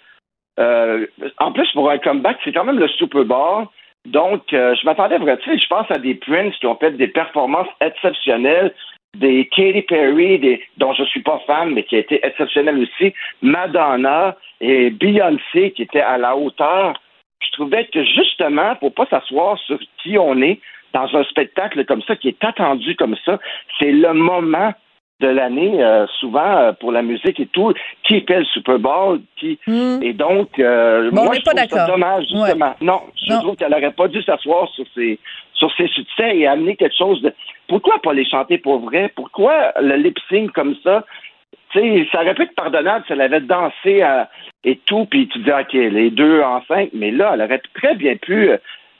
euh, 0.59 1.07
en 1.39 1.51
plus, 1.51 1.71
pour 1.71 1.89
un 1.89 1.97
comeback, 1.97 2.37
c'est 2.43 2.51
quand 2.51 2.65
même 2.65 2.79
le 2.79 2.89
Super 2.89 3.23
Bowl. 3.25 3.65
Donc, 4.05 4.53
euh, 4.53 4.75
je 4.75 4.85
m'attendais 4.85 5.17
vraiment, 5.17 5.39
je 5.45 5.67
pense 5.67 5.89
à 5.89 5.97
des 5.97 6.15
Prince 6.15 6.55
qui 6.59 6.67
ont 6.67 6.75
fait 6.75 6.91
des 6.91 7.07
performances 7.07 7.67
exceptionnelles 7.81 8.73
des 9.17 9.45
Katy 9.47 9.81
Perry, 9.83 10.39
des, 10.39 10.61
dont 10.77 10.93
je 10.93 11.03
suis 11.03 11.21
pas 11.21 11.41
fan, 11.47 11.71
mais 11.71 11.83
qui 11.83 11.95
a 11.95 11.99
été 11.99 12.25
exceptionnel 12.25 12.77
aussi, 12.77 13.13
Madonna 13.41 14.35
et 14.61 14.89
Beyoncé, 14.91 15.71
qui 15.71 15.83
étaient 15.83 16.01
à 16.01 16.17
la 16.17 16.35
hauteur. 16.35 16.93
Je 17.39 17.51
trouvais 17.53 17.85
que 17.85 18.03
justement, 18.03 18.75
pour 18.75 18.93
pas 18.93 19.07
s'asseoir 19.09 19.57
sur 19.59 19.79
qui 20.01 20.17
on 20.17 20.41
est 20.41 20.59
dans 20.93 21.15
un 21.15 21.23
spectacle 21.25 21.85
comme 21.85 22.01
ça, 22.03 22.15
qui 22.15 22.29
est 22.29 22.43
attendu 22.43 22.95
comme 22.95 23.15
ça, 23.25 23.39
c'est 23.79 23.91
le 23.91 24.13
moment 24.13 24.73
de 25.19 25.27
l'année, 25.27 25.83
euh, 25.83 26.07
souvent 26.19 26.57
euh, 26.57 26.71
pour 26.71 26.91
la 26.91 27.01
musique 27.01 27.39
et 27.39 27.47
tout, 27.47 27.73
qui 28.03 28.21
fait 28.21 28.39
le 28.39 28.45
Super 28.45 28.79
Bowl, 28.79 29.19
qui 29.37 29.59
hmm. 29.67 30.01
et 30.01 30.13
donc 30.13 30.57
euh, 30.59 31.11
moi 31.11 31.33
je 31.33 31.41
trouve 31.41 31.69
ça 31.69 31.87
dommage 31.87 32.23
justement. 32.29 32.73
Non, 32.79 33.01
je 33.27 33.33
trouve 33.33 33.55
qu'elle 33.57 33.71
n'aurait 33.71 33.91
pas 33.91 34.07
dû 34.07 34.21
s'asseoir 34.23 34.69
sur 34.69 34.85
ses 34.95 35.19
sur 35.59 35.71
ses 35.75 35.87
succès 35.87 36.37
et 36.37 36.47
amener 36.47 36.75
quelque 36.75 36.97
chose 36.97 37.21
de. 37.21 37.33
Pourquoi 37.67 37.99
pas 38.01 38.13
les 38.13 38.25
chanter 38.25 38.57
pour 38.57 38.79
vrai? 38.79 39.11
Pourquoi 39.15 39.73
le 39.79 39.95
lip 39.97 40.17
sync 40.29 40.51
comme 40.53 40.75
ça? 40.83 41.05
Sais, 41.73 42.07
ça 42.11 42.21
aurait 42.21 42.33
pu 42.33 42.43
être 42.43 42.55
pardonnable 42.55 43.05
si 43.05 43.13
elle 43.13 43.21
avait 43.21 43.41
dansé 43.41 44.03
et 44.63 44.75
tout, 44.87 45.05
puis 45.05 45.27
tu 45.27 45.37
disais 45.39 45.53
ok 45.53 45.73
les 45.73 46.09
deux 46.09 46.41
enceintes, 46.41 46.89
mais 46.93 47.11
là 47.11 47.31
elle 47.35 47.43
aurait 47.43 47.61
très 47.75 47.93
bien 47.93 48.15
pu 48.15 48.49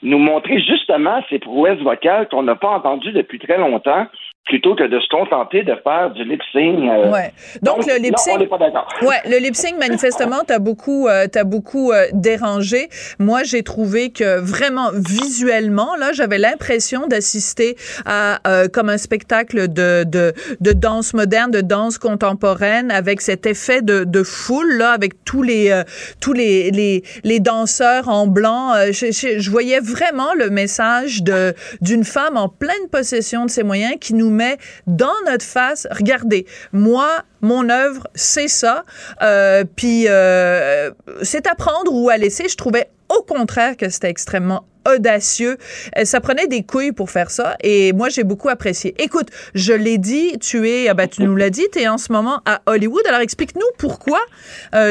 nous 0.04 0.20
montrer 0.20 0.60
justement 0.60 1.24
ces 1.30 1.40
prouesses 1.40 1.80
vocales 1.80 2.28
qu'on 2.30 2.44
n'a 2.44 2.56
pas 2.56 2.70
entendues 2.70 3.12
depuis 3.12 3.40
très 3.40 3.58
longtemps 3.58 4.06
plutôt 4.50 4.76
que 4.76 4.84
de 4.84 5.00
se 5.00 5.08
contenter 5.10 5.64
de 5.64 5.76
faire 5.84 6.12
du 6.12 6.24
lip 6.26 6.42
sync. 6.52 6.80
Euh. 6.80 7.12
ouais. 7.12 7.32
Donc, 7.62 7.86
le 7.86 7.98
lip 8.00 8.18
sync. 8.18 8.36
on 8.36 8.40
n'est 8.40 8.48
pas 8.48 8.58
d'accord. 8.58 8.88
Ouais, 9.02 9.22
le 9.26 9.38
lip 9.38 9.56
sync 9.56 9.78
manifestement 9.80 10.42
t'as 10.46 10.60
beaucoup 10.60 11.08
euh, 11.08 11.28
t'as 11.32 11.44
beaucoup 11.44 11.92
euh, 11.92 12.08
dérangé. 12.14 12.90
Moi, 13.20 13.44
j'ai 13.44 13.64
trouvé 13.64 14.10
que 14.10 14.40
vraiment 14.40 14.90
visuellement 14.94 15.96
là, 15.98 16.12
j'avais 16.12 16.40
l'impression 16.40 17.08
d'assister 17.08 17.76
à 18.06 18.40
euh, 18.48 18.68
comme 18.68 18.90
un 18.90 18.98
spectacle 18.98 19.72
de, 19.72 20.04
de 20.04 20.34
de 20.60 20.72
danse 20.72 21.14
moderne, 21.14 21.52
de 21.52 21.62
danse 21.62 21.98
contemporaine 21.98 22.92
avec 22.92 23.22
cet 23.22 23.46
effet 23.46 23.82
de, 23.82 24.04
de 24.04 24.24
foule 24.24 24.78
là 24.78 24.92
avec 24.92 25.24
tous 25.24 25.44
les 25.44 25.84
tous 26.20 26.34
les, 26.34 26.72
les 26.72 27.04
les 27.24 27.40
danseurs 27.40 28.10
en 28.10 28.26
blanc, 28.26 28.74
je, 28.92 29.12
je, 29.12 29.40
je 29.40 29.52
voyais 29.52 29.80
vraiment 29.80 30.34
le 30.34 30.50
message 30.50 31.22
de 31.24 31.54
d'une 31.82 32.04
femme 32.04 32.36
en 32.36 32.50
pleine 32.50 32.88
possession 32.92 33.46
de 33.46 33.52
ses 33.52 33.64
moyens 33.64 33.94
qui 34.02 34.16
nous 34.16 34.39
dans 34.88 35.08
notre 35.26 35.46
face, 35.46 35.88
regardez, 35.92 36.46
moi, 36.72 37.24
mon 37.42 37.70
œuvre, 37.70 38.08
c'est 38.16 38.48
ça. 38.48 38.84
Euh, 39.22 39.64
puis 39.76 40.06
euh, 40.08 40.92
c'est 41.22 41.48
à 41.48 41.56
prendre 41.56 41.94
ou 41.94 42.10
à 42.10 42.18
laisser. 42.18 42.48
Je 42.50 42.56
trouvais 42.56 42.90
au 43.10 43.22
contraire 43.22 43.78
que 43.78 43.90
c'était 43.90 44.10
extrêmement 44.10 44.66
audacieux. 44.88 45.58
Euh, 45.98 46.06
ça 46.06 46.22
prenait 46.22 46.48
des 46.48 46.64
couilles 46.64 46.92
pour 46.92 47.10
faire 47.10 47.32
ça 47.32 47.56
et 47.62 47.92
moi 47.94 48.10
j'ai 48.10 48.24
beaucoup 48.24 48.50
apprécié. 48.50 48.96
Écoute, 48.98 49.30
je 49.54 49.74
l'ai 49.74 49.98
dit, 49.98 50.38
tu 50.40 50.70
es, 50.70 50.88
ah 50.88 50.94
ben, 50.94 51.08
tu 51.08 51.24
nous 51.24 51.36
l'as 51.36 51.50
dit, 51.50 51.66
tu 51.72 51.80
es 51.80 51.88
en 51.88 51.98
ce 51.98 52.12
moment 52.12 52.42
à 52.46 52.62
Hollywood. 52.66 53.06
Alors 53.08 53.22
explique-nous 53.22 53.68
pourquoi 53.78 54.20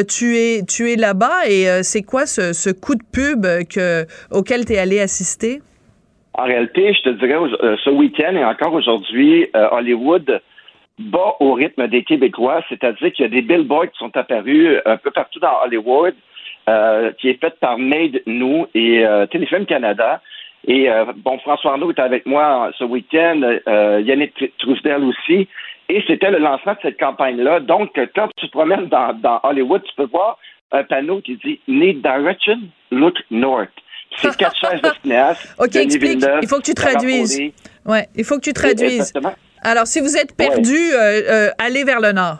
tu 0.08 0.38
es, 0.38 0.62
tu 0.66 0.92
es 0.92 0.96
là-bas 0.96 1.48
et 1.48 1.82
c'est 1.82 2.02
quoi 2.02 2.26
ce, 2.26 2.70
coup 2.70 2.94
de 2.94 3.04
pub 3.10 3.46
que, 3.68 4.06
auquel 4.30 4.64
tu 4.64 4.74
es 4.74 4.78
allé 4.78 5.00
assister? 5.00 5.62
En 6.38 6.44
réalité, 6.44 6.94
je 6.94 7.02
te 7.02 7.08
dirais, 7.08 7.34
euh, 7.34 7.76
ce 7.82 7.90
week-end 7.90 8.36
et 8.36 8.44
encore 8.44 8.72
aujourd'hui, 8.72 9.48
euh, 9.56 9.68
Hollywood 9.72 10.40
bat 11.00 11.34
au 11.40 11.54
rythme 11.54 11.88
des 11.88 12.04
Québécois, 12.04 12.62
c'est-à-dire 12.68 13.12
qu'il 13.12 13.24
y 13.24 13.26
a 13.26 13.28
des 13.28 13.42
billboards 13.42 13.90
qui 13.90 13.98
sont 13.98 14.16
apparus 14.16 14.68
euh, 14.68 14.80
un 14.86 14.96
peu 14.98 15.10
partout 15.10 15.40
dans 15.40 15.64
Hollywood, 15.64 16.14
qui 17.18 17.30
est 17.30 17.40
fait 17.40 17.58
par 17.58 17.78
Made 17.78 18.20
Nous 18.26 18.66
et 18.74 19.02
Téléfilm 19.30 19.64
Canada. 19.64 20.20
Et 20.66 20.86
bon, 21.16 21.38
François 21.38 21.72
Arnaud 21.72 21.90
est 21.90 21.98
avec 21.98 22.26
moi 22.26 22.70
ce 22.78 22.84
week-end, 22.84 23.40
Yannick 24.04 24.52
Trousdel 24.58 25.02
aussi, 25.04 25.48
et 25.88 26.04
c'était 26.06 26.30
le 26.30 26.36
lancement 26.36 26.74
de 26.74 26.78
cette 26.82 27.00
campagne-là. 27.00 27.60
Donc, 27.60 27.98
quand 28.14 28.28
tu 28.36 28.48
te 28.48 28.52
promènes 28.52 28.86
dans 28.88 29.40
Hollywood, 29.44 29.82
tu 29.82 29.94
peux 29.96 30.10
voir 30.12 30.36
un 30.72 30.84
panneau 30.84 31.20
qui 31.20 31.36
dit 31.36 31.60
Need 31.68 32.02
Direction, 32.02 32.60
Look 32.90 33.16
North. 33.30 33.70
C'est 34.16 34.36
quatre 34.36 34.56
chaises 34.60 34.80
de 34.80 34.90
cinéaste. 35.02 35.54
OK, 35.58 35.76
explique. 35.76 36.24
il 36.42 36.48
faut 36.48 36.56
que 36.56 36.62
tu 36.62 36.74
traduises. 36.74 37.40
Ouais, 37.84 38.06
il 38.16 38.24
faut 38.24 38.36
que 38.36 38.44
tu 38.44 38.52
traduises. 38.52 39.12
Alors, 39.62 39.86
si 39.86 40.00
vous 40.00 40.16
êtes 40.16 40.36
perdu, 40.36 40.76
euh, 40.76 41.22
euh, 41.28 41.50
allez 41.58 41.84
vers 41.84 42.00
le 42.00 42.12
nord. 42.12 42.38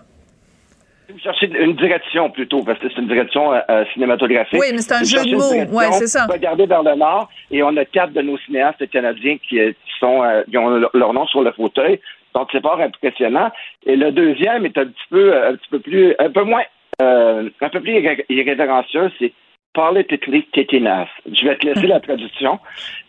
Vous 1.11 1.19
cherchez 1.19 1.51
une 1.59 1.75
direction 1.75 2.31
plutôt, 2.31 2.63
parce 2.63 2.79
que 2.79 2.89
c'est 2.91 3.01
une 3.01 3.09
direction 3.09 3.55
euh, 3.55 3.85
cinématographique. 3.95 4.61
Oui, 4.61 4.67
mais 4.73 4.79
c'est 4.79 4.95
un 4.95 5.05
jeu 5.05 5.25
de 5.25 5.37
mots. 5.37 5.67
Oui, 5.73 5.85
c'est 5.93 6.07
ça. 6.07 6.27
Regardez 6.27 6.67
vers 6.67 6.83
le 6.83 6.95
nord 6.95 7.31
et 7.51 7.63
on 7.63 7.75
a 7.79 7.85
quatre 7.87 8.13
de 8.13 8.21
nos 8.21 8.37
cinéastes 8.39 8.89
canadiens 8.91 9.39
qui, 9.39 9.59
sont, 9.99 10.23
qui 10.51 10.59
ont 10.59 10.69
leur 10.93 11.13
nom 11.15 11.27
sur 11.27 11.43
le 11.43 11.53
fauteuil. 11.53 11.99
Donc, 12.35 12.49
c'est 12.53 12.61
pas 12.61 12.77
impressionnant. 12.79 13.51
Et 13.87 13.97
le 13.97 14.13
deuxième 14.13 14.67
est 14.67 14.77
un 14.77 14.85
petit 14.85 15.07
peu, 15.11 15.35
un 15.35 15.55
petit 15.55 15.69
peu 15.71 15.81
plus, 15.81 16.15
un 16.19 16.31
peu 16.31 16.45
moins, 16.45 16.63
un 17.01 17.69
peu 17.71 17.81
plus 17.81 18.25
irrévérencieux. 18.29 19.11
C'est 19.19 19.33
politically 19.75 20.45
tetanus. 20.53 21.09
Je 21.31 21.45
vais 21.47 21.57
te 21.57 21.67
laisser 21.67 21.87
la 21.87 22.01
traduction. 22.01 22.59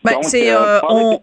Ben, 0.04 0.14
c'est 0.22 0.52
euh, 0.52 0.80
euh, 0.90 1.18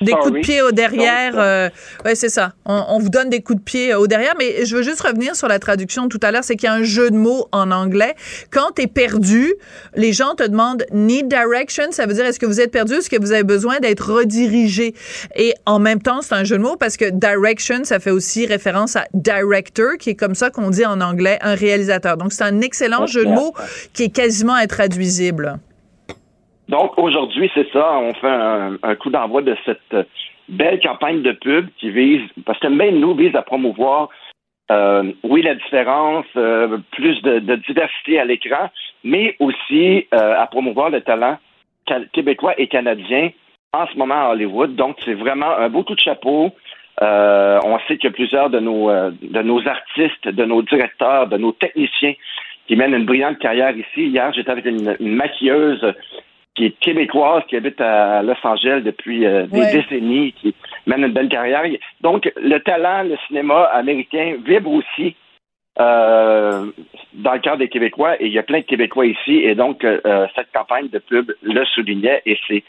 des 0.00 0.12
coups 0.12 0.32
de 0.32 0.40
pied 0.40 0.62
au 0.62 0.70
derrière. 0.70 1.34
Euh, 1.36 1.68
oui, 2.04 2.12
c'est 2.14 2.28
ça. 2.28 2.52
On, 2.64 2.98
vous 2.98 3.08
donne 3.08 3.30
des 3.30 3.40
coups 3.40 3.58
de 3.58 3.64
pied 3.64 3.94
au 3.94 4.06
derrière, 4.06 4.34
mais 4.38 4.64
je 4.64 4.76
veux 4.76 4.82
juste 4.82 5.00
revenir 5.00 5.34
sur 5.34 5.48
la 5.48 5.58
traduction 5.58 6.08
tout 6.08 6.20
à 6.22 6.30
l'heure. 6.30 6.44
C'est 6.44 6.54
qu'il 6.54 6.68
y 6.68 6.70
a 6.70 6.74
un 6.74 6.84
jeu 6.84 7.10
de 7.10 7.16
mots 7.16 7.48
en 7.50 7.72
anglais. 7.72 8.14
Quand 8.50 8.70
tu 8.76 8.82
es 8.82 8.86
perdu, 8.86 9.54
les 9.96 10.12
gens 10.12 10.34
te 10.36 10.44
demandent 10.44 10.84
need 10.92 11.28
direction. 11.28 11.84
Ça 11.90 12.06
veut 12.06 12.14
dire 12.14 12.24
est-ce 12.24 12.38
que 12.38 12.46
vous 12.46 12.60
êtes 12.60 12.70
perdu, 12.70 12.94
est-ce 12.94 13.10
que 13.10 13.20
vous 13.20 13.32
avez 13.32 13.42
besoin 13.42 13.80
d'être 13.80 14.12
redirigé? 14.12 14.94
Et 15.34 15.54
en 15.66 15.80
même 15.80 16.00
temps, 16.00 16.22
c'est 16.22 16.34
un 16.34 16.44
jeu 16.44 16.58
de 16.58 16.62
mots 16.62 16.76
parce 16.76 16.96
que 16.96 17.10
direction, 17.10 17.82
ça 17.82 17.98
fait 17.98 18.12
aussi 18.12 18.46
référence 18.46 18.94
à 18.94 19.06
director, 19.14 19.96
qui 19.98 20.10
est 20.10 20.14
comme 20.14 20.36
ça 20.36 20.50
qu'on 20.50 20.70
dit 20.70 20.86
en 20.86 21.00
anglais 21.00 21.38
un 21.42 21.54
réalisateur. 21.54 22.16
Donc 22.16 22.32
c'est 22.32 22.44
un 22.44 22.60
excellent 22.60 23.06
jeu 23.06 23.24
de 23.24 23.30
mots 23.30 23.54
qui 23.94 24.04
est 24.04 24.14
quasiment 24.14 24.54
intraduisible. 24.54 25.58
Donc 26.70 26.96
aujourd'hui, 26.98 27.50
c'est 27.52 27.68
ça, 27.72 27.98
on 27.98 28.14
fait 28.14 28.28
un, 28.28 28.94
coup 28.94 29.10
d'envoi 29.10 29.42
de 29.42 29.56
cette 29.64 30.06
belle 30.48 30.78
campagne 30.80 31.20
de 31.20 31.32
pub 31.32 31.68
qui 31.78 31.90
vise, 31.90 32.22
parce 32.46 32.60
que 32.60 32.68
même 32.68 33.00
nous 33.00 33.14
vise 33.16 33.34
à 33.34 33.42
promouvoir, 33.42 34.08
euh, 34.70 35.12
oui, 35.24 35.42
la 35.42 35.56
différence, 35.56 36.26
euh, 36.36 36.78
plus 36.92 37.20
de, 37.22 37.56
diversité 37.56 38.20
à 38.20 38.24
l'écran, 38.24 38.70
mais 39.02 39.34
aussi 39.40 40.06
euh, 40.14 40.40
à 40.40 40.46
promouvoir 40.46 40.90
le 40.90 41.00
talent 41.00 41.38
québécois 42.12 42.54
et 42.56 42.68
canadien 42.68 43.30
en 43.72 43.88
ce 43.88 43.98
moment 43.98 44.28
à 44.28 44.30
Hollywood. 44.30 44.76
Donc 44.76 44.96
c'est 45.04 45.14
vraiment 45.14 45.50
un 45.50 45.68
beau 45.68 45.82
coup 45.82 45.96
de 45.96 46.00
chapeau. 46.00 46.52
on 47.00 47.78
sait 47.88 47.98
que 47.98 48.06
plusieurs 48.06 48.48
de 48.48 48.60
nos, 48.60 48.90
de 48.90 49.42
nos 49.42 49.66
artistes, 49.66 50.28
de 50.28 50.44
nos 50.44 50.62
directeurs, 50.62 51.26
de 51.26 51.36
nos 51.36 51.50
techniciens 51.50 52.14
qui 52.68 52.76
mènent 52.76 52.94
une 52.94 53.06
brillante 53.06 53.40
carrière 53.40 53.76
ici. 53.76 54.06
Hier, 54.06 54.32
j'étais 54.32 54.52
avec 54.52 54.66
une 54.66 54.96
maquilleuse 55.00 55.84
qui 56.60 56.66
est 56.66 56.78
québécoise, 56.78 57.42
qui 57.48 57.56
habite 57.56 57.80
à 57.80 58.22
Los 58.22 58.34
Angeles 58.42 58.82
depuis 58.84 59.24
euh, 59.24 59.46
des 59.46 59.72
décennies, 59.72 60.34
qui 60.34 60.54
mène 60.86 61.04
une 61.04 61.12
belle 61.12 61.30
carrière. 61.30 61.62
Donc, 62.02 62.30
le 62.36 62.58
talent, 62.58 63.04
le 63.04 63.16
cinéma 63.26 63.62
américain 63.72 64.36
vibre 64.44 64.70
aussi 64.70 65.16
euh, 65.80 66.66
dans 67.14 67.32
le 67.32 67.38
cœur 67.38 67.56
des 67.56 67.68
Québécois, 67.68 68.20
et 68.20 68.26
il 68.26 68.32
y 68.32 68.38
a 68.38 68.42
plein 68.42 68.58
de 68.58 68.64
Québécois 68.64 69.06
ici, 69.06 69.36
et 69.36 69.54
donc 69.54 69.84
euh, 69.84 70.26
cette 70.34 70.52
campagne 70.52 70.88
de 70.88 70.98
pub 70.98 71.32
le 71.42 71.64
soulignait, 71.64 72.20
et 72.26 72.36
c'est 72.46 72.62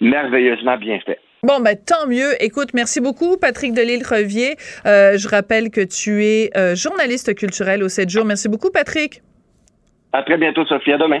merveilleusement 0.00 0.78
bien 0.78 0.98
fait. 1.00 1.20
Bon, 1.42 1.60
ben 1.60 1.76
tant 1.76 2.08
mieux. 2.08 2.32
Écoute, 2.42 2.70
merci 2.72 3.00
beaucoup, 3.02 3.36
Patrick 3.36 3.74
Delisle-Revier. 3.74 4.56
je 4.86 5.28
rappelle 5.28 5.70
que 5.70 5.82
tu 5.82 6.24
es 6.24 6.50
journaliste 6.74 7.34
culturel 7.34 7.82
au 7.82 7.88
7 7.88 8.08
jours. 8.08 8.24
Merci 8.24 8.48
beaucoup, 8.48 8.70
Patrick. 8.72 9.20
À 10.12 10.22
très 10.22 10.38
bientôt, 10.38 10.64
Sophie. 10.64 10.92
À 10.92 10.98
demain. 10.98 11.20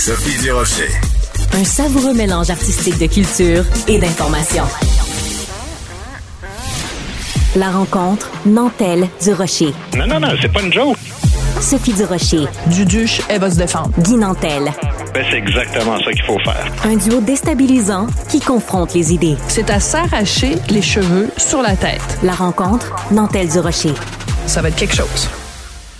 Sophie 0.00 0.38
Durocher. 0.38 0.88
Un 1.52 1.62
savoureux 1.62 2.14
mélange 2.14 2.48
artistique 2.48 2.98
de 2.98 3.04
culture 3.04 3.66
et 3.86 3.98
d'information. 3.98 4.64
La 7.54 7.70
rencontre 7.70 8.30
Nantel 8.46 9.06
du 9.22 9.34
Rocher. 9.34 9.74
Non, 9.94 10.06
non, 10.06 10.18
non, 10.18 10.28
c'est 10.40 10.50
pas 10.50 10.62
une 10.62 10.72
joke. 10.72 10.96
Sophie 11.60 11.92
Durocher. 11.92 12.46
Duduche, 12.68 13.20
elle 13.28 13.42
va 13.42 13.50
se 13.50 13.58
défendre. 13.58 13.90
Guy 13.98 14.14
Nantel. 14.14 14.72
Ben, 15.12 15.22
c'est 15.30 15.36
exactement 15.36 15.98
ça 16.02 16.12
qu'il 16.12 16.24
faut 16.24 16.38
faire. 16.46 16.72
Un 16.84 16.96
duo 16.96 17.20
déstabilisant 17.20 18.06
qui 18.30 18.40
confronte 18.40 18.94
les 18.94 19.12
idées. 19.12 19.36
C'est 19.48 19.68
à 19.68 19.80
s'arracher 19.80 20.56
les 20.70 20.80
cheveux 20.80 21.28
sur 21.36 21.60
la 21.60 21.76
tête. 21.76 22.18
La 22.22 22.32
rencontre 22.32 22.90
Nantel 23.12 23.50
du 23.50 23.58
Rocher. 23.58 23.92
Ça 24.46 24.62
va 24.62 24.68
être 24.68 24.76
quelque 24.76 24.96
chose. 24.96 25.28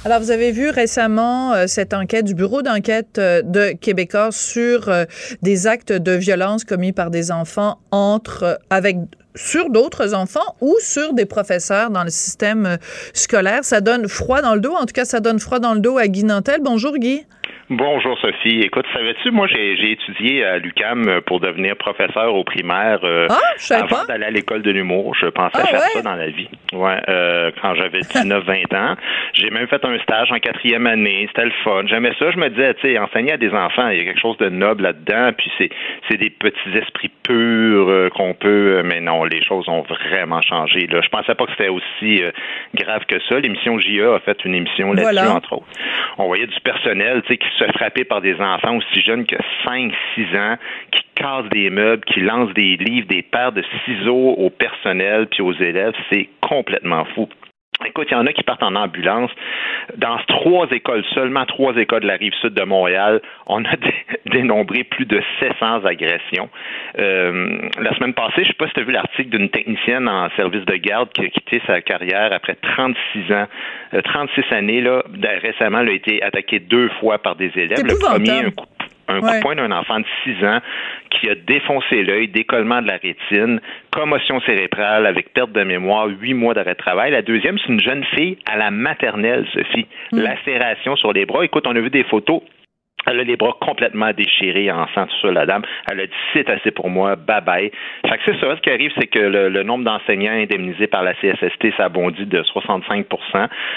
Alors, 0.02 0.18
vous 0.18 0.30
avez 0.30 0.50
vu 0.50 0.70
récemment 0.70 1.52
euh, 1.52 1.66
cette 1.66 1.92
enquête 1.92 2.24
du 2.24 2.34
bureau 2.34 2.62
d'enquête 2.62 3.18
euh, 3.18 3.42
de 3.42 3.72
Québécois 3.72 4.30
sur 4.32 4.88
euh, 4.88 5.04
des 5.42 5.66
actes 5.66 5.92
de 5.92 6.12
violence 6.12 6.64
commis 6.64 6.92
par 6.92 7.10
des 7.10 7.30
enfants 7.30 7.78
entre 7.90 8.58
avec 8.70 8.96
sur 9.34 9.68
d'autres 9.68 10.14
enfants 10.14 10.56
ou 10.62 10.74
sur 10.80 11.12
des 11.12 11.26
professeurs 11.26 11.90
dans 11.90 12.02
le 12.02 12.08
système 12.08 12.78
scolaire. 13.12 13.62
Ça 13.62 13.82
donne 13.82 14.08
froid 14.08 14.40
dans 14.40 14.54
le 14.54 14.62
dos. 14.62 14.72
En 14.72 14.86
tout 14.86 14.94
cas, 14.94 15.04
ça 15.04 15.20
donne 15.20 15.38
froid 15.38 15.58
dans 15.58 15.74
le 15.74 15.80
dos 15.80 15.98
à 15.98 16.08
Guy 16.08 16.24
Nantel. 16.24 16.60
Bonjour, 16.62 16.96
Guy. 16.96 17.26
Bonjour 17.70 18.18
Sophie. 18.18 18.62
Écoute, 18.62 18.84
savais-tu, 18.92 19.30
moi 19.30 19.46
j'ai 19.46 19.92
étudié 19.92 20.44
à 20.44 20.58
l'UCAM 20.58 21.20
pour 21.24 21.38
devenir 21.38 21.76
professeur 21.76 22.34
au 22.34 22.42
primaire 22.42 22.98
euh, 23.04 23.28
ah, 23.30 23.76
avant 23.76 24.04
d'aller 24.06 24.24
à 24.24 24.30
l'école 24.32 24.62
de 24.62 24.72
l'humour. 24.72 25.14
Je 25.14 25.26
pensais 25.26 25.60
ah, 25.62 25.66
faire 25.66 25.80
ça 25.80 26.02
dans 26.02 26.16
la 26.16 26.30
vie. 26.30 26.48
Ouais, 26.72 27.00
euh, 27.08 27.52
quand 27.62 27.76
j'avais 27.76 28.00
19-20 28.00 28.76
ans. 28.76 28.96
J'ai 29.34 29.50
même 29.50 29.68
fait 29.68 29.84
un 29.84 29.96
stage 30.00 30.32
en 30.32 30.40
quatrième 30.40 30.88
année. 30.88 31.28
C'était 31.28 31.44
le 31.44 31.52
fun. 31.62 31.84
J'aimais 31.86 32.10
ça. 32.18 32.32
Je 32.32 32.38
me 32.38 32.48
disais, 32.50 32.74
tu 32.74 32.88
sais, 32.88 32.98
enseigner 32.98 33.34
à 33.34 33.36
des 33.36 33.52
enfants, 33.52 33.88
il 33.90 33.98
y 33.98 34.00
a 34.00 34.04
quelque 34.04 34.20
chose 34.20 34.36
de 34.38 34.48
noble 34.48 34.82
là-dedans. 34.82 35.30
Puis 35.38 35.52
c'est, 35.56 35.70
c'est 36.08 36.16
des 36.16 36.30
petits 36.30 36.76
esprits 36.76 37.12
purs 37.22 37.88
euh, 37.88 38.08
qu'on 38.08 38.34
peut. 38.34 38.82
Mais 38.84 39.00
non, 39.00 39.22
les 39.22 39.44
choses 39.44 39.68
ont 39.68 39.82
vraiment 39.82 40.42
changé. 40.42 40.88
Là. 40.88 41.02
Je 41.04 41.08
pensais 41.08 41.36
pas 41.36 41.44
que 41.46 41.52
c'était 41.52 41.68
aussi 41.68 42.20
grave 42.74 43.04
que 43.06 43.20
ça. 43.28 43.38
L'émission 43.38 43.78
JA 43.78 44.16
a 44.16 44.18
fait 44.18 44.44
une 44.44 44.56
émission 44.56 44.92
là-dessus, 44.92 45.28
entre 45.28 45.52
autres. 45.52 45.66
On 46.18 46.26
voyait 46.26 46.48
du 46.48 46.60
personnel, 46.64 47.22
tu 47.22 47.28
sais, 47.28 47.36
qui 47.38 47.46
se 47.60 47.72
frappé 47.72 48.04
par 48.04 48.20
des 48.20 48.34
enfants 48.40 48.76
aussi 48.76 49.00
jeunes 49.00 49.26
que 49.26 49.36
5-6 49.64 50.36
ans, 50.36 50.56
qui 50.90 51.04
cassent 51.14 51.48
des 51.50 51.70
meubles, 51.70 52.04
qui 52.04 52.20
lancent 52.20 52.54
des 52.54 52.76
livres, 52.76 53.06
des 53.08 53.22
paires 53.22 53.52
de 53.52 53.62
ciseaux 53.84 54.34
au 54.38 54.50
personnel 54.50 55.26
puis 55.26 55.42
aux 55.42 55.52
élèves. 55.52 55.94
C'est 56.10 56.28
complètement 56.40 57.04
fou. 57.14 57.28
Écoute, 57.86 58.08
il 58.10 58.14
y 58.14 58.16
en 58.16 58.26
a 58.26 58.32
qui 58.32 58.42
partent 58.42 58.62
en 58.62 58.74
ambulance. 58.74 59.30
Dans 59.96 60.18
trois 60.28 60.66
écoles, 60.70 61.04
seulement 61.14 61.46
trois 61.46 61.74
écoles 61.76 62.02
de 62.02 62.06
la 62.06 62.16
rive 62.16 62.34
sud 62.34 62.54
de 62.54 62.62
Montréal, 62.62 63.20
on 63.46 63.64
a 63.64 63.76
dénombré 64.30 64.84
plus 64.84 65.06
de 65.06 65.20
700 65.40 65.84
agressions. 65.84 66.48
Euh, 66.98 67.58
la 67.80 67.94
semaine 67.96 68.14
passée, 68.14 68.36
je 68.36 68.40
ne 68.40 68.46
sais 68.46 68.52
pas 68.54 68.66
si 68.68 68.74
tu 68.74 68.80
as 68.80 68.84
vu 68.84 68.92
l'article 68.92 69.30
d'une 69.30 69.48
technicienne 69.48 70.08
en 70.08 70.28
service 70.36 70.64
de 70.64 70.76
garde 70.76 71.10
qui 71.10 71.22
a 71.22 71.28
quitté 71.28 71.62
sa 71.66 71.80
carrière 71.80 72.32
après 72.32 72.54
36 72.54 73.32
ans, 73.32 73.46
36 74.04 74.40
euh, 74.40 74.56
années. 74.56 74.80
Là, 74.82 75.02
récemment, 75.42 75.80
elle 75.80 75.90
a 75.90 75.92
été 75.92 76.22
attaquée 76.22 76.60
deux 76.60 76.88
fois 77.00 77.18
par 77.18 77.36
des 77.36 77.50
élèves. 77.56 77.82
Le 77.82 77.98
premier, 77.98 78.46
un 78.46 78.50
coup 78.50 78.66
Un 79.10 79.20
coup 79.20 79.26
de 79.26 79.40
poing 79.40 79.56
d'un 79.56 79.72
enfant 79.72 80.00
de 80.00 80.06
6 80.24 80.44
ans 80.44 80.60
qui 81.10 81.28
a 81.28 81.34
défoncé 81.34 82.02
l'œil, 82.02 82.28
décollement 82.28 82.80
de 82.82 82.86
la 82.86 82.96
rétine, 82.96 83.60
commotion 83.90 84.40
cérébrale 84.42 85.06
avec 85.06 85.32
perte 85.32 85.52
de 85.52 85.62
mémoire, 85.62 86.06
huit 86.06 86.34
mois 86.34 86.54
d'arrêt 86.54 86.74
de 86.74 86.78
travail. 86.78 87.10
La 87.10 87.22
deuxième, 87.22 87.58
c'est 87.58 87.72
une 87.72 87.80
jeune 87.80 88.04
fille 88.16 88.38
à 88.46 88.56
la 88.56 88.70
maternelle, 88.70 89.46
Sophie. 89.52 89.86
Mm. 90.12 90.20
Lacération 90.20 90.96
sur 90.96 91.12
les 91.12 91.26
bras. 91.26 91.44
Écoute, 91.44 91.66
on 91.66 91.74
a 91.74 91.80
vu 91.80 91.90
des 91.90 92.04
photos 92.04 92.42
elle 93.10 93.20
a 93.20 93.24
les 93.24 93.36
bras 93.36 93.56
complètement 93.60 94.12
déchirés 94.12 94.70
en 94.70 94.86
sang, 94.94 95.06
tout 95.06 95.26
ça, 95.26 95.32
la 95.32 95.46
dame. 95.46 95.62
Elle 95.90 96.00
a 96.00 96.06
dit 96.06 96.12
c'est 96.32 96.48
assez 96.48 96.70
pour 96.70 96.88
moi, 96.90 97.16
bye 97.16 97.40
bye. 97.40 97.70
Fait 98.08 98.16
que 98.18 98.22
c'est 98.26 98.40
ça. 98.40 98.56
Ce 98.56 98.60
qui 98.60 98.70
arrive, 98.70 98.92
c'est 98.98 99.06
que 99.06 99.18
le, 99.18 99.62
nombre 99.62 99.84
d'enseignants 99.84 100.32
indemnisés 100.32 100.86
par 100.86 101.02
la 101.02 101.14
CSST, 101.14 101.76
ça 101.76 101.88
bondit 101.88 102.26
de 102.26 102.42
65 102.42 103.06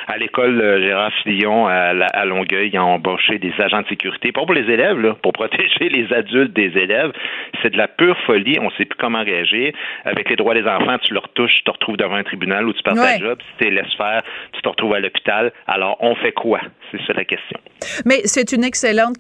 À 0.07 0.17
l'école 0.17 0.61
euh, 0.61 0.81
Gérard 0.81 1.11
Fillon 1.23 1.67
à, 1.67 2.25
Longueuil, 2.25 2.69
ils 2.73 2.79
ont 2.79 2.93
embauché 2.93 3.37
des 3.37 3.53
agents 3.59 3.81
de 3.81 3.87
sécurité, 3.87 4.31
pas 4.31 4.45
pour 4.45 4.53
les 4.53 4.71
élèves, 4.71 4.99
là, 4.99 5.15
pour 5.21 5.33
protéger 5.33 5.89
les 5.89 6.11
adultes 6.13 6.53
des 6.53 6.71
élèves. 6.77 7.11
C'est 7.61 7.71
de 7.71 7.77
la 7.77 7.87
pure 7.87 8.17
folie. 8.25 8.57
On 8.59 8.65
ne 8.65 8.71
sait 8.71 8.85
plus 8.85 8.97
comment 8.97 9.23
réagir. 9.23 9.73
Avec 10.05 10.29
les 10.29 10.35
droits 10.35 10.53
des 10.53 10.65
enfants, 10.67 10.97
tu 11.01 11.13
leur 11.13 11.29
touches, 11.29 11.55
tu 11.57 11.63
te 11.63 11.71
retrouves 11.71 11.97
devant 11.97 12.15
un 12.15 12.23
tribunal 12.23 12.67
où 12.67 12.73
tu 12.73 12.83
perds 12.83 12.95
ta 12.95 13.17
job. 13.17 13.39
Si 13.41 13.65
tu 13.65 13.71
laisses 13.71 13.93
faire, 13.95 14.21
tu 14.53 14.61
te 14.61 14.69
retrouves 14.69 14.93
à 14.93 14.99
l'hôpital. 14.99 15.51
Alors, 15.67 15.97
on 15.99 16.15
fait 16.15 16.31
quoi? 16.31 16.59
C'est 16.91 17.01
ça 17.05 17.13
la 17.13 17.25
question. 17.25 17.59
Mais 18.05 18.21
c'est 18.25 18.51
une 18.51 18.63
excellente 18.63 19.17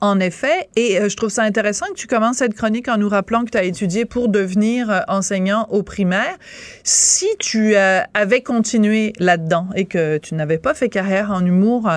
en 0.00 0.20
effet, 0.20 0.68
et 0.76 1.00
euh, 1.00 1.08
je 1.08 1.16
trouve 1.16 1.30
ça 1.30 1.42
intéressant 1.42 1.86
que 1.86 1.94
tu 1.94 2.06
commences 2.06 2.36
cette 2.36 2.54
chronique 2.54 2.86
en 2.88 2.98
nous 2.98 3.08
rappelant 3.08 3.44
que 3.44 3.50
tu 3.50 3.58
as 3.58 3.64
étudié 3.64 4.04
pour 4.04 4.28
devenir 4.28 4.90
euh, 4.90 5.00
enseignant 5.08 5.66
au 5.70 5.82
primaire. 5.82 6.36
Si 6.84 7.26
tu 7.40 7.74
euh, 7.74 8.00
avais 8.14 8.42
continué 8.42 9.12
là-dedans 9.18 9.66
et 9.74 9.86
que 9.86 10.18
tu 10.18 10.36
n'avais 10.36 10.58
pas 10.58 10.74
fait 10.74 10.88
carrière 10.88 11.32
en 11.32 11.44
humour 11.44 11.90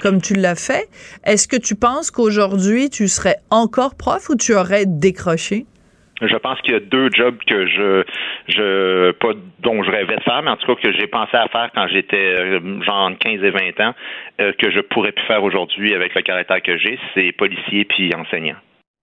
comme 0.00 0.20
tu 0.20 0.34
l'as 0.34 0.54
fait, 0.54 0.88
est-ce 1.24 1.48
que 1.48 1.56
tu 1.56 1.74
penses 1.74 2.12
qu'aujourd'hui 2.12 2.90
tu 2.90 3.08
serais 3.08 3.40
encore 3.50 3.96
prof 3.96 4.28
ou 4.28 4.36
tu 4.36 4.54
aurais 4.54 4.86
décroché? 4.86 5.66
Je 6.20 6.36
pense 6.36 6.60
qu'il 6.60 6.72
y 6.72 6.76
a 6.76 6.80
deux 6.80 7.08
jobs 7.12 7.38
que 7.46 7.66
je, 7.66 8.04
je, 8.48 9.10
pas 9.12 9.32
dont 9.60 9.82
je 9.82 9.90
rêvais 9.90 10.16
de 10.16 10.22
faire, 10.22 10.42
mais 10.42 10.50
en 10.50 10.56
tout 10.56 10.66
cas 10.66 10.80
que 10.82 10.92
j'ai 10.92 11.06
pensé 11.06 11.36
à 11.36 11.48
faire 11.48 11.70
quand 11.74 11.86
j'étais 11.88 12.16
euh, 12.16 12.82
genre 12.82 13.10
15 13.18 13.42
et 13.42 13.50
20 13.50 13.80
ans, 13.80 13.94
euh, 14.40 14.52
que 14.58 14.70
je 14.70 14.80
pourrais 14.80 15.12
plus 15.12 15.24
faire 15.26 15.42
aujourd'hui 15.42 15.94
avec 15.94 16.14
le 16.14 16.22
caractère 16.22 16.62
que 16.62 16.76
j'ai, 16.76 16.98
c'est 17.14 17.32
policier 17.32 17.84
puis 17.84 18.14
enseignant. 18.14 18.56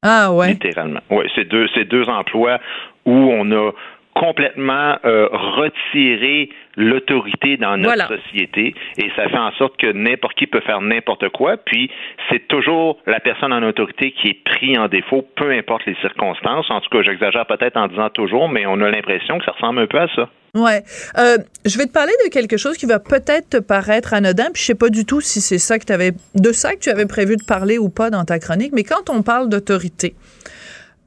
Ah 0.04 0.32
ouais. 0.32 0.50
Littéralement. 0.50 1.02
Oui, 1.10 1.26
c'est 1.36 1.48
deux, 1.48 1.68
c'est 1.74 1.86
deux 1.86 2.08
emplois 2.08 2.60
où 3.06 3.12
on 3.12 3.52
a 3.52 3.72
complètement 4.14 4.98
euh, 5.06 5.28
retiré 5.32 6.50
l'autorité 6.78 7.58
dans 7.58 7.76
notre 7.76 8.08
société 8.08 8.74
et 8.98 9.10
ça 9.16 9.28
fait 9.28 9.38
en 9.38 9.52
sorte 9.54 9.78
que 9.78 9.92
n'importe 9.92 10.38
qui 10.38 10.48
peut 10.48 10.62
faire 10.62 10.80
n'importe 10.82 11.28
quoi. 11.30 11.58
Puis 11.58 11.90
c'est 12.30 12.48
toujours 12.48 13.00
la 13.08 13.20
personne 13.20 13.52
en 13.52 13.64
autorité 13.64 14.12
qui 14.12 14.30
est 14.30 14.44
pris 14.46 14.78
en 14.78 14.88
défaut, 14.88 15.28
peu 15.36 15.52
importe 15.52 15.86
les 15.88 15.96
circonstances. 15.96 16.70
En 16.70 16.80
tout 16.80 16.90
cas, 16.90 17.02
j'exagère 17.02 17.46
peut-être 17.48 17.78
en 17.78 17.88
disant 17.88 18.10
toujours, 18.12 18.48
mais 18.48 18.66
on 18.68 18.80
a 18.82 18.90
l'impression 18.90 19.40
que 19.40 19.46
ça 19.46 19.52
ressemble 19.52 19.80
un 19.80 19.88
peu 19.88 20.00
à 20.00 20.08
ça. 20.16 20.30
Ouais, 20.56 20.84
euh, 21.18 21.38
je 21.66 21.78
vais 21.78 21.86
te 21.86 21.92
parler 21.92 22.14
de 22.26 22.30
quelque 22.30 22.58
chose 22.58 22.78
qui 22.78 22.86
va 22.86 23.00
peut-être 23.00 23.50
te 23.50 23.58
paraître 23.58 24.14
anodin, 24.14 24.46
puis 24.54 24.62
je 24.62 24.68
sais 24.68 24.76
pas 24.76 24.90
du 24.90 25.06
tout 25.06 25.22
si 25.22 25.42
c'est 25.42 25.60
ça 25.60 25.78
que 25.78 25.86
tu 25.86 25.94
avais 25.94 26.12
de 26.36 26.52
ça 26.52 26.74
que 26.74 26.80
tu 26.80 26.90
avais 26.90 27.06
prévu 27.06 27.36
de 27.36 27.44
parler 27.44 27.78
ou 27.78 27.90
pas 27.90 28.10
dans 28.10 28.24
ta 28.24 28.40
chronique, 28.40 28.72
mais 28.74 28.84
quand 28.84 29.10
on 29.10 29.24
parle 29.24 29.50
d'autorité, 29.50 30.16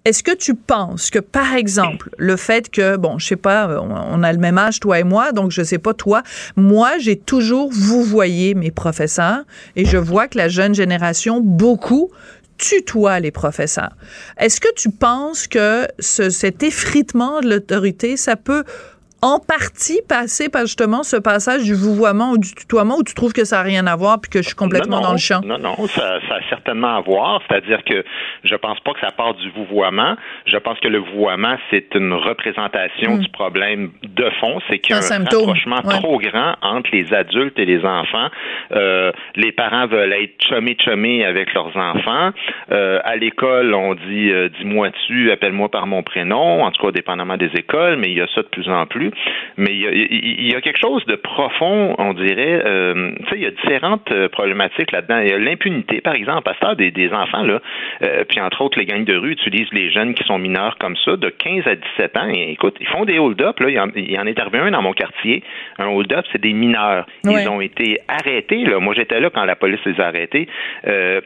est-ce 0.04 0.22
que 0.22 0.34
tu 0.34 0.54
penses 0.54 1.10
que, 1.10 1.18
par 1.18 1.54
exemple, 1.54 2.10
le 2.16 2.36
fait 2.36 2.70
que, 2.70 2.96
bon, 2.96 3.18
je 3.18 3.26
sais 3.26 3.36
pas, 3.36 3.80
on 3.82 4.22
a 4.22 4.32
le 4.32 4.38
même 4.38 4.56
âge, 4.56 4.80
toi 4.80 4.98
et 4.98 5.04
moi, 5.04 5.32
donc 5.32 5.50
je 5.50 5.62
sais 5.62 5.78
pas 5.78 5.92
toi, 5.92 6.22
moi, 6.56 6.98
j'ai 6.98 7.16
toujours 7.16 7.70
vous 7.70 8.02
voyez 8.02 8.54
mes 8.54 8.70
professeurs 8.70 9.44
et 9.76 9.84
je 9.84 9.98
vois 9.98 10.26
que 10.26 10.38
la 10.38 10.48
jeune 10.48 10.74
génération, 10.74 11.40
beaucoup, 11.42 12.10
tutoie 12.56 13.20
les 13.20 13.30
professeurs. 13.30 13.96
Est-ce 14.38 14.60
que 14.60 14.72
tu 14.74 14.90
penses 14.90 15.46
que 15.46 15.86
ce, 15.98 16.30
cet 16.30 16.62
effritement 16.62 17.40
de 17.40 17.48
l'autorité, 17.48 18.16
ça 18.16 18.36
peut 18.36 18.64
en 19.22 19.38
partie 19.38 20.00
passer 20.08 20.48
par 20.48 20.62
justement 20.62 21.02
ce 21.02 21.16
passage 21.16 21.64
du 21.64 21.74
vouvoiement 21.74 22.32
ou 22.32 22.38
du 22.38 22.54
tutoiement 22.54 22.96
où 22.96 23.02
tu 23.02 23.14
trouves 23.14 23.32
que 23.32 23.44
ça 23.44 23.56
n'a 23.56 23.62
rien 23.62 23.86
à 23.86 23.96
voir 23.96 24.20
puis 24.20 24.30
que 24.30 24.40
je 24.40 24.48
suis 24.48 24.56
complètement 24.56 25.00
dans 25.00 25.12
le 25.12 25.18
champ? 25.18 25.40
Non, 25.44 25.58
non, 25.58 25.76
ça, 25.86 26.20
ça 26.28 26.36
a 26.36 26.48
certainement 26.48 26.96
à 26.96 27.00
voir. 27.00 27.42
C'est-à-dire 27.46 27.84
que 27.84 28.04
je 28.44 28.54
pense 28.54 28.80
pas 28.80 28.92
que 28.92 29.00
ça 29.00 29.10
part 29.10 29.34
du 29.34 29.50
vouvoiement. 29.50 30.16
Je 30.46 30.56
pense 30.56 30.78
que 30.80 30.88
le 30.88 30.98
vouvoiement, 30.98 31.56
c'est 31.70 31.94
une 31.94 32.12
représentation 32.12 33.16
hmm. 33.16 33.20
du 33.20 33.28
problème 33.28 33.90
de 34.02 34.30
fond. 34.40 34.58
C'est 34.68 34.78
qu'il 34.78 34.94
y 34.94 34.98
a 34.98 35.02
un, 35.02 35.24
rapprochement 35.24 35.82
trop 35.82 36.18
grand 36.18 36.54
entre 36.62 36.90
les 36.92 37.12
adultes 37.12 37.58
et 37.58 37.66
les 37.66 37.84
enfants. 37.84 38.28
Euh, 38.72 39.12
les 39.36 39.52
parents 39.52 39.86
veulent 39.86 40.12
être 40.12 40.42
chummy-chummy 40.48 41.24
avec 41.24 41.52
leurs 41.54 41.76
enfants. 41.76 42.30
Euh, 42.70 43.00
à 43.04 43.16
l'école, 43.16 43.74
on 43.74 43.94
dit 43.94 44.30
euh, 44.30 44.48
dis-moi 44.58 44.90
tu, 45.06 45.30
appelle-moi 45.30 45.70
par 45.70 45.86
mon 45.86 46.02
prénom, 46.02 46.62
en 46.62 46.70
tout 46.70 46.86
cas 46.86 46.92
dépendamment 46.92 47.36
des 47.36 47.50
écoles, 47.54 47.96
mais 47.96 48.10
il 48.10 48.16
y 48.16 48.20
a 48.20 48.26
ça 48.34 48.42
de 48.42 48.48
plus 48.48 48.68
en 48.68 48.86
plus. 48.86 49.09
Mais 49.56 49.72
il 49.72 50.50
y 50.50 50.54
a, 50.54 50.60
quelque 50.60 50.78
chose 50.78 51.04
de 51.06 51.16
profond, 51.16 51.94
on 51.98 52.12
dirait. 52.14 52.62
Euh, 52.64 53.12
tu 53.20 53.24
sais, 53.26 53.36
il 53.36 53.42
y 53.42 53.46
a 53.46 53.50
différentes 53.50 54.10
euh, 54.12 54.28
problématiques 54.28 54.92
là-dedans. 54.92 55.20
Il 55.20 55.28
y 55.28 55.32
a 55.32 55.38
l'impunité, 55.38 56.00
par 56.00 56.14
exemple, 56.14 56.48
à 56.50 56.54
ce 56.54 56.74
des, 56.74 56.90
des 56.90 57.12
enfants, 57.12 57.42
là. 57.42 57.60
Euh, 58.02 58.24
puis 58.28 58.40
entre 58.40 58.62
autres, 58.62 58.78
les 58.78 58.86
gangs 58.86 59.04
de 59.04 59.16
rue 59.16 59.32
utilisent 59.32 59.72
les 59.72 59.90
jeunes 59.90 60.14
qui 60.14 60.24
sont 60.24 60.38
mineurs 60.38 60.76
comme 60.78 60.96
ça, 61.04 61.16
de 61.16 61.28
15 61.28 61.66
à 61.66 61.74
17 61.74 62.16
ans. 62.16 62.28
Et 62.32 62.52
écoute, 62.52 62.76
ils 62.80 62.86
font 62.86 63.04
des 63.04 63.18
hold-up. 63.18 63.58
Là. 63.60 63.68
Il, 63.68 63.74
y 63.74 63.80
en, 63.80 63.90
il 63.94 64.10
y 64.10 64.18
en 64.18 64.26
est 64.26 64.38
arrivé 64.38 64.58
un 64.58 64.70
dans 64.70 64.82
mon 64.82 64.92
quartier. 64.92 65.42
Un 65.78 65.88
hold-up, 65.88 66.24
c'est 66.32 66.40
des 66.40 66.52
mineurs. 66.52 67.06
Ils 67.24 67.48
ont 67.48 67.60
été 67.60 67.98
arrêtés. 68.08 68.64
Là. 68.64 68.78
Moi, 68.78 68.94
j'étais 68.94 69.20
là 69.20 69.30
quand 69.30 69.44
la 69.44 69.56
police 69.56 69.80
les 69.84 70.00
a 70.00 70.06
arrêtés. 70.06 70.48
Euh, 70.86 71.20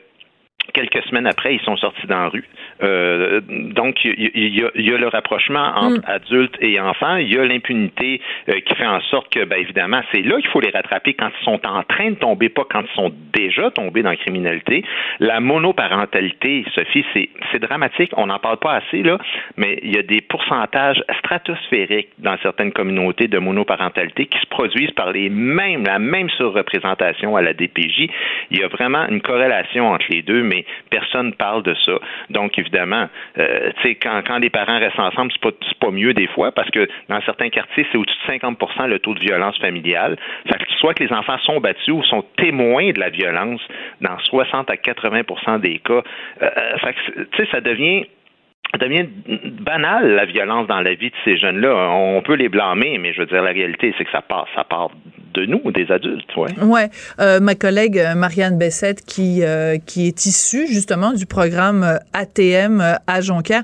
Quelques 0.73 1.03
semaines 1.05 1.27
après, 1.27 1.55
ils 1.55 1.61
sont 1.61 1.77
sortis 1.77 2.07
dans 2.07 2.21
la 2.21 2.29
rue. 2.29 2.45
Euh, 2.83 3.41
donc, 3.47 4.05
il 4.05 4.55
y, 4.55 4.93
a, 4.93 4.99
le 4.99 5.09
rapprochement 5.09 5.73
entre 5.77 5.99
mm. 5.99 6.05
adultes 6.07 6.57
et 6.61 6.81
enfants. 6.81 7.17
Il 7.17 7.33
y 7.33 7.39
a 7.39 7.45
l'impunité 7.45 8.21
euh, 8.49 8.61
qui 8.61 8.75
fait 8.75 8.87
en 8.87 9.01
sorte 9.03 9.33
que, 9.33 9.45
ben, 9.45 9.59
évidemment, 9.59 10.01
c'est 10.13 10.23
là 10.23 10.37
qu'il 10.37 10.49
faut 10.51 10.61
les 10.61 10.71
rattraper 10.71 11.15
quand 11.15 11.31
ils 11.41 11.45
sont 11.45 11.61
en 11.67 11.83
train 11.83 12.11
de 12.11 12.17
tomber, 12.17 12.49
pas 12.49 12.65
quand 12.69 12.83
ils 12.83 12.95
sont 12.95 13.13
déjà 13.33 13.71
tombés 13.71 14.03
dans 14.03 14.11
la 14.11 14.17
criminalité. 14.17 14.85
La 15.21 15.41
monoparentalité, 15.41 16.65
Sophie, 16.75 17.05
c'est 17.15 17.59
dramatique. 17.61 18.11
On 18.17 18.27
n'en 18.27 18.39
parle 18.39 18.59
pas 18.59 18.75
assez, 18.75 19.03
là, 19.03 19.19
mais 19.57 19.79
il 19.83 19.95
y 19.95 19.99
a 19.99 20.03
des 20.03 20.21
pourcentages 20.21 21.03
stratosphériques 21.19 22.09
dans 22.19 22.37
certaines 22.43 22.73
communautés 22.73 23.29
de 23.29 23.39
monoparentalité 23.39 24.27
qui 24.27 24.39
se 24.39 24.47
produisent 24.47 24.93
par 24.93 25.13
les 25.13 25.29
mêmes, 25.29 25.85
la 25.85 25.99
même 25.99 26.31
surreprésentation 26.31 27.37
à 27.37 27.43
la 27.43 27.53
DPJ. 27.53 28.09
Il 28.51 28.59
y 28.59 28.63
a 28.63 28.69
vraiment 28.69 29.07
une 29.09 29.21
corrélation 29.21 29.89
entre 29.89 30.07
les 30.11 30.23
deux, 30.23 30.43
mais 30.43 30.54
personne 30.91 31.29
ne 31.29 31.33
parle 31.33 31.63
de 31.63 31.75
ça. 31.85 31.99
Donc, 32.31 32.59
évidemment, 32.59 33.09
euh, 33.39 33.71
quand, 34.03 34.23
quand 34.27 34.39
les 34.39 34.51
parents 34.51 34.79
restent 34.79 34.99
ensemble, 34.99 35.33
c'est 35.33 35.41
pas, 35.41 35.57
pas 35.81 35.91
mieux 35.91 36.15
des 36.15 36.27
fois 36.29 36.53
parce 36.53 36.71
que 36.71 36.89
dans 37.09 37.21
certains 37.23 37.49
quartiers, 37.49 37.87
c'est 37.91 37.99
au-dessus 37.99 38.17
de 38.29 38.33
50% 38.35 38.87
le 38.87 38.99
taux 38.99 39.15
de 39.15 39.21
violence 39.21 39.59
familiale. 39.59 40.17
Fait 40.49 40.59
que 40.59 40.73
soit 40.79 40.95
que 40.95 41.05
les 41.05 41.13
enfants 41.13 41.39
sont 41.39 41.61
battus 41.61 41.95
ou 41.95 42.03
sont 42.05 42.25
témoins 42.37 42.91
de 42.91 43.01
la 43.01 43.11
violence 43.11 43.61
dans 44.01 44.19
60 44.19 44.71
à 44.71 44.75
80% 44.75 45.61
des 45.61 45.79
cas. 45.79 46.03
Euh, 46.43 46.79
fait 46.79 46.95
que, 46.95 47.47
ça 47.51 47.61
devient 47.61 48.07
devient 48.79 49.07
banal 49.61 50.15
la 50.15 50.25
violence 50.25 50.67
dans 50.67 50.81
la 50.81 50.95
vie 50.95 51.11
de 51.11 51.17
ces 51.25 51.37
jeunes-là. 51.37 51.91
On 51.91 52.23
peut 52.23 52.35
les 52.35 52.49
blâmer, 52.49 52.99
mais 52.99 53.13
je 53.13 53.21
veux 53.21 53.27
dire 53.27 53.43
la 53.43 53.53
réalité, 53.53 53.95
c'est 53.97 54.05
que 54.05 54.11
ça 54.11 54.23
part, 54.23 54.47
ça 54.55 54.65
part 54.65 54.91
de 55.35 55.47
nous, 55.47 55.71
des 55.73 55.91
adultes. 55.91 56.35
Ouais. 56.37 56.51
Ouais. 56.63 56.89
Euh, 57.21 57.41
ma 57.41 57.55
collègue 57.55 57.99
euh, 57.99 58.15
Marianne 58.15 58.57
Bessette, 58.57 59.05
qui 59.05 59.43
euh, 59.43 59.77
qui 59.85 60.07
est 60.07 60.27
issue 60.27 60.67
justement 60.69 61.13
du 61.13 61.27
programme 61.27 61.99
ATM 62.13 62.99
à 63.07 63.21
Jonquière 63.21 63.63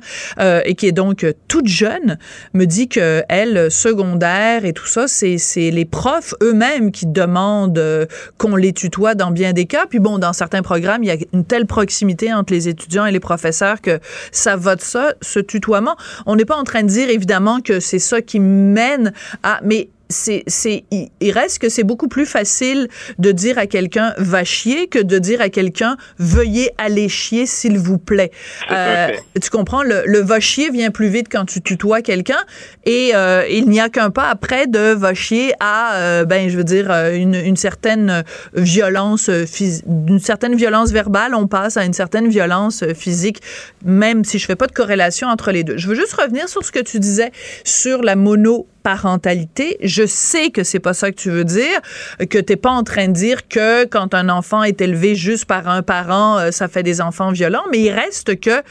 et 0.65 0.75
qui 0.75 0.87
est 0.87 0.93
donc 0.93 1.25
toute 1.49 1.69
jeune, 1.69 2.19
me 2.55 2.65
dit 2.65 2.89
que 2.89 3.23
elle 3.29 3.71
secondaire 3.71 4.65
et 4.65 4.73
tout 4.73 4.87
ça, 4.87 5.07
c'est 5.07 5.39
c'est 5.39 5.71
les 5.71 5.85
profs 5.85 6.35
eux-mêmes 6.43 6.91
qui 6.91 7.07
demandent 7.07 8.09
qu'on 8.39 8.57
les 8.57 8.73
tutoie 8.73 9.15
dans 9.15 9.31
bien 9.31 9.53
des 9.53 9.67
cas. 9.67 9.87
Puis 9.89 10.01
bon, 10.01 10.19
dans 10.19 10.33
certains 10.33 10.63
programmes, 10.63 11.05
il 11.05 11.09
y 11.09 11.13
a 11.13 11.17
une 11.33 11.45
telle 11.45 11.67
proximité 11.67 12.33
entre 12.33 12.53
les 12.53 12.69
étudiants 12.69 13.07
et 13.07 13.13
les 13.13 13.21
professeurs 13.21 13.81
que 13.81 14.01
ça 14.33 14.57
vote 14.57 14.81
ça, 14.81 15.00
ce 15.21 15.41
tutoiement. 15.41 15.97
On 16.27 16.37
n'est 16.37 16.45
pas 16.45 16.57
en 16.57 16.65
train 16.65 16.83
de 16.83 16.89
dire 16.89 17.11
évidemment 17.11 17.61
que 17.61 17.81
c'est 17.81 17.99
ça 17.99 18.23
qui 18.23 18.41
mène 18.41 19.13
à, 19.43 19.61
mais 19.63 19.89
c'est, 20.11 20.43
c'est, 20.47 20.85
il 20.91 21.31
reste 21.31 21.61
que 21.61 21.69
c'est 21.69 21.85
beaucoup 21.85 22.09
plus 22.09 22.27
facile 22.27 22.89
de 23.19 23.33
dire 23.33 23.59
à 23.59 23.67
quelqu'un 23.67 24.13
va 24.19 24.45
chier 24.45 24.89
que 24.89 24.99
de 24.99 25.19
dire 25.19 25.41
à 25.41 25.49
quelqu'un 25.49 25.97
veuillez 26.19 26.71
aller 26.77 27.09
chier 27.09 27.47
s'il 27.47 27.79
vous 27.79 27.99
plaît. 27.99 28.31
Euh, 28.71 29.09
tu 29.41 29.49
comprends? 29.51 29.83
Le, 29.83 30.03
le, 30.05 30.21
va 30.21 30.41
chier 30.41 30.71
vient 30.71 30.91
plus 30.91 31.09
vite 31.09 31.29
quand 31.31 31.45
tu 31.45 31.63
tutoies 31.63 32.03
quelqu'un 32.03 32.41
et 32.85 33.13
euh, 33.15 33.47
il 33.49 33.69
n'y 33.69 33.81
a 33.81 33.89
qu'un 33.89 34.11
pas 34.11 34.29
après 34.29 34.67
de 34.67 34.93
va 34.93 35.15
chier 35.15 35.55
à 35.61 35.95
euh, 35.95 36.25
ben 36.25 36.51
je 36.51 36.57
veux 36.57 36.65
dire 36.65 36.91
une, 36.91 37.35
une 37.35 37.57
certaine 37.57 38.25
violence 38.55 39.31
d'une 39.87 40.19
certaine 40.19 40.57
violence 40.57 40.91
verbale 40.91 41.35
on 41.35 41.47
passe 41.47 41.77
à 41.77 41.85
une 41.85 41.93
certaine 41.93 42.29
violence 42.29 42.85
physique 42.95 43.41
même 43.85 44.25
si 44.25 44.39
je 44.39 44.47
fais 44.47 44.57
pas 44.57 44.67
de 44.67 44.73
corrélation 44.73 45.29
entre 45.29 45.53
les 45.53 45.65
deux. 45.65 45.77
Je 45.77 45.89
veux 45.89 45.95
juste 45.95 46.15
revenir 46.15 46.49
sur 46.49 46.65
ce 46.65 46.73
que 46.73 46.81
tu 46.81 46.99
disais 46.99 47.31
sur 47.65 48.03
la 48.03 48.17
mono 48.17 48.67
parentalité. 48.83 49.79
Je 49.83 50.07
sais 50.07 50.51
que 50.51 50.65
c'est 50.65 50.81
pas 50.81 50.95
ça 50.95 51.11
que 51.11 51.17
tu 51.17 51.31
veux 51.31 51.45
dire, 51.45 51.81
que 52.29 52.39
t'es 52.39 52.57
pas 52.57 52.71
en 52.71 52.83
train 52.83 53.09
de 53.09 53.13
dire 53.13 53.49
que 53.49 53.85
quand 53.85 54.15
un 54.15 54.29
enfant 54.29 54.63
est 54.63 54.81
élevé 54.81 55.15
juste 55.15 55.45
par 55.45 55.69
un 55.69 55.83
parent, 55.83 56.39
euh, 56.39 56.51
ça 56.51 56.69
fait 56.69 56.83
des 56.83 57.01
enfants 57.01 57.31
violents, 57.31 57.65
mais 57.71 57.81
il 57.81 57.91
reste 57.91 58.41
que 58.41 58.63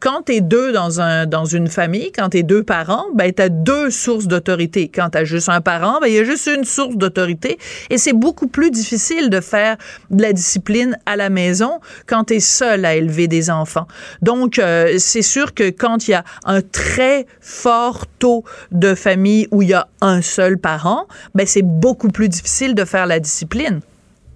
quand 0.00 0.22
t'es 0.22 0.40
deux 0.40 0.72
dans 0.72 1.00
un 1.00 1.26
dans 1.26 1.44
une 1.44 1.68
famille, 1.68 2.12
quand 2.12 2.30
t'es 2.30 2.42
deux 2.42 2.62
parents, 2.62 3.06
ben 3.14 3.32
t'as 3.32 3.48
deux 3.48 3.90
sources 3.90 4.26
d'autorité. 4.26 4.88
Quand 4.88 5.10
t'as 5.10 5.24
juste 5.24 5.48
un 5.48 5.60
parent, 5.60 5.98
ben 6.00 6.08
il 6.08 6.14
y 6.14 6.18
a 6.18 6.24
juste 6.24 6.48
une 6.54 6.64
source 6.64 6.96
d'autorité 6.96 7.58
et 7.90 7.98
c'est 7.98 8.12
beaucoup 8.12 8.48
plus 8.48 8.70
difficile 8.70 9.30
de 9.30 9.40
faire 9.40 9.76
de 10.10 10.22
la 10.22 10.32
discipline 10.32 10.98
à 11.06 11.16
la 11.16 11.30
maison 11.30 11.80
quand 12.06 12.24
t'es 12.24 12.40
seul 12.40 12.84
à 12.84 12.94
élever 12.94 13.28
des 13.28 13.50
enfants. 13.50 13.86
Donc 14.22 14.58
euh, 14.58 14.96
c'est 14.98 15.22
sûr 15.22 15.54
que 15.54 15.70
quand 15.70 16.08
il 16.08 16.12
y 16.12 16.14
a 16.14 16.24
un 16.44 16.60
très 16.60 17.26
fort 17.40 18.06
taux 18.18 18.44
de 18.72 18.94
famille 18.94 19.48
il 19.62 19.68
y 19.68 19.74
a 19.74 19.88
un 20.00 20.22
seul 20.22 20.58
parent, 20.58 21.06
ben 21.34 21.46
c'est 21.46 21.62
beaucoup 21.62 22.08
plus 22.08 22.28
difficile 22.28 22.74
de 22.74 22.84
faire 22.84 23.06
la 23.06 23.20
discipline. 23.20 23.80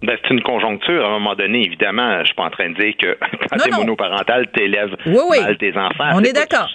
Ben, 0.02 0.18
c'est 0.22 0.34
une 0.34 0.42
conjoncture. 0.42 1.04
À 1.04 1.08
un 1.08 1.12
moment 1.12 1.34
donné, 1.34 1.64
évidemment, 1.64 2.20
je 2.20 2.26
suis 2.26 2.34
pas 2.34 2.44
en 2.44 2.50
train 2.50 2.70
de 2.70 2.74
dire 2.74 2.94
que 2.96 3.16
quand 3.50 3.56
t'es 3.58 3.70
monoparental, 3.70 4.48
t'élèves 4.50 4.96
mal 5.06 5.56
tes 5.58 5.76
enfants. 5.76 6.10
On 6.14 6.20
est, 6.22 6.32
d'accord. 6.32 6.68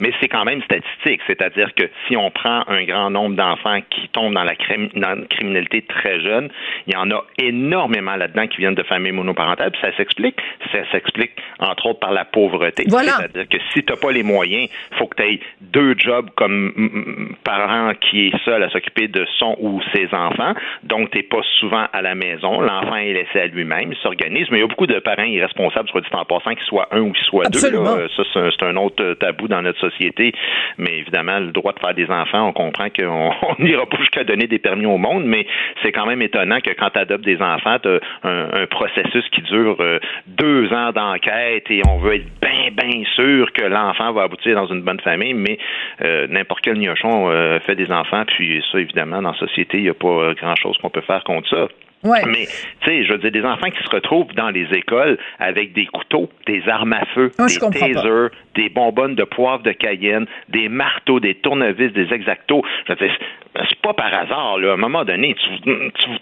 Mais 0.00 0.12
c'est 0.20 0.28
quand 0.28 0.44
même 0.44 0.62
statistique. 0.62 1.20
C'est-à-dire 1.26 1.74
que 1.74 1.84
si 2.06 2.16
on 2.16 2.30
prend 2.30 2.64
un 2.66 2.84
grand 2.84 3.10
nombre 3.10 3.36
d'enfants 3.36 3.78
qui 3.90 4.08
tombent 4.08 4.34
dans 4.34 4.44
la, 4.44 4.54
criminalité 4.56 5.82
très 5.82 6.20
jeune, 6.20 6.48
il 6.86 6.94
y 6.94 6.96
en 6.96 7.10
a 7.10 7.22
énormément 7.38 8.16
là-dedans 8.16 8.46
qui 8.48 8.58
viennent 8.58 8.74
de 8.74 8.82
familles 8.82 9.12
monoparentales. 9.12 9.70
Puis 9.70 9.80
ça 9.80 9.96
s'explique. 9.96 10.36
Ça 10.72 10.78
s'explique, 10.90 11.32
entre 11.60 11.86
autres, 11.86 12.00
par 12.00 12.12
la 12.12 12.24
pauvreté. 12.24 12.84
Voilà. 12.88 13.12
C'est-à-dire 13.18 13.48
que 13.48 13.58
si 13.72 13.84
t'as 13.84 13.96
pas 13.96 14.10
les 14.10 14.22
moyens, 14.22 14.68
faut 14.98 15.06
que 15.06 15.16
tu 15.16 15.22
aies 15.22 15.40
deux 15.60 15.94
jobs 15.96 16.30
comme 16.36 17.36
parent 17.44 17.92
qui 18.00 18.28
est 18.28 18.44
seul 18.44 18.62
à 18.62 18.70
s'occuper 18.70 19.08
de 19.08 19.24
son 19.38 19.56
ou 19.60 19.80
ses 19.94 20.08
enfants. 20.12 20.54
Donc, 20.82 21.10
t'es 21.10 21.22
pas 21.22 21.42
souvent 21.60 21.86
à 21.92 22.02
la 22.02 22.14
maison 22.14 22.60
l'enfant 22.72 22.96
est 22.96 23.12
laissé 23.12 23.40
à 23.40 23.46
lui-même, 23.46 23.92
il 23.92 23.98
s'organise, 23.98 24.46
mais 24.50 24.58
il 24.58 24.60
y 24.60 24.64
a 24.64 24.66
beaucoup 24.66 24.86
de 24.86 24.98
parents 24.98 25.24
irresponsables, 25.24 25.88
soit 25.88 26.00
dit 26.00 26.08
en 26.12 26.24
passant, 26.24 26.54
qu'ils 26.54 26.66
soient 26.66 26.88
un 26.90 27.00
ou 27.00 27.12
qu'ils 27.12 27.24
soient 27.24 27.44
deux. 27.46 27.60
Ça, 27.60 28.22
c'est 28.32 28.62
un 28.64 28.76
autre 28.76 29.14
tabou 29.14 29.48
dans 29.48 29.62
notre 29.62 29.80
société. 29.80 30.32
Mais 30.78 30.98
évidemment, 30.98 31.38
le 31.38 31.52
droit 31.52 31.72
de 31.72 31.78
faire 31.78 31.94
des 31.94 32.10
enfants, 32.10 32.48
on 32.48 32.52
comprend 32.52 32.88
qu'on 32.88 33.32
n'ira 33.58 33.86
pas 33.86 33.98
jusqu'à 33.98 34.24
donner 34.24 34.46
des 34.46 34.58
permis 34.58 34.86
au 34.86 34.98
monde, 34.98 35.24
mais 35.24 35.46
c'est 35.82 35.92
quand 35.92 36.06
même 36.06 36.22
étonnant 36.22 36.60
que 36.60 36.70
quand 36.70 36.90
tu 36.90 36.98
adoptes 36.98 37.24
des 37.24 37.40
enfants, 37.40 37.78
tu 37.82 37.88
as 37.88 38.00
un, 38.28 38.66
processus 38.66 39.28
qui 39.30 39.42
dure 39.42 39.76
euh, 39.80 39.98
deux 40.26 40.72
ans 40.72 40.92
d'enquête 40.92 41.64
et 41.70 41.82
on 41.86 41.98
veut 41.98 42.14
être 42.14 42.26
bien, 42.40 42.70
bien 42.72 43.04
sûr 43.14 43.52
que 43.52 43.64
l'enfant 43.64 44.12
va 44.12 44.22
aboutir 44.22 44.54
dans 44.54 44.66
une 44.66 44.82
bonne 44.82 45.00
famille, 45.00 45.34
mais 45.34 45.58
euh, 46.02 46.26
n'importe 46.28 46.60
quel 46.62 46.78
gnochon 46.78 47.28
euh, 47.28 47.58
fait 47.60 47.74
des 47.74 47.90
enfants, 47.90 48.24
puis 48.26 48.64
ça, 48.70 48.78
évidemment, 48.78 49.20
dans 49.20 49.32
la 49.32 49.38
société, 49.38 49.78
il 49.78 49.84
n'y 49.84 49.90
a 49.90 49.94
pas 49.94 50.32
grand-chose 50.34 50.78
qu'on 50.78 50.90
peut 50.90 51.02
faire 51.02 51.22
contre 51.24 51.48
ça. 51.48 51.68
Mais, 52.04 52.46
tu 52.80 52.90
sais, 52.90 53.04
je 53.04 53.12
veux 53.12 53.18
dire, 53.18 53.30
des 53.30 53.44
enfants 53.44 53.70
qui 53.70 53.82
se 53.82 53.90
retrouvent 53.90 54.32
dans 54.34 54.50
les 54.50 54.66
écoles 54.72 55.18
avec 55.38 55.72
des 55.72 55.86
couteaux, 55.86 56.28
des 56.46 56.62
armes 56.68 56.92
à 56.94 57.04
feu, 57.14 57.30
des 57.38 57.78
tasers, 57.78 58.30
des 58.54 58.68
bonbonnes 58.68 59.14
de 59.14 59.24
poivre 59.24 59.62
de 59.62 59.72
Cayenne, 59.72 60.26
des 60.48 60.68
marteaux, 60.68 61.20
des 61.20 61.34
tournevis, 61.36 61.92
des 61.92 62.12
exactos. 62.12 62.62
Je 62.86 62.92
veux 62.92 63.06
dire, 63.06 63.16
c'est 63.54 63.80
pas 63.82 63.94
par 63.94 64.12
hasard, 64.12 64.58
là. 64.58 64.70
À 64.70 64.74
un 64.74 64.76
moment 64.76 65.04
donné, 65.04 65.34
tu, 65.34 65.72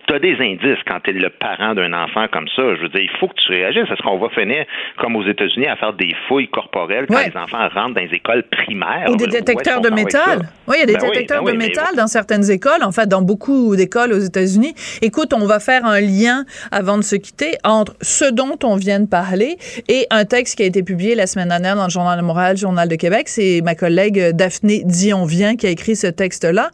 tu 0.06 0.14
as 0.14 0.18
des 0.18 0.36
indices 0.40 0.82
quand 0.86 1.00
tu 1.00 1.10
es 1.10 1.12
le 1.14 1.30
parent 1.30 1.74
d'un 1.74 1.92
enfant 1.92 2.26
comme 2.32 2.48
ça. 2.54 2.62
Je 2.76 2.82
veux 2.82 2.88
dire, 2.88 3.00
il 3.00 3.18
faut 3.18 3.28
que 3.28 3.34
tu 3.34 3.52
réagisses. 3.52 3.90
Est-ce 3.90 4.02
qu'on 4.02 4.18
va 4.18 4.28
finir, 4.30 4.64
comme 4.98 5.16
aux 5.16 5.26
États-Unis, 5.26 5.66
à 5.66 5.76
faire 5.76 5.94
des 5.94 6.14
fouilles 6.28 6.48
corporelles 6.48 7.06
quand 7.08 7.24
les 7.24 7.36
enfants 7.36 7.68
rentrent 7.74 7.94
dans 7.94 8.00
les 8.00 8.14
écoles 8.14 8.42
primaires? 8.50 9.06
Ou 9.08 9.16
des 9.16 9.28
détecteurs 9.28 9.80
de 9.80 9.90
métal. 9.90 10.40
Oui, 10.66 10.76
il 10.76 10.80
y 10.80 10.82
a 10.82 10.86
des 10.86 10.94
ben 10.94 11.10
détecteurs 11.10 11.44
ben 11.44 11.52
de 11.52 11.58
métal 11.58 11.96
dans 11.96 12.06
certaines 12.06 12.50
écoles, 12.50 12.82
en 12.82 12.92
fait, 12.92 13.08
dans 13.08 13.22
beaucoup 13.22 13.76
d'écoles 13.76 14.12
aux 14.12 14.18
États-Unis. 14.18 14.74
Écoute, 15.02 15.32
on 15.32 15.46
va 15.46 15.58
faire 15.60 15.70
faire 15.70 15.86
un 15.86 16.00
lien 16.00 16.44
avant 16.72 16.98
de 16.98 17.02
se 17.02 17.14
quitter 17.14 17.52
entre 17.62 17.94
ce 18.02 18.24
dont 18.24 18.58
on 18.64 18.74
vient 18.74 18.98
de 18.98 19.06
parler 19.06 19.56
et 19.88 20.06
un 20.10 20.24
texte 20.24 20.56
qui 20.56 20.64
a 20.64 20.66
été 20.66 20.82
publié 20.82 21.14
la 21.14 21.28
semaine 21.28 21.48
dernière 21.48 21.76
dans 21.76 21.84
le 21.84 21.90
Journal 21.90 22.18
de 22.18 22.24
Montréal, 22.24 22.56
Journal 22.56 22.88
de 22.88 22.96
Québec. 22.96 23.28
C'est 23.28 23.60
ma 23.62 23.76
collègue 23.76 24.30
Daphné 24.30 24.82
Dion-Vient 24.84 25.54
qui 25.54 25.68
a 25.68 25.70
écrit 25.70 25.94
ce 25.94 26.08
texte-là. 26.08 26.70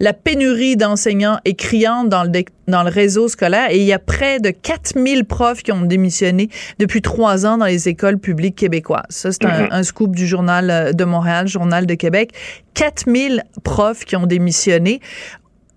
La 0.00 0.12
pénurie 0.12 0.76
d'enseignants 0.76 1.38
est 1.44 1.54
criante 1.54 2.08
dans 2.08 2.24
le, 2.24 2.30
dans 2.68 2.82
le 2.82 2.90
réseau 2.90 3.28
scolaire 3.28 3.68
et 3.70 3.78
il 3.78 3.84
y 3.84 3.92
a 3.92 3.98
près 3.98 4.40
de 4.40 4.50
4000 4.50 5.24
profs 5.24 5.62
qui 5.62 5.72
ont 5.72 5.82
démissionné 5.82 6.48
depuis 6.78 7.02
trois 7.02 7.46
ans 7.46 7.58
dans 7.58 7.66
les 7.66 7.88
écoles 7.88 8.18
publiques 8.18 8.56
québécoises. 8.56 9.04
Ça, 9.10 9.32
c'est 9.32 9.44
un, 9.44 9.66
mm-hmm. 9.66 9.72
un, 9.72 9.82
scoop 9.82 10.14
du 10.14 10.26
Journal 10.26 10.94
de 10.94 11.04
Montréal, 11.04 11.48
Journal 11.48 11.86
de 11.86 11.94
Québec. 11.94 12.32
4000 12.74 13.42
profs 13.62 14.04
qui 14.04 14.16
ont 14.16 14.26
démissionné 14.26 15.00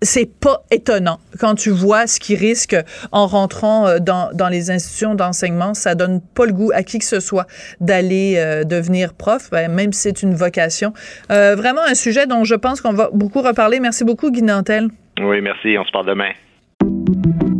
c'est 0.02 0.30
pas 0.40 0.62
étonnant 0.70 1.18
quand 1.38 1.54
tu 1.54 1.70
vois 1.70 2.06
ce 2.06 2.20
qui 2.20 2.34
risque 2.34 2.76
en 3.12 3.26
rentrant 3.26 3.86
euh, 3.86 3.98
dans, 3.98 4.30
dans 4.34 4.48
les 4.48 4.70
institutions 4.70 5.14
d'enseignement. 5.14 5.74
Ça 5.74 5.94
donne 5.94 6.20
pas 6.34 6.46
le 6.46 6.52
goût 6.52 6.70
à 6.74 6.82
qui 6.82 6.98
que 6.98 7.04
ce 7.04 7.20
soit 7.20 7.46
d'aller 7.80 8.34
euh, 8.36 8.64
devenir 8.64 9.14
prof, 9.14 9.50
ben, 9.50 9.70
même 9.70 9.92
si 9.92 10.02
c'est 10.02 10.22
une 10.22 10.34
vocation. 10.34 10.92
Euh, 11.30 11.54
vraiment 11.54 11.82
un 11.86 11.94
sujet 11.94 12.26
dont 12.26 12.44
je 12.44 12.54
pense 12.54 12.80
qu'on 12.80 12.92
va 12.92 13.10
beaucoup 13.12 13.42
reparler. 13.42 13.80
Merci 13.80 14.04
beaucoup, 14.04 14.30
Guy 14.30 14.42
Nantel. 14.42 14.88
Oui, 15.20 15.40
merci. 15.40 15.76
On 15.78 15.84
se 15.84 15.92
parle 15.92 16.06
demain. 16.06 17.59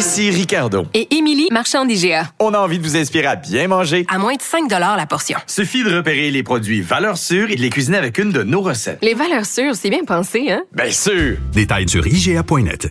Ici 0.00 0.30
Ricardo. 0.30 0.86
Et 0.94 1.14
Émilie, 1.14 1.48
marchand 1.52 1.84
d'IGA. 1.84 2.32
On 2.38 2.54
a 2.54 2.58
envie 2.58 2.78
de 2.78 2.82
vous 2.82 2.96
inspirer 2.96 3.26
à 3.26 3.36
bien 3.36 3.68
manger. 3.68 4.06
À 4.08 4.16
moins 4.16 4.34
de 4.34 4.40
5 4.40 4.70
la 4.70 5.04
portion. 5.04 5.38
Suffit 5.46 5.84
de 5.84 5.94
repérer 5.94 6.30
les 6.30 6.42
produits 6.42 6.80
valeurs 6.80 7.18
sûres 7.18 7.50
et 7.50 7.56
de 7.56 7.60
les 7.60 7.68
cuisiner 7.68 7.98
avec 7.98 8.16
une 8.16 8.32
de 8.32 8.42
nos 8.42 8.62
recettes. 8.62 8.98
Les 9.02 9.12
valeurs 9.12 9.44
sûres, 9.44 9.74
c'est 9.74 9.90
bien 9.90 10.04
pensé, 10.06 10.50
hein? 10.50 10.62
Bien 10.72 10.90
sûr! 10.90 11.36
Détails 11.52 11.86
sur 11.86 12.06
IGA.net. 12.06 12.88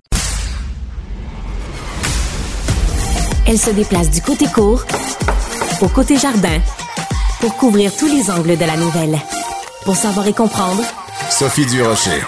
Elle 3.47 3.57
se 3.57 3.71
déplace 3.71 4.11
du 4.11 4.21
côté 4.21 4.45
court 4.45 4.85
au 5.81 5.87
côté 5.87 6.15
jardin 6.15 6.59
pour 7.39 7.57
couvrir 7.57 7.91
tous 7.97 8.05
les 8.05 8.29
angles 8.29 8.55
de 8.55 8.65
la 8.65 8.77
nouvelle. 8.77 9.17
Pour 9.83 9.95
savoir 9.95 10.27
et 10.27 10.33
comprendre, 10.33 10.83
Sophie 11.31 11.65
Durocher. 11.65 12.21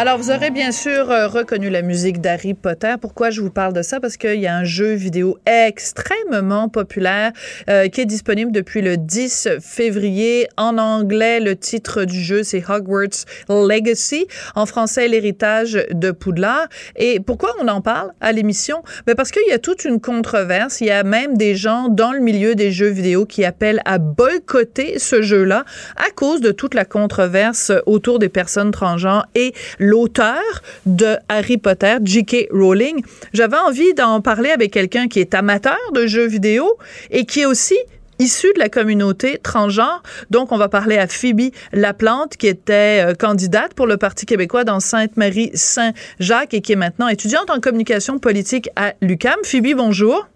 Alors, 0.00 0.16
vous 0.16 0.30
aurez 0.30 0.50
bien 0.52 0.70
sûr 0.70 1.10
euh, 1.10 1.26
reconnu 1.26 1.70
la 1.70 1.82
musique 1.82 2.20
d'Harry 2.20 2.54
Potter. 2.54 2.94
Pourquoi 3.00 3.30
je 3.30 3.40
vous 3.40 3.50
parle 3.50 3.72
de 3.72 3.82
ça? 3.82 3.98
Parce 3.98 4.16
qu'il 4.16 4.38
y 4.38 4.46
a 4.46 4.56
un 4.56 4.62
jeu 4.62 4.92
vidéo 4.92 5.38
extrêmement 5.44 6.68
populaire 6.68 7.32
euh, 7.68 7.88
qui 7.88 8.02
est 8.02 8.06
disponible 8.06 8.52
depuis 8.52 8.80
le 8.80 8.96
10 8.96 9.48
février. 9.60 10.46
En 10.56 10.78
anglais, 10.78 11.40
le 11.40 11.56
titre 11.56 12.04
du 12.04 12.20
jeu, 12.20 12.44
c'est 12.44 12.62
Hogwarts 12.70 13.24
Legacy. 13.48 14.28
En 14.54 14.66
français, 14.66 15.08
l'héritage 15.08 15.84
de 15.90 16.12
Poudlard. 16.12 16.68
Et 16.94 17.18
pourquoi 17.18 17.56
on 17.60 17.66
en 17.66 17.80
parle 17.80 18.12
à 18.20 18.30
l'émission? 18.30 18.84
Ben 19.04 19.16
parce 19.16 19.32
qu'il 19.32 19.48
y 19.48 19.52
a 19.52 19.58
toute 19.58 19.84
une 19.84 20.00
controverse. 20.00 20.80
Il 20.80 20.86
y 20.86 20.92
a 20.92 21.02
même 21.02 21.36
des 21.36 21.56
gens 21.56 21.88
dans 21.88 22.12
le 22.12 22.20
milieu 22.20 22.54
des 22.54 22.70
jeux 22.70 22.86
vidéo 22.86 23.26
qui 23.26 23.44
appellent 23.44 23.82
à 23.84 23.98
boycotter 23.98 25.00
ce 25.00 25.22
jeu-là 25.22 25.64
à 25.96 26.10
cause 26.14 26.40
de 26.40 26.52
toute 26.52 26.74
la 26.74 26.84
controverse 26.84 27.72
autour 27.86 28.20
des 28.20 28.28
personnes 28.28 28.70
transgenres 28.70 29.26
et 29.34 29.52
l'auteur 29.88 30.42
de 30.86 31.16
Harry 31.28 31.56
Potter, 31.56 31.96
J.K. 32.02 32.48
Rowling. 32.52 33.02
J'avais 33.32 33.56
envie 33.56 33.94
d'en 33.94 34.20
parler 34.20 34.50
avec 34.50 34.72
quelqu'un 34.72 35.08
qui 35.08 35.20
est 35.20 35.34
amateur 35.34 35.78
de 35.94 36.06
jeux 36.06 36.26
vidéo 36.26 36.76
et 37.10 37.24
qui 37.24 37.40
est 37.40 37.46
aussi 37.46 37.76
issu 38.18 38.48
de 38.54 38.58
la 38.58 38.68
communauté 38.68 39.38
transgenre. 39.38 40.02
Donc, 40.30 40.52
on 40.52 40.58
va 40.58 40.68
parler 40.68 40.98
à 40.98 41.06
Phoebe 41.06 41.52
Laplante, 41.72 42.36
qui 42.36 42.48
était 42.48 43.04
euh, 43.06 43.14
candidate 43.14 43.74
pour 43.74 43.86
le 43.86 43.96
Parti 43.96 44.26
québécois 44.26 44.64
dans 44.64 44.80
Sainte-Marie-Saint-Jacques 44.80 46.52
et 46.52 46.60
qui 46.60 46.72
est 46.72 46.76
maintenant 46.76 47.08
étudiante 47.08 47.48
en 47.48 47.60
communication 47.60 48.18
politique 48.18 48.68
à 48.76 48.92
l'UCAM. 49.00 49.36
Phoebe, 49.44 49.76
bonjour. 49.76 50.26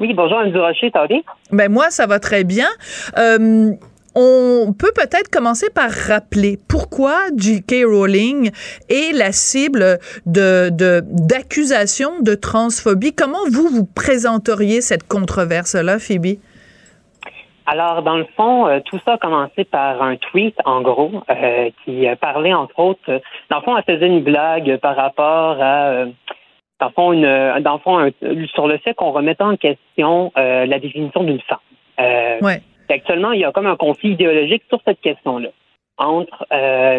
Oui, 0.00 0.12
bonjour, 0.14 0.38
Anne 0.38 0.50
Durocher, 0.50 0.90
ça 0.92 1.02
va 1.02 1.06
bien? 1.06 1.20
Ben, 1.52 1.70
moi, 1.70 1.90
ça 1.90 2.06
va 2.06 2.18
très 2.18 2.42
bien. 2.42 2.66
Euh, 3.16 3.70
on 4.14 4.72
peut 4.78 4.92
peut-être 4.94 5.28
commencer 5.30 5.68
par 5.70 5.90
rappeler 5.90 6.58
pourquoi 6.68 7.14
J.K. 7.36 7.84
Rowling 7.86 8.50
est 8.88 9.16
la 9.16 9.32
cible 9.32 9.98
de 10.26 10.70
d'accusations 10.70 12.20
de, 12.20 12.34
transphobie. 12.34 13.14
Comment 13.14 13.44
vous 13.50 13.68
vous 13.68 13.86
présenteriez 13.86 14.80
cette 14.80 15.06
controverse-là, 15.06 15.98
Phoebe? 15.98 16.38
Alors, 17.66 18.02
dans 18.02 18.16
le 18.16 18.26
fond, 18.36 18.66
euh, 18.66 18.80
tout 18.84 18.98
ça 19.04 19.14
a 19.14 19.18
commencé 19.18 19.64
par 19.64 20.02
un 20.02 20.16
tweet, 20.16 20.56
en 20.64 20.82
gros, 20.82 21.22
euh, 21.30 21.70
qui 21.84 22.06
parlait, 22.20 22.52
entre 22.52 22.78
autres, 22.80 23.20
dans 23.50 23.58
le 23.58 23.62
fond, 23.62 23.76
elle 23.76 23.84
faisait 23.84 24.08
une 24.08 24.22
blague 24.22 24.78
par 24.78 24.96
rapport 24.96 25.62
à, 25.62 25.90
euh, 25.90 26.06
dans 26.80 26.86
le 26.86 26.92
fond, 26.92 27.12
une, 27.12 27.62
dans 27.62 27.74
le 27.74 27.78
fond 27.78 28.10
sur 28.52 28.66
le 28.66 28.78
fait 28.78 28.94
qu'on 28.94 29.12
remettait 29.12 29.44
en 29.44 29.56
question 29.56 30.32
la 30.34 30.78
définition 30.80 31.22
d'une 31.22 31.40
femme. 31.40 31.58
ouais. 32.42 32.62
Actuellement, 32.88 33.32
il 33.32 33.40
y 33.40 33.44
a 33.44 33.52
comme 33.52 33.66
un 33.66 33.76
conflit 33.76 34.10
idéologique 34.10 34.62
sur 34.68 34.80
cette 34.84 35.00
question-là 35.00 35.48
entre 35.98 36.46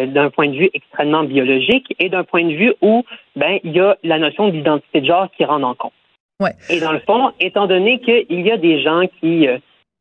d'un 0.06 0.30
point 0.30 0.48
de 0.48 0.56
vue 0.56 0.70
extrêmement 0.72 1.24
biologique 1.24 1.94
et 1.98 2.08
d'un 2.08 2.24
point 2.24 2.44
de 2.44 2.54
vue 2.54 2.72
où 2.80 3.04
ben 3.36 3.58
il 3.64 3.72
y 3.72 3.80
a 3.80 3.96
la 4.02 4.18
notion 4.18 4.48
d'identité 4.48 5.00
de 5.00 5.06
genre 5.06 5.28
qui 5.36 5.44
rentre 5.44 5.66
en 5.66 5.74
compte. 5.74 5.92
Ouais. 6.40 6.52
Et 6.70 6.80
dans 6.80 6.92
le 6.92 7.00
fond, 7.00 7.32
étant 7.40 7.66
donné 7.66 7.98
qu'il 7.98 8.40
y 8.40 8.50
a 8.50 8.56
des 8.56 8.80
gens 8.82 9.02
qui 9.20 9.48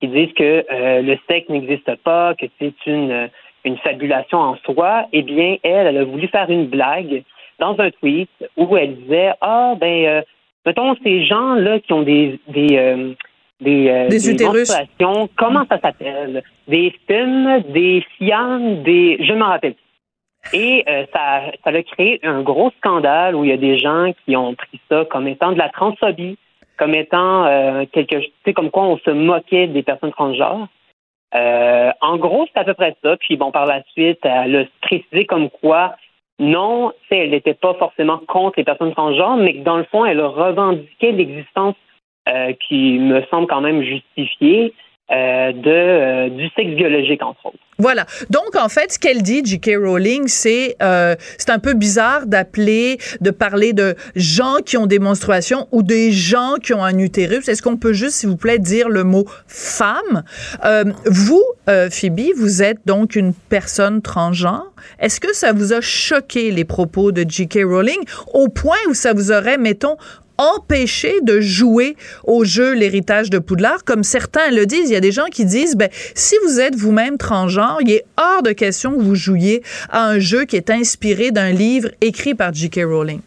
qui 0.04 0.10
disent 0.10 0.34
que 0.34 0.66
euh, 0.70 1.02
le 1.02 1.18
sexe 1.30 1.48
n'existe 1.48 1.96
pas, 2.04 2.36
que 2.36 2.46
c'est 2.60 2.74
une, 2.86 3.30
une 3.64 3.78
fabulation 3.78 4.38
en 4.38 4.58
soi, 4.66 5.08
eh 5.14 5.22
bien, 5.22 5.56
elle, 5.64 5.88
elle 5.88 5.98
a 5.98 6.04
voulu 6.04 6.28
faire 6.28 6.50
une 6.50 6.68
blague 6.68 7.24
dans 7.58 7.80
un 7.80 7.90
tweet 7.90 8.30
où 8.58 8.76
elle 8.76 8.98
disait 8.98 9.32
Ah, 9.40 9.76
ben, 9.80 10.06
euh, 10.06 10.22
mettons, 10.66 10.96
ces 11.04 11.24
gens-là 11.26 11.80
qui 11.80 11.94
ont 11.94 12.02
des. 12.02 12.38
des 12.50 13.16
euh, 13.62 14.08
des, 14.10 14.10
des, 14.10 14.32
utérus. 14.32 14.74
comment 15.36 15.66
ça 15.70 15.80
s'appelle? 15.80 16.44
Des 16.68 16.94
films, 17.08 17.62
des 17.70 18.06
fianes, 18.18 18.84
des. 18.84 19.18
Je 19.22 19.34
ne 19.34 19.40
m'en 19.40 19.48
rappelle 19.48 19.76
Et 20.54 20.84
ça, 21.14 21.52
ça 21.64 21.70
a 21.70 21.84
créé 21.84 22.20
un 22.24 22.42
gros 22.42 22.72
scandale 22.80 23.36
où 23.36 23.44
il 23.44 23.50
y 23.50 23.54
a 23.54 23.58
des 23.58 23.78
gens 23.78 24.12
qui 24.26 24.36
ont 24.36 24.56
pris 24.56 24.80
ça 24.90 25.06
comme 25.06 25.28
étant 25.28 25.52
de 25.52 25.58
la 25.58 25.70
transphobie, 25.70 26.38
comme 26.78 26.96
étant 26.96 27.46
euh, 27.46 27.86
quelque 27.92 28.20
chose, 28.20 28.54
comme 28.56 28.72
quoi 28.72 28.84
on 28.84 28.98
se 28.98 29.12
moquait 29.12 29.68
des 29.68 29.84
personnes 29.84 30.12
transgenres. 30.12 30.68
Euh, 31.36 31.92
en 32.02 32.18
gros, 32.18 32.46
c'est 32.52 32.60
à 32.60 32.64
peu 32.64 32.74
près 32.74 32.96
ça. 33.04 33.18
Puis 33.18 33.38
bon, 33.38 33.52
par 33.52 33.66
la 33.66 33.84
suite, 33.92 34.20
elle 34.24 34.56
a 34.56 34.64
précisé 34.82 35.26
comme 35.26 35.50
quoi, 35.50 35.96
non, 36.40 36.92
elle 37.10 37.32
n'était 37.32 37.54
pas 37.54 37.74
forcément 37.76 38.20
contre 38.28 38.56
les 38.58 38.64
personnes 38.64 38.94
transgenres, 38.94 39.38
mais 39.38 39.56
que 39.56 39.64
dans 39.64 39.78
le 39.78 39.84
fond, 39.86 40.06
elle 40.06 40.22
revendiquait 40.22 41.12
l'existence 41.12 41.76
euh, 42.30 42.54
qui 42.68 43.00
me 43.00 43.22
semble 43.30 43.48
quand 43.48 43.62
même 43.62 43.82
justifiée 43.82 44.74
euh, 45.12 45.52
de, 45.52 45.70
euh, 45.70 46.30
du 46.30 46.50
sexe 46.56 46.72
biologique, 46.76 47.22
entre 47.22 47.48
autres. 47.48 47.58
Voilà. 47.78 48.06
Donc, 48.30 48.56
en 48.56 48.70
fait, 48.70 48.94
ce 48.94 48.98
qu'elle 48.98 49.22
dit, 49.22 49.42
J.K. 49.44 49.72
Rowling, 49.78 50.28
c'est 50.28 50.78
euh, 50.82 51.16
c'est 51.38 51.50
un 51.50 51.60
peu 51.60 51.74
bizarre 51.74 52.26
d'appeler, 52.26 52.98
de 53.20 53.30
parler 53.30 53.74
de 53.74 53.96
gens 54.16 54.56
qui 54.66 54.78
ont 54.78 54.86
des 54.86 55.00
menstruations 55.00 55.68
ou 55.74 55.84
des 55.84 56.14
gens 56.14 56.56
qui 56.64 56.74
ont 56.74 56.84
un 56.84 56.98
utérus. 56.98 57.50
Est-ce 57.50 57.62
qu'on 57.62 57.76
peut 57.76 57.92
juste, 57.92 58.14
s'il 58.14 58.30
vous 58.30 58.38
plaît, 58.38 58.60
dire 58.60 58.88
le 58.88 59.04
mot 59.04 59.26
femme? 59.46 60.24
vous, 61.06 61.44
Phoebe, 61.68 62.32
vous 62.38 62.64
êtes 62.64 62.80
donc 62.86 63.16
une 63.18 63.34
personne 63.34 64.02
transgenre. 64.02 64.72
Est-ce 65.00 65.20
que 65.20 65.34
ça 65.34 65.52
vous 65.52 65.74
a 65.74 65.82
choqué 65.82 66.50
les 66.50 66.66
propos 66.66 67.12
de 67.12 67.26
J.K. 67.28 67.60
Rowling 67.66 68.00
au 68.34 68.48
point 68.48 68.78
où 68.90 68.94
ça 68.94 69.14
vous 69.14 69.32
aurait, 69.32 69.58
mettons, 69.58 69.98
empêcher 70.38 71.22
de 71.22 71.40
jouer 71.40 71.96
au 72.26 72.44
jeu 72.44 72.74
l'héritage 72.74 73.30
de 73.30 73.40
Poudlard, 73.40 73.84
comme 73.86 74.04
certains 74.04 74.52
le 74.52 74.66
disent. 74.66 74.90
Il 74.90 74.94
y 74.94 74.98
a 74.98 75.02
des 75.02 75.12
gens 75.12 75.28
qui 75.32 75.46
disent, 75.46 75.76
ben, 75.76 75.90
si 75.92 76.36
vous 76.46 76.60
êtes 76.60 76.76
vous-même 76.76 77.18
transgenre, 77.18 77.78
il 77.82 77.92
est 77.92 78.04
hors 78.18 78.44
de 78.44 78.52
question 78.52 78.92
que 78.92 79.02
vous 79.02 79.16
jouiez 79.16 79.62
à 79.90 80.06
un 80.08 80.20
jeu 80.20 80.46
qui 80.46 80.56
est 80.56 80.70
inspiré 80.70 81.32
d'un 81.32 81.52
livre 81.52 81.90
écrit 82.02 82.34
par 82.34 82.54
J.K. 82.54 82.82
Rowling. 82.86 83.22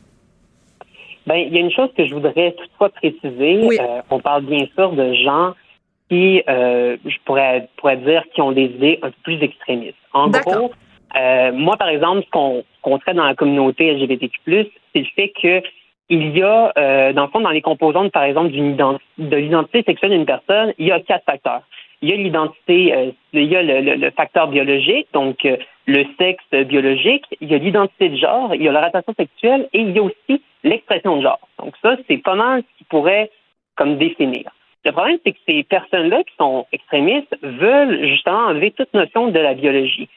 Ben, 1.27 1.37
il 1.37 1.53
y 1.53 1.57
a 1.57 1.61
une 1.61 1.73
chose 1.73 1.91
que 1.97 2.07
je 2.07 2.15
voudrais 2.15 2.53
toutefois 2.53 2.91
préciser. 2.91 3.81
Euh, 3.81 4.01
on 4.11 4.21
parle 4.21 4.45
bien 4.45 4.67
sûr 4.77 4.93
de 4.93 5.13
gens 5.15 5.55
qui, 6.09 6.43
euh, 6.49 6.97
je 7.05 7.17
pourrais, 7.25 7.69
pourrais 7.77 7.97
dire, 7.97 8.23
qui 8.33 8.41
ont 8.41 8.53
des 8.53 8.67
idées 8.67 8.99
un 9.03 9.09
peu 9.09 9.17
plus 9.25 9.43
extrémistes. 9.43 9.97
En 10.13 10.29
gros, 10.29 10.71
euh, 11.19 11.53
moi, 11.53 11.77
par 11.77 11.89
exemple, 11.89 12.23
ce 12.25 12.31
qu'on 12.31 12.99
traite 12.99 13.17
dans 13.17 13.25
la 13.25 13.35
communauté 13.35 13.93
LGBTQ+, 13.93 14.41
c'est 14.95 15.01
le 15.01 15.07
fait 15.17 15.33
que 15.43 15.63
il 16.09 16.37
y 16.37 16.43
a, 16.43 16.73
euh, 16.79 17.13
dans 17.13 17.23
le 17.25 17.29
fond, 17.29 17.41
dans 17.41 17.51
les 17.51 17.63
composantes, 17.63 18.13
par 18.13 18.23
exemple, 18.23 18.51
de 18.53 19.37
l'identité 19.37 19.83
sexuelle 19.83 20.13
d'une 20.13 20.27
personne, 20.27 20.73
il 20.79 20.87
y 20.87 20.93
a 20.93 21.01
quatre 21.01 21.25
facteurs. 21.25 21.63
Il 22.03 22.11
y 22.11 22.13
a 22.13 22.17
l'identité, 22.17 22.95
euh, 22.95 23.11
il 23.33 23.45
y 23.45 23.57
a 23.57 23.63
le, 23.63 24.11
facteur 24.11 24.49
biologique, 24.49 25.09
donc 25.13 25.45
euh, 25.45 25.57
le 25.87 26.05
sexe 26.19 26.45
biologique, 26.69 27.25
il 27.41 27.51
y 27.51 27.55
a 27.55 27.59
l'identité 27.59 28.11
de 28.11 28.17
genre, 28.17 28.55
il 28.55 28.63
y 28.63 28.69
a 28.69 28.73
l'orientation 28.73 29.15
sexuelle 29.17 29.69
et 29.73 29.81
il 29.81 29.91
y 29.93 29.99
a 29.99 30.03
aussi 30.03 30.43
l'expression 30.63 31.17
de 31.17 31.23
genre. 31.23 31.41
Donc 31.59 31.75
ça, 31.83 31.97
c'est 32.07 32.19
pas 32.19 32.35
mal 32.35 32.63
ce 32.63 32.79
qui 32.79 32.85
pourrait 32.85 33.31
comme 33.77 33.97
définir. 33.97 34.51
Le 34.85 34.93
problème, 34.93 35.19
c'est 35.25 35.33
que 35.33 35.39
ces 35.49 35.65
personnes-là 35.65 36.23
qui 36.23 36.35
sont 36.39 36.67
extrémistes 36.71 37.37
veulent 37.43 38.07
justement 38.07 38.47
enlever 38.47 38.71
toute 38.71 38.93
notion 38.95 39.29
de 39.29 39.39
la 39.39 39.55
biologie. 39.55 40.09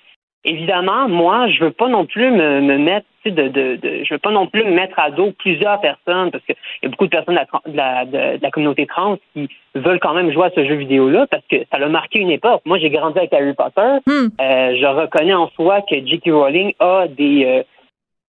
Évidemment, 0.45 1.09
moi, 1.09 1.49
je 1.49 1.65
veux 1.65 1.71
pas 1.71 1.89
non 1.89 2.05
plus 2.05 2.31
me, 2.31 2.61
me 2.61 2.77
mettre, 2.77 3.05
de, 3.25 3.49
de, 3.49 3.75
de, 3.75 4.03
je 4.05 4.13
veux 4.13 4.19
pas 4.19 4.31
non 4.31 4.47
plus 4.47 4.63
me 4.63 4.71
mettre 4.71 4.97
à 4.97 5.11
dos 5.11 5.33
plusieurs 5.37 5.81
personnes 5.81 6.31
parce 6.31 6.43
qu'il 6.45 6.55
y 6.83 6.85
a 6.85 6.89
beaucoup 6.89 7.05
de 7.05 7.09
personnes 7.09 7.37
de 7.67 7.75
la, 7.75 8.05
de, 8.05 8.41
la, 8.41 8.51
communauté 8.51 8.85
trans 8.85 9.17
qui 9.33 9.49
veulent 9.75 9.99
quand 9.99 10.13
même 10.13 10.31
jouer 10.31 10.45
à 10.45 10.51
ce 10.51 10.65
jeu 10.65 10.75
vidéo-là 10.75 11.27
parce 11.27 11.43
que 11.51 11.57
ça 11.69 11.77
l'a 11.77 11.89
marqué 11.89 12.19
une 12.19 12.31
époque. 12.31 12.61
Moi, 12.65 12.77
j'ai 12.79 12.89
grandi 12.89 13.17
avec 13.17 13.33
Harry 13.33 13.53
Potter. 13.53 13.97
Hmm. 14.07 14.29
Euh, 14.39 14.75
je 14.79 14.85
reconnais 14.85 15.33
en 15.33 15.49
soi 15.49 15.81
que 15.81 15.95
J.K. 15.95 16.31
Rowling 16.31 16.73
a 16.79 17.07
des 17.09 17.45
euh, 17.45 17.63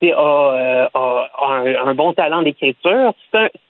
a, 0.03 0.87
euh, 0.95 1.77
un, 1.85 1.95
bon 1.95 2.13
talent 2.15 2.43
d'écriture. 2.43 3.13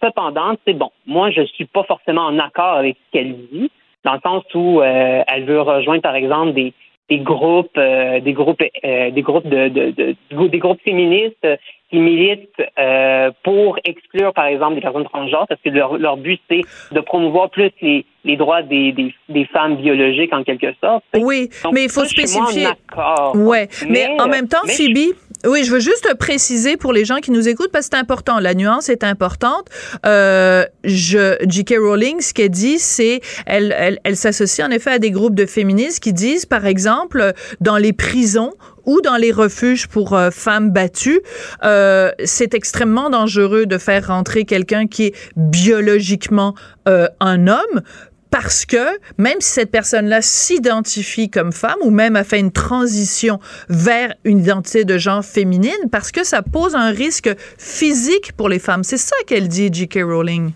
Cependant, 0.03 0.55
c'est 0.67 0.75
bon. 0.75 0.91
Moi, 1.07 1.31
je 1.31 1.43
suis 1.43 1.65
pas 1.65 1.83
forcément 1.85 2.27
en 2.27 2.39
accord 2.39 2.77
avec 2.77 2.97
ce 2.97 3.13
qu'elle 3.13 3.35
dit, 3.53 3.71
dans 4.05 4.15
le 4.15 4.21
sens 4.21 4.45
où 4.55 4.81
euh, 4.81 5.23
elle 5.27 5.45
veut 5.45 5.61
rejoindre, 5.61 6.03
par 6.03 6.15
exemple, 6.15 6.53
des 6.53 6.73
des 7.11 7.19
groupes, 7.19 7.77
euh, 7.77 8.21
des 8.21 8.33
groupes, 8.33 8.63
euh, 8.85 9.11
des 9.11 9.23
groupes 9.23 9.47
de, 9.49 9.69
de, 9.69 9.91
de, 9.91 10.47
des 10.49 10.59
groupes 10.59 10.81
féministes 10.85 11.47
qui 11.91 11.99
militent 11.99 12.63
euh, 12.79 13.33
pour 13.43 13.79
exclure, 13.85 14.33
par 14.33 14.47
exemple, 14.47 14.77
des 14.77 14.81
personnes 14.81 15.05
transgenres, 15.05 15.47
parce 15.49 15.61
que 15.61 15.71
leur, 15.71 15.99
leur 15.99 16.17
but 16.17 16.41
c'est 16.49 16.63
de 16.93 17.01
promouvoir 17.01 17.51
plus 17.51 17.73
les, 17.83 18.05
les 18.25 18.37
droits 18.37 18.63
des, 18.63 18.93
des, 18.93 19.13
des, 19.29 19.45
femmes 19.47 19.77
biologiques 19.77 20.33
en 20.33 20.45
quelque 20.45 20.73
sorte. 20.81 21.03
Oui, 21.15 21.51
mais 21.73 21.85
il 21.85 21.91
faut 21.91 22.05
spécifier. 22.05 22.69
Ouais, 23.35 23.69
mais, 23.89 24.09
en 24.21 24.29
même 24.29 24.47
temps, 24.47 24.65
Phoebe. 24.67 25.15
Oui, 25.47 25.65
je 25.65 25.73
veux 25.73 25.81
juste 25.81 26.15
préciser 26.19 26.77
pour 26.77 26.93
les 26.93 27.07
gens 27.07 27.17
qui 27.17 27.31
nous 27.31 27.49
écoutent 27.49 27.73
parce 27.73 27.89
que 27.89 27.97
c'est 27.97 28.01
important. 28.01 28.39
La 28.41 28.55
nuance 28.55 28.91
est 28.91 29.05
importante. 29.05 29.69
Euh, 30.05 30.67
J.K. 30.85 31.77
Rowling, 31.79 32.21
ce 32.21 32.35
qu'elle 32.35 32.51
dit, 32.51 32.79
c'est 32.79 33.23
elle, 33.47 33.75
elle, 33.79 34.01
elle 34.05 34.17
s'associe 34.17 34.67
en 34.67 34.71
effet 34.71 34.91
à 34.91 34.99
des 34.99 35.11
groupes 35.11 35.35
de 35.35 35.47
féministes 35.47 36.01
qui 36.01 36.13
disent, 36.13 36.45
par 36.45 36.67
exemple, 36.67 37.33
dans 37.61 37.79
les 37.79 37.95
prisons 37.95 38.53
ou 38.85 39.01
dans 39.01 39.17
les 39.17 39.33
refuges 39.33 39.87
pour 39.87 40.15
euh, 40.15 40.31
femmes 40.31 40.71
battues, 40.71 41.21
euh, 41.65 42.11
c'est 42.25 42.55
extrêmement 42.55 43.11
dangereux 43.11 43.67
de 43.67 43.79
faire 43.79 44.09
rentrer 44.09 44.45
quelqu'un 44.45 44.87
qui 44.87 45.07
est 45.07 45.15
biologiquement 45.37 46.55
euh, 46.89 47.07
un 47.21 47.47
homme 47.47 47.83
parce 48.31 48.65
que 48.65 48.99
même 49.19 49.41
si 49.41 49.53
cette 49.53 49.71
personne-là 49.71 50.23
s'identifie 50.23 51.31
comme 51.31 51.53
femme 51.53 51.79
ou 51.83 51.91
même 51.91 52.17
a 52.17 52.25
fait 52.25 52.41
une 52.41 52.53
transition 52.53 53.39
vers 53.69 54.15
une 54.25 54.41
identité 54.41 54.85
de 54.85 54.99
genre 54.99 55.25
féminine, 55.25 55.71
parce 55.91 56.13
que 56.13 56.25
ça 56.25 56.43
pose 56.43 56.75
un 56.75 56.91
risque 56.91 57.31
physique 57.59 58.33
pour 58.37 58.49
les 58.49 58.59
femmes. 58.59 58.85
C'est 58.85 58.97
ça 58.97 59.17
qu'elle 59.27 59.49
dit, 59.49 59.69
J.K. 59.73 60.01
Rowling. 60.03 60.53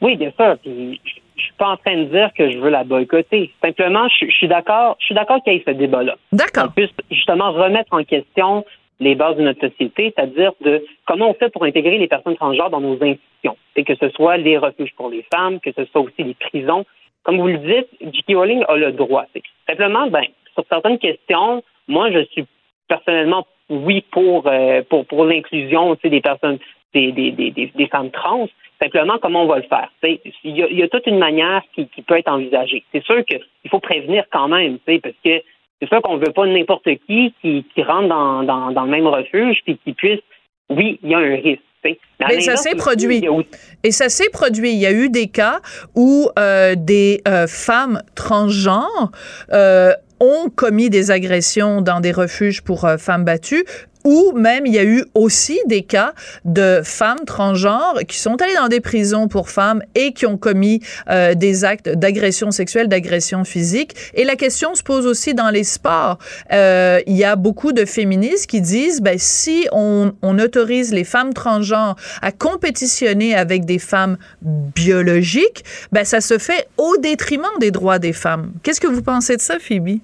Oui, 0.00 0.16
bien 0.16 0.32
sûr. 0.38 0.56
Puis, 0.62 1.00
je 1.36 1.42
suis 1.42 1.54
pas 1.54 1.68
en 1.68 1.76
train 1.76 1.96
de 1.96 2.04
dire 2.04 2.30
que 2.36 2.50
je 2.50 2.58
veux 2.58 2.70
la 2.70 2.84
boycotter. 2.84 3.52
Simplement, 3.62 4.08
je, 4.08 4.26
suis 4.26 4.48
d'accord, 4.48 4.96
je 5.00 5.06
suis 5.06 5.14
d'accord 5.14 5.42
qu'il 5.42 5.54
y 5.54 5.56
ait 5.56 5.62
ce 5.66 5.72
débat-là. 5.72 6.16
D'accord. 6.32 6.66
On 6.68 6.70
puisse 6.70 6.90
justement 7.10 7.52
remettre 7.52 7.92
en 7.92 8.04
question 8.04 8.64
les 9.02 9.14
bases 9.14 9.36
de 9.36 9.42
notre 9.42 9.68
société, 9.68 10.12
c'est-à-dire 10.14 10.52
de 10.60 10.84
comment 11.06 11.30
on 11.30 11.34
fait 11.34 11.50
pour 11.50 11.64
intégrer 11.64 11.98
les 11.98 12.08
personnes 12.08 12.36
transgenres 12.36 12.70
dans 12.70 12.80
nos 12.80 12.94
institutions. 12.94 13.56
Et 13.76 13.84
que 13.84 13.94
ce 13.96 14.08
soit 14.10 14.36
les 14.36 14.58
refuges 14.58 14.94
pour 14.96 15.10
les 15.10 15.24
femmes, 15.34 15.60
que 15.60 15.72
ce 15.72 15.84
soit 15.86 16.00
aussi 16.00 16.22
les 16.22 16.34
prisons. 16.34 16.84
Comme 17.24 17.38
vous 17.38 17.48
le 17.48 17.58
dites, 17.58 17.88
J.K. 18.00 18.36
Rowling 18.36 18.64
a 18.68 18.76
le 18.76 18.92
droit. 18.92 19.26
Simplement, 19.68 20.08
ben, 20.08 20.24
sur 20.54 20.64
certaines 20.68 20.98
questions, 20.98 21.62
moi, 21.88 22.10
je 22.10 22.24
suis 22.26 22.46
personnellement, 22.88 23.46
oui, 23.68 24.04
pour, 24.10 24.46
euh, 24.46 24.82
pour, 24.88 25.06
pour 25.06 25.24
l'inclusion 25.24 25.96
des 26.02 26.20
personnes, 26.20 26.58
des, 26.94 27.12
des, 27.12 27.30
des, 27.30 27.50
des, 27.50 27.86
femmes 27.88 28.10
trans. 28.10 28.48
Simplement, 28.80 29.18
comment 29.20 29.44
on 29.44 29.46
va 29.46 29.58
le 29.58 29.62
faire? 29.62 29.90
Il 30.44 30.56
y, 30.56 30.82
a, 30.82 30.88
toute 30.88 31.06
une 31.06 31.18
manière 31.18 31.62
qui 31.74 31.86
peut 32.02 32.18
être 32.18 32.30
envisagée. 32.30 32.84
C'est 32.92 33.04
sûr 33.04 33.24
qu'il 33.24 33.70
faut 33.70 33.80
prévenir 33.80 34.24
quand 34.30 34.48
même, 34.48 34.78
parce 34.78 35.14
que 35.24 35.42
c'est 35.82 35.88
sûr 35.88 36.00
qu'on 36.00 36.16
ne 36.16 36.24
veut 36.24 36.32
pas 36.32 36.46
n'importe 36.46 36.88
qui 37.06 37.34
qui, 37.40 37.66
qui 37.74 37.82
rentre 37.82 38.08
dans, 38.08 38.44
dans, 38.44 38.70
dans, 38.70 38.84
le 38.84 38.90
même 38.90 39.06
refuge 39.06 39.58
puis 39.64 39.78
qui 39.84 39.92
puisse, 39.94 40.20
oui, 40.70 41.00
il 41.02 41.10
y 41.10 41.14
a 41.14 41.18
un 41.18 41.34
risque. 41.34 41.60
Mais, 41.84 42.40
ça 42.40 42.54
s'est 42.54 42.76
produit. 42.76 43.26
Et 43.82 43.90
ça 43.90 44.08
s'est 44.08 44.30
produit. 44.32 44.70
Il 44.70 44.78
y 44.78 44.86
a 44.86 44.92
eu 44.92 45.08
des 45.08 45.26
cas 45.26 45.58
où 45.96 46.28
euh, 46.38 46.76
des 46.76 47.20
euh, 47.26 47.48
femmes 47.48 48.00
transgenres 48.14 49.10
euh, 49.52 49.90
ont 50.20 50.48
commis 50.54 50.90
des 50.90 51.10
agressions 51.10 51.80
dans 51.80 51.98
des 51.98 52.12
refuges 52.12 52.62
pour 52.62 52.88
femmes 52.98 53.24
battues 53.24 53.64
ou 54.04 54.32
même 54.32 54.66
il 54.66 54.74
y 54.74 54.78
a 54.78 54.84
eu 54.84 55.04
aussi 55.14 55.58
des 55.66 55.82
cas 55.82 56.12
de 56.44 56.80
femmes 56.84 57.24
transgenres 57.26 58.00
qui 58.08 58.18
sont 58.18 58.40
allées 58.40 58.54
dans 58.54 58.68
des 58.68 58.80
prisons 58.80 59.28
pour 59.28 59.50
femmes 59.50 59.82
et 59.94 60.12
qui 60.12 60.26
ont 60.26 60.36
commis 60.36 60.80
euh, 61.08 61.34
des 61.34 61.64
actes 61.64 61.88
d'agression 61.88 62.50
sexuelle, 62.50 62.88
d'agression 62.88 63.44
physique. 63.44 63.94
Et 64.14 64.24
la 64.24 64.36
question 64.36 64.74
se 64.74 64.82
pose 64.82 65.06
aussi 65.06 65.34
dans 65.34 65.50
les 65.50 65.64
sports. 65.64 66.18
Euh, 66.52 67.00
il 67.06 67.16
y 67.16 67.24
a 67.24 67.36
beaucoup 67.36 67.72
de 67.72 67.84
féministes 67.84 68.46
qui 68.46 68.60
disent, 68.60 69.00
ben, 69.00 69.16
si 69.18 69.66
on, 69.72 70.12
on 70.22 70.38
autorise 70.38 70.92
les 70.92 71.04
femmes 71.04 71.34
transgenres 71.34 71.96
à 72.20 72.32
compétitionner 72.32 73.34
avec 73.34 73.64
des 73.64 73.78
femmes 73.78 74.16
biologiques, 74.40 75.64
ben, 75.92 76.04
ça 76.04 76.20
se 76.20 76.38
fait 76.38 76.68
au 76.76 76.96
détriment 76.98 77.46
des 77.60 77.70
droits 77.70 77.98
des 77.98 78.12
femmes. 78.12 78.52
Qu'est-ce 78.62 78.80
que 78.80 78.86
vous 78.86 79.02
pensez 79.02 79.36
de 79.36 79.42
ça, 79.42 79.58
Phoebe? 79.58 80.00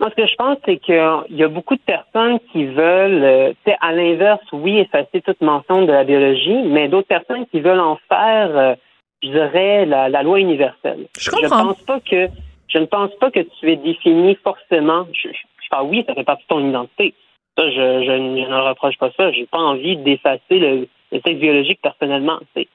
Moi, 0.00 0.10
ce 0.10 0.14
que 0.14 0.28
je 0.28 0.34
pense, 0.36 0.58
c'est 0.64 0.76
qu'il 0.78 0.94
y 1.30 1.42
a 1.42 1.48
beaucoup 1.48 1.74
de 1.74 1.80
personnes 1.80 2.38
qui 2.52 2.66
veulent, 2.66 3.24
euh, 3.24 3.52
à 3.80 3.92
l'inverse, 3.92 4.44
oui, 4.52 4.78
effacer 4.78 5.20
toute 5.22 5.40
mention 5.40 5.82
de 5.82 5.92
la 5.92 6.04
biologie, 6.04 6.62
mais 6.66 6.88
d'autres 6.88 7.08
personnes 7.08 7.46
qui 7.46 7.60
veulent 7.60 7.80
en 7.80 7.98
faire, 8.08 8.56
euh, 8.56 8.74
je 9.22 9.30
dirais, 9.30 9.86
la, 9.86 10.22
loi 10.22 10.38
universelle. 10.38 11.06
Je 11.18 11.30
comprends. 11.30 11.64
pense 11.64 11.82
pas 11.82 12.00
que 12.00 12.28
je 12.68 12.78
ne 12.78 12.84
pense 12.84 13.14
pas 13.16 13.30
que 13.30 13.40
tu 13.40 13.72
es 13.72 13.76
défini 13.76 14.36
forcément. 14.36 15.06
Je, 15.12 15.28
je, 15.30 15.68
parle 15.68 15.88
oui, 15.88 16.04
ça 16.06 16.14
fait 16.14 16.24
partie 16.24 16.44
de 16.44 16.48
ton 16.48 16.68
identité. 16.68 17.14
Ça, 17.56 17.68
je, 17.68 18.04
je, 18.04 18.12
ne 18.12 18.68
reproche 18.68 18.98
pas 18.98 19.10
ça. 19.16 19.32
J'ai 19.32 19.46
pas 19.46 19.58
envie 19.58 19.96
d'effacer 19.96 20.58
le, 20.58 20.86
le 21.10 21.20
sexe 21.20 21.40
biologique 21.40 21.80
personnellement. 21.82 22.38
C'est 22.54 22.68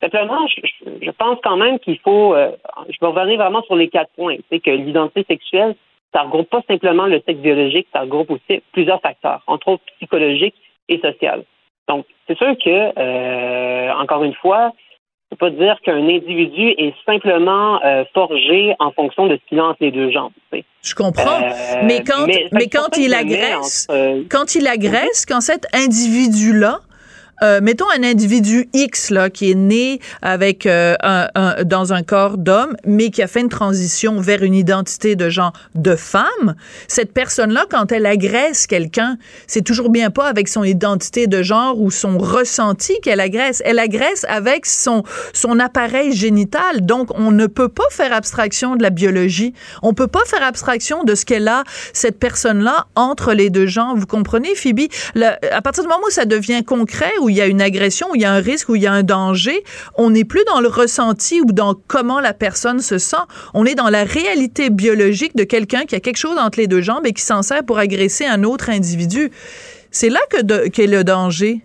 Simplement, 0.00 0.46
je, 0.46 0.60
je, 1.02 1.10
pense 1.10 1.38
quand 1.42 1.56
même 1.56 1.80
qu'il 1.80 1.98
faut. 1.98 2.32
Euh, 2.32 2.52
je 2.88 2.96
vais 3.00 3.08
revenir 3.08 3.36
vraiment 3.36 3.62
sur 3.62 3.74
les 3.74 3.88
quatre 3.88 4.12
points. 4.14 4.36
C'est 4.48 4.60
que 4.60 4.70
l'identité 4.70 5.24
sexuelle, 5.28 5.74
ça 6.14 6.22
regroupe 6.22 6.48
pas 6.48 6.62
simplement 6.68 7.06
le 7.06 7.22
sexe 7.26 7.40
biologique, 7.40 7.88
ça 7.92 8.00
regroupe 8.00 8.30
aussi 8.30 8.62
plusieurs 8.72 9.00
facteurs, 9.00 9.42
entre 9.46 9.68
autres 9.68 9.84
psychologiques 9.96 10.56
et 10.88 10.98
sociaux. 10.98 11.44
Donc, 11.88 12.06
c'est 12.26 12.36
sûr 12.36 12.54
que, 12.62 12.98
euh, 12.98 13.92
encore 13.94 14.24
une 14.24 14.34
fois, 14.34 14.72
ne 15.30 15.36
peut 15.36 15.50
pas 15.50 15.50
dire 15.50 15.78
qu'un 15.82 16.08
individu 16.08 16.70
est 16.78 16.94
simplement 17.04 17.82
euh, 17.84 18.04
forgé 18.14 18.74
en 18.78 18.92
fonction 18.92 19.26
de 19.26 19.36
ce 19.36 19.48
qu'il 19.48 19.58
a 19.58 19.66
entre 19.66 19.78
les 19.80 19.90
deux 19.90 20.10
jambes. 20.10 20.32
Je 20.82 20.94
comprends, 20.94 21.42
euh, 21.42 21.82
mais 21.84 22.02
quand, 22.02 22.26
mais, 22.52 22.68
quand 22.68 22.96
il 22.96 23.12
agresse, 23.12 23.88
quand 24.30 24.54
il 24.54 24.66
agresse, 24.66 25.26
quand 25.26 25.40
cet 25.40 25.66
individu-là 25.74 26.80
euh, 27.42 27.60
mettons 27.62 27.86
un 27.96 28.02
individu 28.02 28.68
X 28.72 29.10
là 29.10 29.30
qui 29.30 29.50
est 29.50 29.54
né 29.54 30.00
avec 30.22 30.66
euh, 30.66 30.94
un, 31.02 31.62
dans 31.64 31.92
un 31.92 32.02
corps 32.02 32.38
d'homme, 32.38 32.76
mais 32.84 33.10
qui 33.10 33.22
a 33.22 33.26
fait 33.26 33.40
une 33.40 33.48
transition 33.48 34.20
vers 34.20 34.42
une 34.42 34.54
identité 34.54 35.16
de 35.16 35.28
genre 35.28 35.52
de 35.74 35.94
femme. 35.96 36.54
Cette 36.88 37.12
personne-là, 37.12 37.66
quand 37.70 37.92
elle 37.92 38.06
agresse 38.06 38.66
quelqu'un, 38.66 39.18
c'est 39.46 39.62
toujours 39.62 39.90
bien 39.90 40.10
pas 40.10 40.26
avec 40.26 40.48
son 40.48 40.64
identité 40.64 41.26
de 41.26 41.42
genre 41.42 41.80
ou 41.80 41.90
son 41.90 42.18
ressenti 42.18 43.00
qu'elle 43.02 43.20
agresse. 43.20 43.62
Elle 43.64 43.78
agresse 43.78 44.24
avec 44.28 44.66
son 44.66 45.02
son 45.32 45.58
appareil 45.58 46.12
génital. 46.12 46.84
Donc, 46.84 47.08
on 47.14 47.30
ne 47.30 47.46
peut 47.46 47.68
pas 47.68 47.88
faire 47.90 48.12
abstraction 48.12 48.76
de 48.76 48.82
la 48.82 48.90
biologie. 48.90 49.54
On 49.82 49.94
peut 49.94 50.06
pas 50.06 50.24
faire 50.26 50.42
abstraction 50.42 51.04
de 51.04 51.14
ce 51.14 51.24
qu'elle 51.24 51.48
a 51.48 51.64
cette 51.92 52.18
personne-là 52.18 52.86
entre 52.94 53.32
les 53.32 53.50
deux 53.50 53.66
genres. 53.66 53.94
Vous 53.96 54.06
comprenez, 54.06 54.54
Phoebe? 54.54 54.88
à 55.14 55.62
partir 55.62 55.82
du 55.82 55.88
moment 55.88 56.02
où 56.06 56.10
ça 56.10 56.24
devient 56.24 56.64
concret, 56.64 57.12
il 57.28 57.36
y 57.36 57.40
a 57.40 57.46
une 57.46 57.60
agression, 57.60 58.08
où 58.10 58.14
il 58.14 58.22
y 58.22 58.24
a 58.24 58.32
un 58.32 58.40
risque, 58.40 58.68
où 58.68 58.76
il 58.76 58.82
y 58.82 58.86
a 58.86 58.92
un 58.92 59.02
danger, 59.02 59.62
on 59.96 60.10
n'est 60.10 60.24
plus 60.24 60.44
dans 60.46 60.60
le 60.60 60.68
ressenti 60.68 61.40
ou 61.40 61.52
dans 61.52 61.74
comment 61.74 62.20
la 62.20 62.32
personne 62.32 62.80
se 62.80 62.98
sent. 62.98 63.16
On 63.54 63.64
est 63.64 63.74
dans 63.74 63.88
la 63.88 64.04
réalité 64.04 64.70
biologique 64.70 65.36
de 65.36 65.44
quelqu'un 65.44 65.84
qui 65.84 65.94
a 65.94 66.00
quelque 66.00 66.16
chose 66.16 66.38
entre 66.38 66.58
les 66.58 66.66
deux 66.66 66.80
jambes 66.80 67.06
et 67.06 67.12
qui 67.12 67.22
s'en 67.22 67.42
sert 67.42 67.64
pour 67.64 67.78
agresser 67.78 68.26
un 68.26 68.44
autre 68.44 68.70
individu. 68.70 69.30
C'est 69.90 70.10
là 70.10 70.20
que 70.30 70.68
qu'est 70.68 70.86
le 70.86 71.04
danger. 71.04 71.60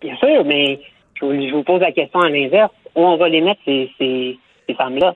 Bien 0.00 0.16
sûr, 0.16 0.44
mais 0.44 0.80
je 1.20 1.52
vous, 1.52 1.62
pose 1.62 1.80
la 1.80 1.92
question 1.92 2.20
à 2.20 2.28
l'inverse. 2.28 2.72
Où 2.94 3.00
on 3.00 3.16
va 3.16 3.28
les 3.28 3.40
mettre, 3.40 3.60
ces, 3.64 3.90
ces, 3.98 4.38
femmes-là? 4.74 5.14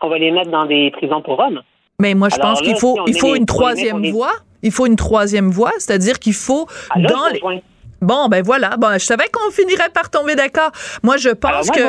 On 0.00 0.08
va 0.08 0.18
les 0.18 0.30
mettre 0.30 0.50
dans 0.50 0.66
des 0.66 0.90
prisons 0.92 1.22
pour 1.22 1.40
hommes? 1.40 1.60
Mais 1.98 2.14
moi, 2.14 2.28
je 2.28 2.36
pense 2.36 2.60
qu'il 2.60 2.76
faut, 2.76 2.98
il 3.06 3.18
faut 3.18 3.34
une 3.34 3.46
troisième 3.46 4.10
voie. 4.10 4.32
Il 4.62 4.72
faut 4.72 4.86
une 4.86 4.96
troisième 4.96 5.50
voie, 5.50 5.72
c'est-à-dire 5.78 6.18
qu'il 6.18 6.32
faut 6.32 6.66
dans 6.96 7.28
les... 7.32 7.62
Bon, 8.06 8.28
ben 8.28 8.42
voilà. 8.44 8.76
Bon, 8.78 8.92
je 8.94 9.04
savais 9.12 9.24
qu'on 9.32 9.50
finirait 9.50 9.90
par 9.92 10.10
tomber 10.10 10.36
d'accord. 10.36 10.70
Moi, 11.02 11.16
je 11.16 11.30
pense 11.30 11.68
que. 11.70 11.80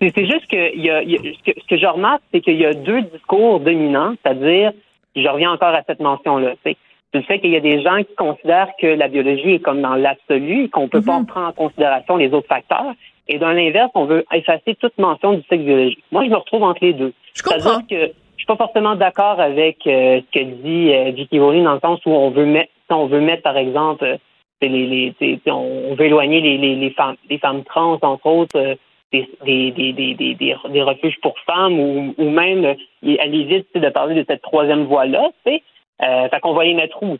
C'est 0.00 0.26
juste 0.26 0.46
que, 0.48 0.76
y 0.76 0.90
a, 0.90 1.00
ce 1.02 1.66
que, 1.68 1.76
je 1.76 1.86
remarque, 1.86 2.22
c'est 2.32 2.40
qu'il 2.40 2.56
y 2.56 2.64
a 2.64 2.72
deux 2.72 3.02
discours 3.02 3.58
dominants, 3.60 4.14
c'est-à-dire, 4.22 4.72
je 5.16 5.28
reviens 5.28 5.50
encore 5.52 5.74
à 5.74 5.82
cette 5.86 6.00
mention-là, 6.00 6.52
c'est 6.62 6.76
le 7.14 7.22
fait 7.22 7.40
qu'il 7.40 7.50
y 7.50 7.56
a 7.56 7.60
des 7.60 7.82
gens 7.82 7.98
qui 7.98 8.14
considèrent 8.16 8.68
que 8.80 8.86
la 8.86 9.08
biologie 9.08 9.54
est 9.54 9.58
comme 9.60 9.80
dans 9.80 9.94
l'absolu 9.94 10.64
et 10.64 10.68
qu'on 10.68 10.82
ne 10.82 10.88
peut 10.88 11.00
pas 11.02 11.18
Mhm. 11.18 11.26
prendre 11.26 11.48
en 11.48 11.52
considération 11.52 12.16
les 12.16 12.30
autres 12.32 12.48
facteurs. 12.48 12.92
Et 13.28 13.38
dans 13.38 13.50
l'inverse, 13.50 13.90
on 13.94 14.04
veut 14.04 14.24
effacer 14.32 14.76
toute 14.76 14.96
mention 14.98 15.32
du 15.32 15.42
sexe 15.48 15.64
biologique. 15.64 16.02
Moi, 16.12 16.24
je 16.24 16.30
me 16.30 16.36
retrouve 16.36 16.62
entre 16.62 16.84
les 16.84 16.92
deux. 16.92 17.12
Je 17.34 17.42
comprends. 17.42 17.80
que 17.80 18.12
je 18.36 18.36
suis 18.36 18.46
pas 18.46 18.56
forcément 18.56 18.94
d'accord 18.94 19.40
avec 19.40 19.78
euh, 19.86 20.20
ce 20.20 20.38
que 20.38 20.44
dit 20.44 20.92
euh. 20.92 21.42
Rowling 21.42 21.64
dans 21.64 21.74
le 21.74 21.80
sens 21.80 22.00
où 22.06 22.10
on 22.10 22.30
veut 22.30 22.44
mettre, 22.46 22.70
on 22.90 23.06
veut 23.06 23.20
mettre 23.20 23.42
par 23.42 23.56
exemple, 23.56 24.04
euh, 24.04 24.16
on 24.62 25.94
veut 25.94 26.06
éloigner 26.06 26.40
les, 26.40 26.90
femmes, 26.90 27.16
les 27.28 27.38
femmes 27.38 27.64
trans 27.64 27.98
entre 28.02 28.26
autres. 28.26 28.56
euh, 28.56 28.74
des, 29.12 29.32
des, 29.72 30.82
refuges 30.82 31.18
pour 31.22 31.38
femmes 31.46 31.78
ou, 31.78 32.14
même 32.18 32.74
elle 33.02 33.34
évite 33.34 33.66
de 33.74 33.88
parler 33.88 34.14
de 34.14 34.24
cette 34.28 34.42
troisième 34.42 34.84
voie-là, 34.84 35.30
tu 35.44 35.52
sais. 35.52 35.62
Euh, 36.02 36.28
fait 36.28 36.40
qu'on 36.40 36.52
va 36.52 36.64
les 36.64 36.74
mettre 36.74 37.02
où. 37.02 37.16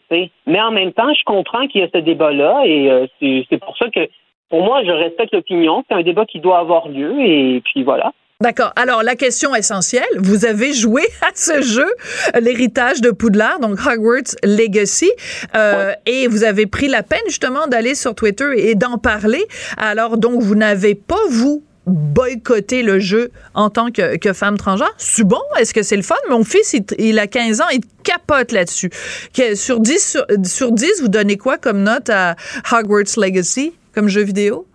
Mais 0.47 0.61
en 0.61 0.71
même 0.71 0.93
temps, 0.93 1.15
je 1.15 1.25
comprends 1.25 1.67
qu'il 1.67 1.81
y 1.81 1.85
a 1.85 1.89
ce 1.95 1.99
débat-là 1.99 2.65
et 2.67 2.91
euh, 2.91 3.07
c'est 3.21 3.59
pour 3.59 3.77
ça 3.79 3.89
que 3.89 4.07
pour 4.51 4.63
moi, 4.63 4.85
je 4.85 4.91
respecte 4.91 5.33
l'opinion. 5.33 5.83
C'est 5.89 5.97
un 5.97 6.03
débat 6.03 6.27
qui 6.27 6.41
doit 6.41 6.59
avoir 6.59 6.89
lieu 6.89 7.15
et 7.21 7.63
puis 7.63 7.85
voilà. 7.85 8.13
D'accord. 8.43 8.75
Alors, 8.77 9.03
la 9.03 9.17
question 9.17 9.55
essentielle, 9.55 10.05
vous 10.19 10.45
avez 10.45 10.75
joué 10.75 11.03
à 11.23 11.31
ce 11.35 11.63
jeu, 11.63 11.89
l'héritage 12.39 13.01
de 13.01 13.11
Poudlard, 13.11 13.61
donc 13.61 13.79
Hogwarts 13.81 14.37
Legacy, 14.43 15.11
euh, 15.55 15.95
et 16.05 16.27
vous 16.27 16.45
avez 16.45 16.67
pris 16.67 16.89
la 16.89 17.03
peine 17.03 17.23
justement 17.29 17.67
d'aller 17.67 17.95
sur 17.95 18.15
Twitter 18.15 18.51
et 18.57 18.75
d'en 18.75 18.99
parler. 18.99 19.47
Alors, 19.79 20.19
donc, 20.19 20.43
vous 20.43 20.55
n'avez 20.55 20.95
pas, 20.95 21.17
vous, 21.31 21.65
boycotté 21.87 22.83
le 22.83 22.99
jeu 22.99 23.31
en 23.55 23.71
tant 23.71 23.91
que, 23.91 24.19
que 24.19 24.35
femme 24.35 24.59
transgenre? 24.59 24.93
C'est 24.99 25.25
bon? 25.25 25.41
Est-ce 25.59 25.73
que 25.73 25.83
c'est 25.83 25.97
le 25.97 26.03
fun? 26.03 26.17
Mon 26.29 26.45
fils, 26.45 26.75
il, 26.75 26.85
il 26.99 27.19
a 27.19 27.27
15 27.27 27.63
ans, 27.63 27.69
il 27.73 27.81
capote 28.05 28.53
là-dessus. 28.53 28.91
Sur 29.55 29.81
10, 29.81 30.11
sur, 30.11 30.27
sur 30.45 30.73
10, 30.73 31.01
vous 31.01 31.09
donnez 31.09 31.39
quoi 31.39 31.57
comme 31.57 31.83
note 31.83 32.11
à 32.11 32.37
Hogwarts 32.71 33.17
Legacy, 33.17 33.73
comme 33.95 34.09
jeu 34.09 34.25
vidéo? 34.25 34.67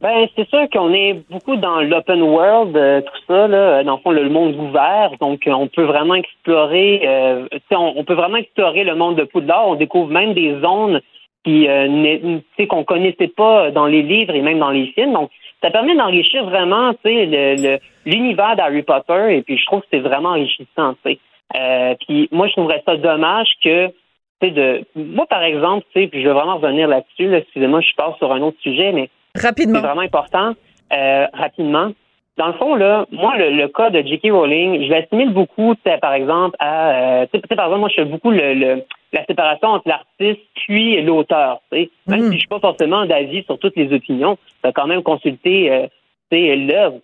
Ben, 0.00 0.28
c'est 0.36 0.48
sûr 0.48 0.70
qu'on 0.70 0.92
est 0.92 1.14
beaucoup 1.28 1.56
dans 1.56 1.80
l'open 1.80 2.22
world, 2.22 2.76
euh, 2.76 3.00
tout 3.00 3.20
ça, 3.26 3.48
là, 3.48 3.82
dans 3.82 3.96
le 3.96 4.00
fond, 4.00 4.12
le, 4.12 4.28
monde 4.28 4.54
ouvert. 4.54 5.10
Donc, 5.20 5.46
euh, 5.46 5.52
on 5.52 5.66
peut 5.66 5.82
vraiment 5.82 6.14
explorer, 6.14 7.02
euh, 7.04 7.48
on, 7.72 7.94
on 7.96 8.04
peut 8.04 8.14
vraiment 8.14 8.36
explorer 8.36 8.84
le 8.84 8.94
monde 8.94 9.16
de 9.16 9.24
Poudlard. 9.24 9.66
On 9.66 9.74
découvre 9.74 10.10
même 10.10 10.34
des 10.34 10.60
zones 10.60 11.00
qui, 11.44 11.68
euh, 11.68 12.38
qu'on 12.68 12.84
connaissait 12.84 13.28
pas 13.28 13.70
dans 13.70 13.86
les 13.86 14.02
livres 14.02 14.34
et 14.34 14.42
même 14.42 14.58
dans 14.58 14.70
les 14.70 14.86
films. 14.88 15.12
Donc, 15.12 15.30
ça 15.62 15.70
permet 15.70 15.96
d'enrichir 15.96 16.44
vraiment, 16.44 16.92
tu 17.04 17.10
sais, 17.10 17.80
l'univers 18.04 18.54
d'Harry 18.56 18.82
Potter. 18.82 19.36
Et 19.36 19.42
puis, 19.42 19.58
je 19.58 19.66
trouve 19.66 19.80
que 19.80 19.86
c'est 19.90 19.98
vraiment 19.98 20.30
enrichissant, 20.30 20.94
tu 21.04 21.12
sais. 21.12 21.18
Euh, 21.56 21.94
puis, 22.06 22.28
moi, 22.30 22.46
je 22.46 22.52
trouverais 22.52 22.82
ça 22.86 22.96
dommage 22.96 23.48
que, 23.64 23.88
tu 23.88 23.94
sais, 24.42 24.50
de, 24.50 24.84
moi, 24.94 25.26
par 25.26 25.42
exemple, 25.42 25.84
tu 25.92 26.02
sais, 26.02 26.06
puis 26.06 26.22
je 26.22 26.28
vais 26.28 26.34
vraiment 26.34 26.56
revenir 26.56 26.86
là-dessus. 26.86 27.28
Là, 27.28 27.38
Excusez-moi, 27.38 27.80
je 27.80 27.94
pars 27.96 28.16
sur 28.18 28.32
un 28.32 28.42
autre 28.42 28.58
sujet, 28.60 28.92
mais 28.92 29.08
Rapidement. 29.42 29.80
c'est 29.80 29.86
vraiment 29.86 30.00
important. 30.02 30.54
Euh, 30.92 31.26
rapidement. 31.32 31.92
Dans 32.38 32.46
le 32.46 32.52
fond, 32.52 32.76
là, 32.76 33.04
moi, 33.10 33.36
le, 33.36 33.50
le 33.50 33.66
cas 33.68 33.90
de 33.90 34.00
J.K. 34.00 34.30
Rowling, 34.30 34.84
je 34.86 34.90
l'assimile 34.90 35.30
beaucoup, 35.30 35.74
tu 35.74 35.80
sais, 35.90 35.98
par 35.98 36.12
exemple, 36.14 36.54
à... 36.60 37.22
euh, 37.22 37.26
par 37.56 37.66
exemple, 37.66 37.80
moi, 37.80 37.88
je 37.88 37.94
fais 37.96 38.04
beaucoup 38.04 38.30
le, 38.30 38.54
le- 38.54 38.82
la 39.12 39.24
séparation 39.24 39.68
entre 39.68 39.88
l'artiste 39.88 40.40
puis 40.54 41.02
l'auteur, 41.02 41.60
tu 41.72 41.78
sais. 41.78 41.90
Même 42.06 42.26
si 42.28 42.34
je 42.34 42.38
suis 42.38 42.48
pas 42.48 42.60
forcément 42.60 43.06
d'avis 43.06 43.42
sur 43.44 43.58
toutes 43.58 43.74
les 43.76 43.92
opinions, 43.92 44.38
tu 44.62 44.72
quand 44.72 44.86
même 44.86 45.02
consulté, 45.02 45.70
euh, 45.72 45.86
tu 46.30 46.38
sais, 46.38 46.56
l'œuvre, 46.56 46.98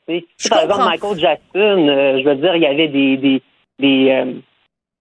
Par 0.50 0.62
exemple. 0.62 0.84
Michael 0.84 1.18
Jackson, 1.18 1.88
euh, 1.88 2.18
je 2.20 2.24
veux 2.28 2.36
dire, 2.36 2.54
il 2.56 2.62
y 2.62 2.66
avait 2.66 2.88
des... 2.88 3.16
des, 3.16 3.42
des 3.80 4.10
euh, 4.10 4.32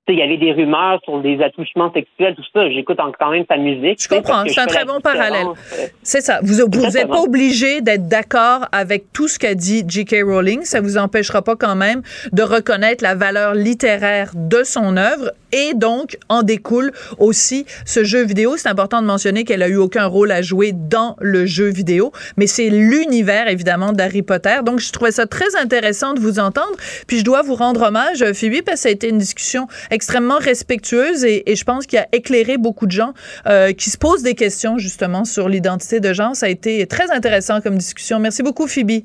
il 0.10 0.20
y 0.20 0.22
avait 0.22 0.38
des 0.38 0.51
rumeurs 0.51 0.99
sur 1.06 1.22
des 1.22 1.41
attouchements 1.41 1.91
sexuels, 1.93 2.36
tout 2.36 2.43
ça. 2.54 2.70
J'écoute 2.70 2.97
quand 3.20 3.32
même 3.32 3.45
sa 3.47 3.56
musique. 3.56 4.04
Je 4.04 4.10
comprends. 4.10 4.43
C'est 4.47 4.60
un 4.60 4.66
très 4.66 4.84
bon 4.84 4.99
parallèle. 4.99 5.47
Euh, 5.47 5.88
c'est 6.01 6.20
ça. 6.20 6.39
Vous 6.43 6.62
n'êtes 6.62 7.08
pas 7.08 7.22
obligé 7.22 7.80
d'être 7.80 8.10
d'accord 8.10 8.68
avec 8.74 9.14
tout 9.14 9.30
ce 9.30 9.39
qu'a 9.39 9.56
dit 9.56 9.84
J.K. 9.88 10.24
Rowling. 10.26 10.64
Ça 10.64 10.82
vous 10.82 10.97
empêchera 10.97 11.41
pas 11.41 11.56
quand 11.56 11.76
même 11.76 12.01
de 12.34 12.43
reconnaître 12.43 13.01
la 13.01 13.16
valeur 13.16 13.54
littéraire 13.54 14.32
de 14.36 14.64
son 14.64 14.97
œuvre 14.97 15.32
et 15.54 15.74
donc 15.76 16.18
en 16.30 16.41
découle 16.41 16.91
aussi 17.18 17.66
ce 17.86 18.04
jeu 18.04 18.24
vidéo. 18.26 18.58
C'est 18.58 18.70
important 18.70 19.01
de 19.01 19.08
mentionner 19.08 19.45
qu'elle 19.45 19.62
a 19.62 19.70
eu 19.70 19.78
aucun 19.78 20.06
rôle 20.06 20.32
à 20.32 20.41
jouer 20.41 20.72
dans 20.74 21.16
le 21.22 21.45
jeu 21.45 21.70
vidéo, 21.70 22.12
mais 22.36 22.47
c'est 22.47 22.70
l'univers 22.70 23.47
évidemment 23.47 23.93
d'Harry 23.93 24.24
Potter. 24.24 24.58
Donc 24.66 24.80
je 24.80 24.91
trouvais 24.91 25.12
ça 25.12 25.28
très 25.28 25.56
intéressant 25.56 26.14
de 26.14 26.20
vous 26.20 26.39
entendre. 26.39 26.76
Puis 27.08 27.20
je 27.20 27.24
dois 27.24 27.41
vous 27.43 27.56
rendre 27.56 27.84
hommage, 27.84 28.26
Phoebe, 28.34 28.64
parce 28.66 28.78
que 28.78 28.82
ça 28.84 28.89
a 28.89 28.91
été 28.91 29.10
une 29.10 29.20
discussion 29.20 29.68
extrêmement 29.93 30.37
respectueuse 30.37 31.23
et, 31.23 31.43
je 31.53 31.63
pense 31.63 31.85
qu'il 31.85 31.99
a 31.99 32.07
éclairé 32.11 32.57
beaucoup 32.57 32.85
de 32.85 32.91
gens 32.91 33.13
euh, 33.45 33.73
qui 33.73 33.89
se 33.89 33.97
posent 33.97 34.23
des 34.23 34.35
questions 34.35 34.77
justement 34.77 35.23
sur 35.23 35.49
l'identité 35.49 35.99
de 35.99 36.13
genre. 36.13 36.35
Ça 36.35 36.47
a 36.47 36.49
été 36.49 36.85
très 36.87 37.11
intéressant 37.11 37.61
comme 37.61 37.77
discussion. 37.77 38.19
Merci 38.19 38.43
beaucoup, 38.43 38.67
Phoebe. 38.67 39.03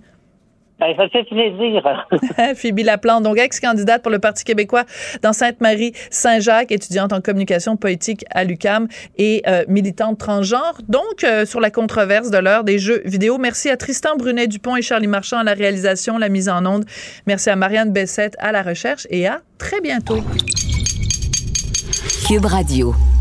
Ben, 0.79 0.95
ça 0.97 1.09
fait 1.09 1.25
plaisir. 1.25 1.83
Phoebe 2.55 2.81
Laplante, 2.85 3.25
donc 3.25 3.39
ex-candidate 3.39 4.01
pour 4.01 4.13
le 4.13 4.21
Parti 4.21 4.45
québécois 4.45 4.85
dans 5.23 5.33
Sainte-Marie-Saint-Jacques, 5.33 6.71
étudiante 6.71 7.13
en 7.13 7.21
communication 7.21 7.77
politique 7.77 8.25
à 8.31 8.45
l'UCAM 8.45 8.87
et 9.17 9.43
euh, 9.49 9.65
militante 9.67 10.19
transgenre. 10.19 10.79
Donc, 10.89 11.25
euh, 11.25 11.45
sur 11.45 11.61
la 11.61 11.71
controverse 11.71 12.31
de 12.31 12.39
l'heure 12.39 12.63
des 12.63 12.79
jeux 12.79 13.03
vidéo. 13.05 13.39
Merci 13.39 13.71
à 13.71 13.77
Tristan 13.77 14.17
Brunet-Dupont 14.17 14.77
et 14.77 14.83
Charlie 14.83 15.09
Marchand 15.09 15.39
à 15.39 15.45
la 15.45 15.55
réalisation, 15.55 16.17
la 16.17 16.29
mise 16.29 16.49
en 16.49 16.65
onde. 16.65 16.85
Merci 17.27 17.51
à 17.51 17.57
Marianne 17.57 17.93
Bessette 17.93 18.37
à 18.39 18.53
la 18.53 18.63
recherche 18.63 19.07
et 19.11 19.27
à 19.27 19.41
très 19.59 19.81
bientôt. 19.81 20.23
Cube 22.27 22.47
Radio. 22.47 23.18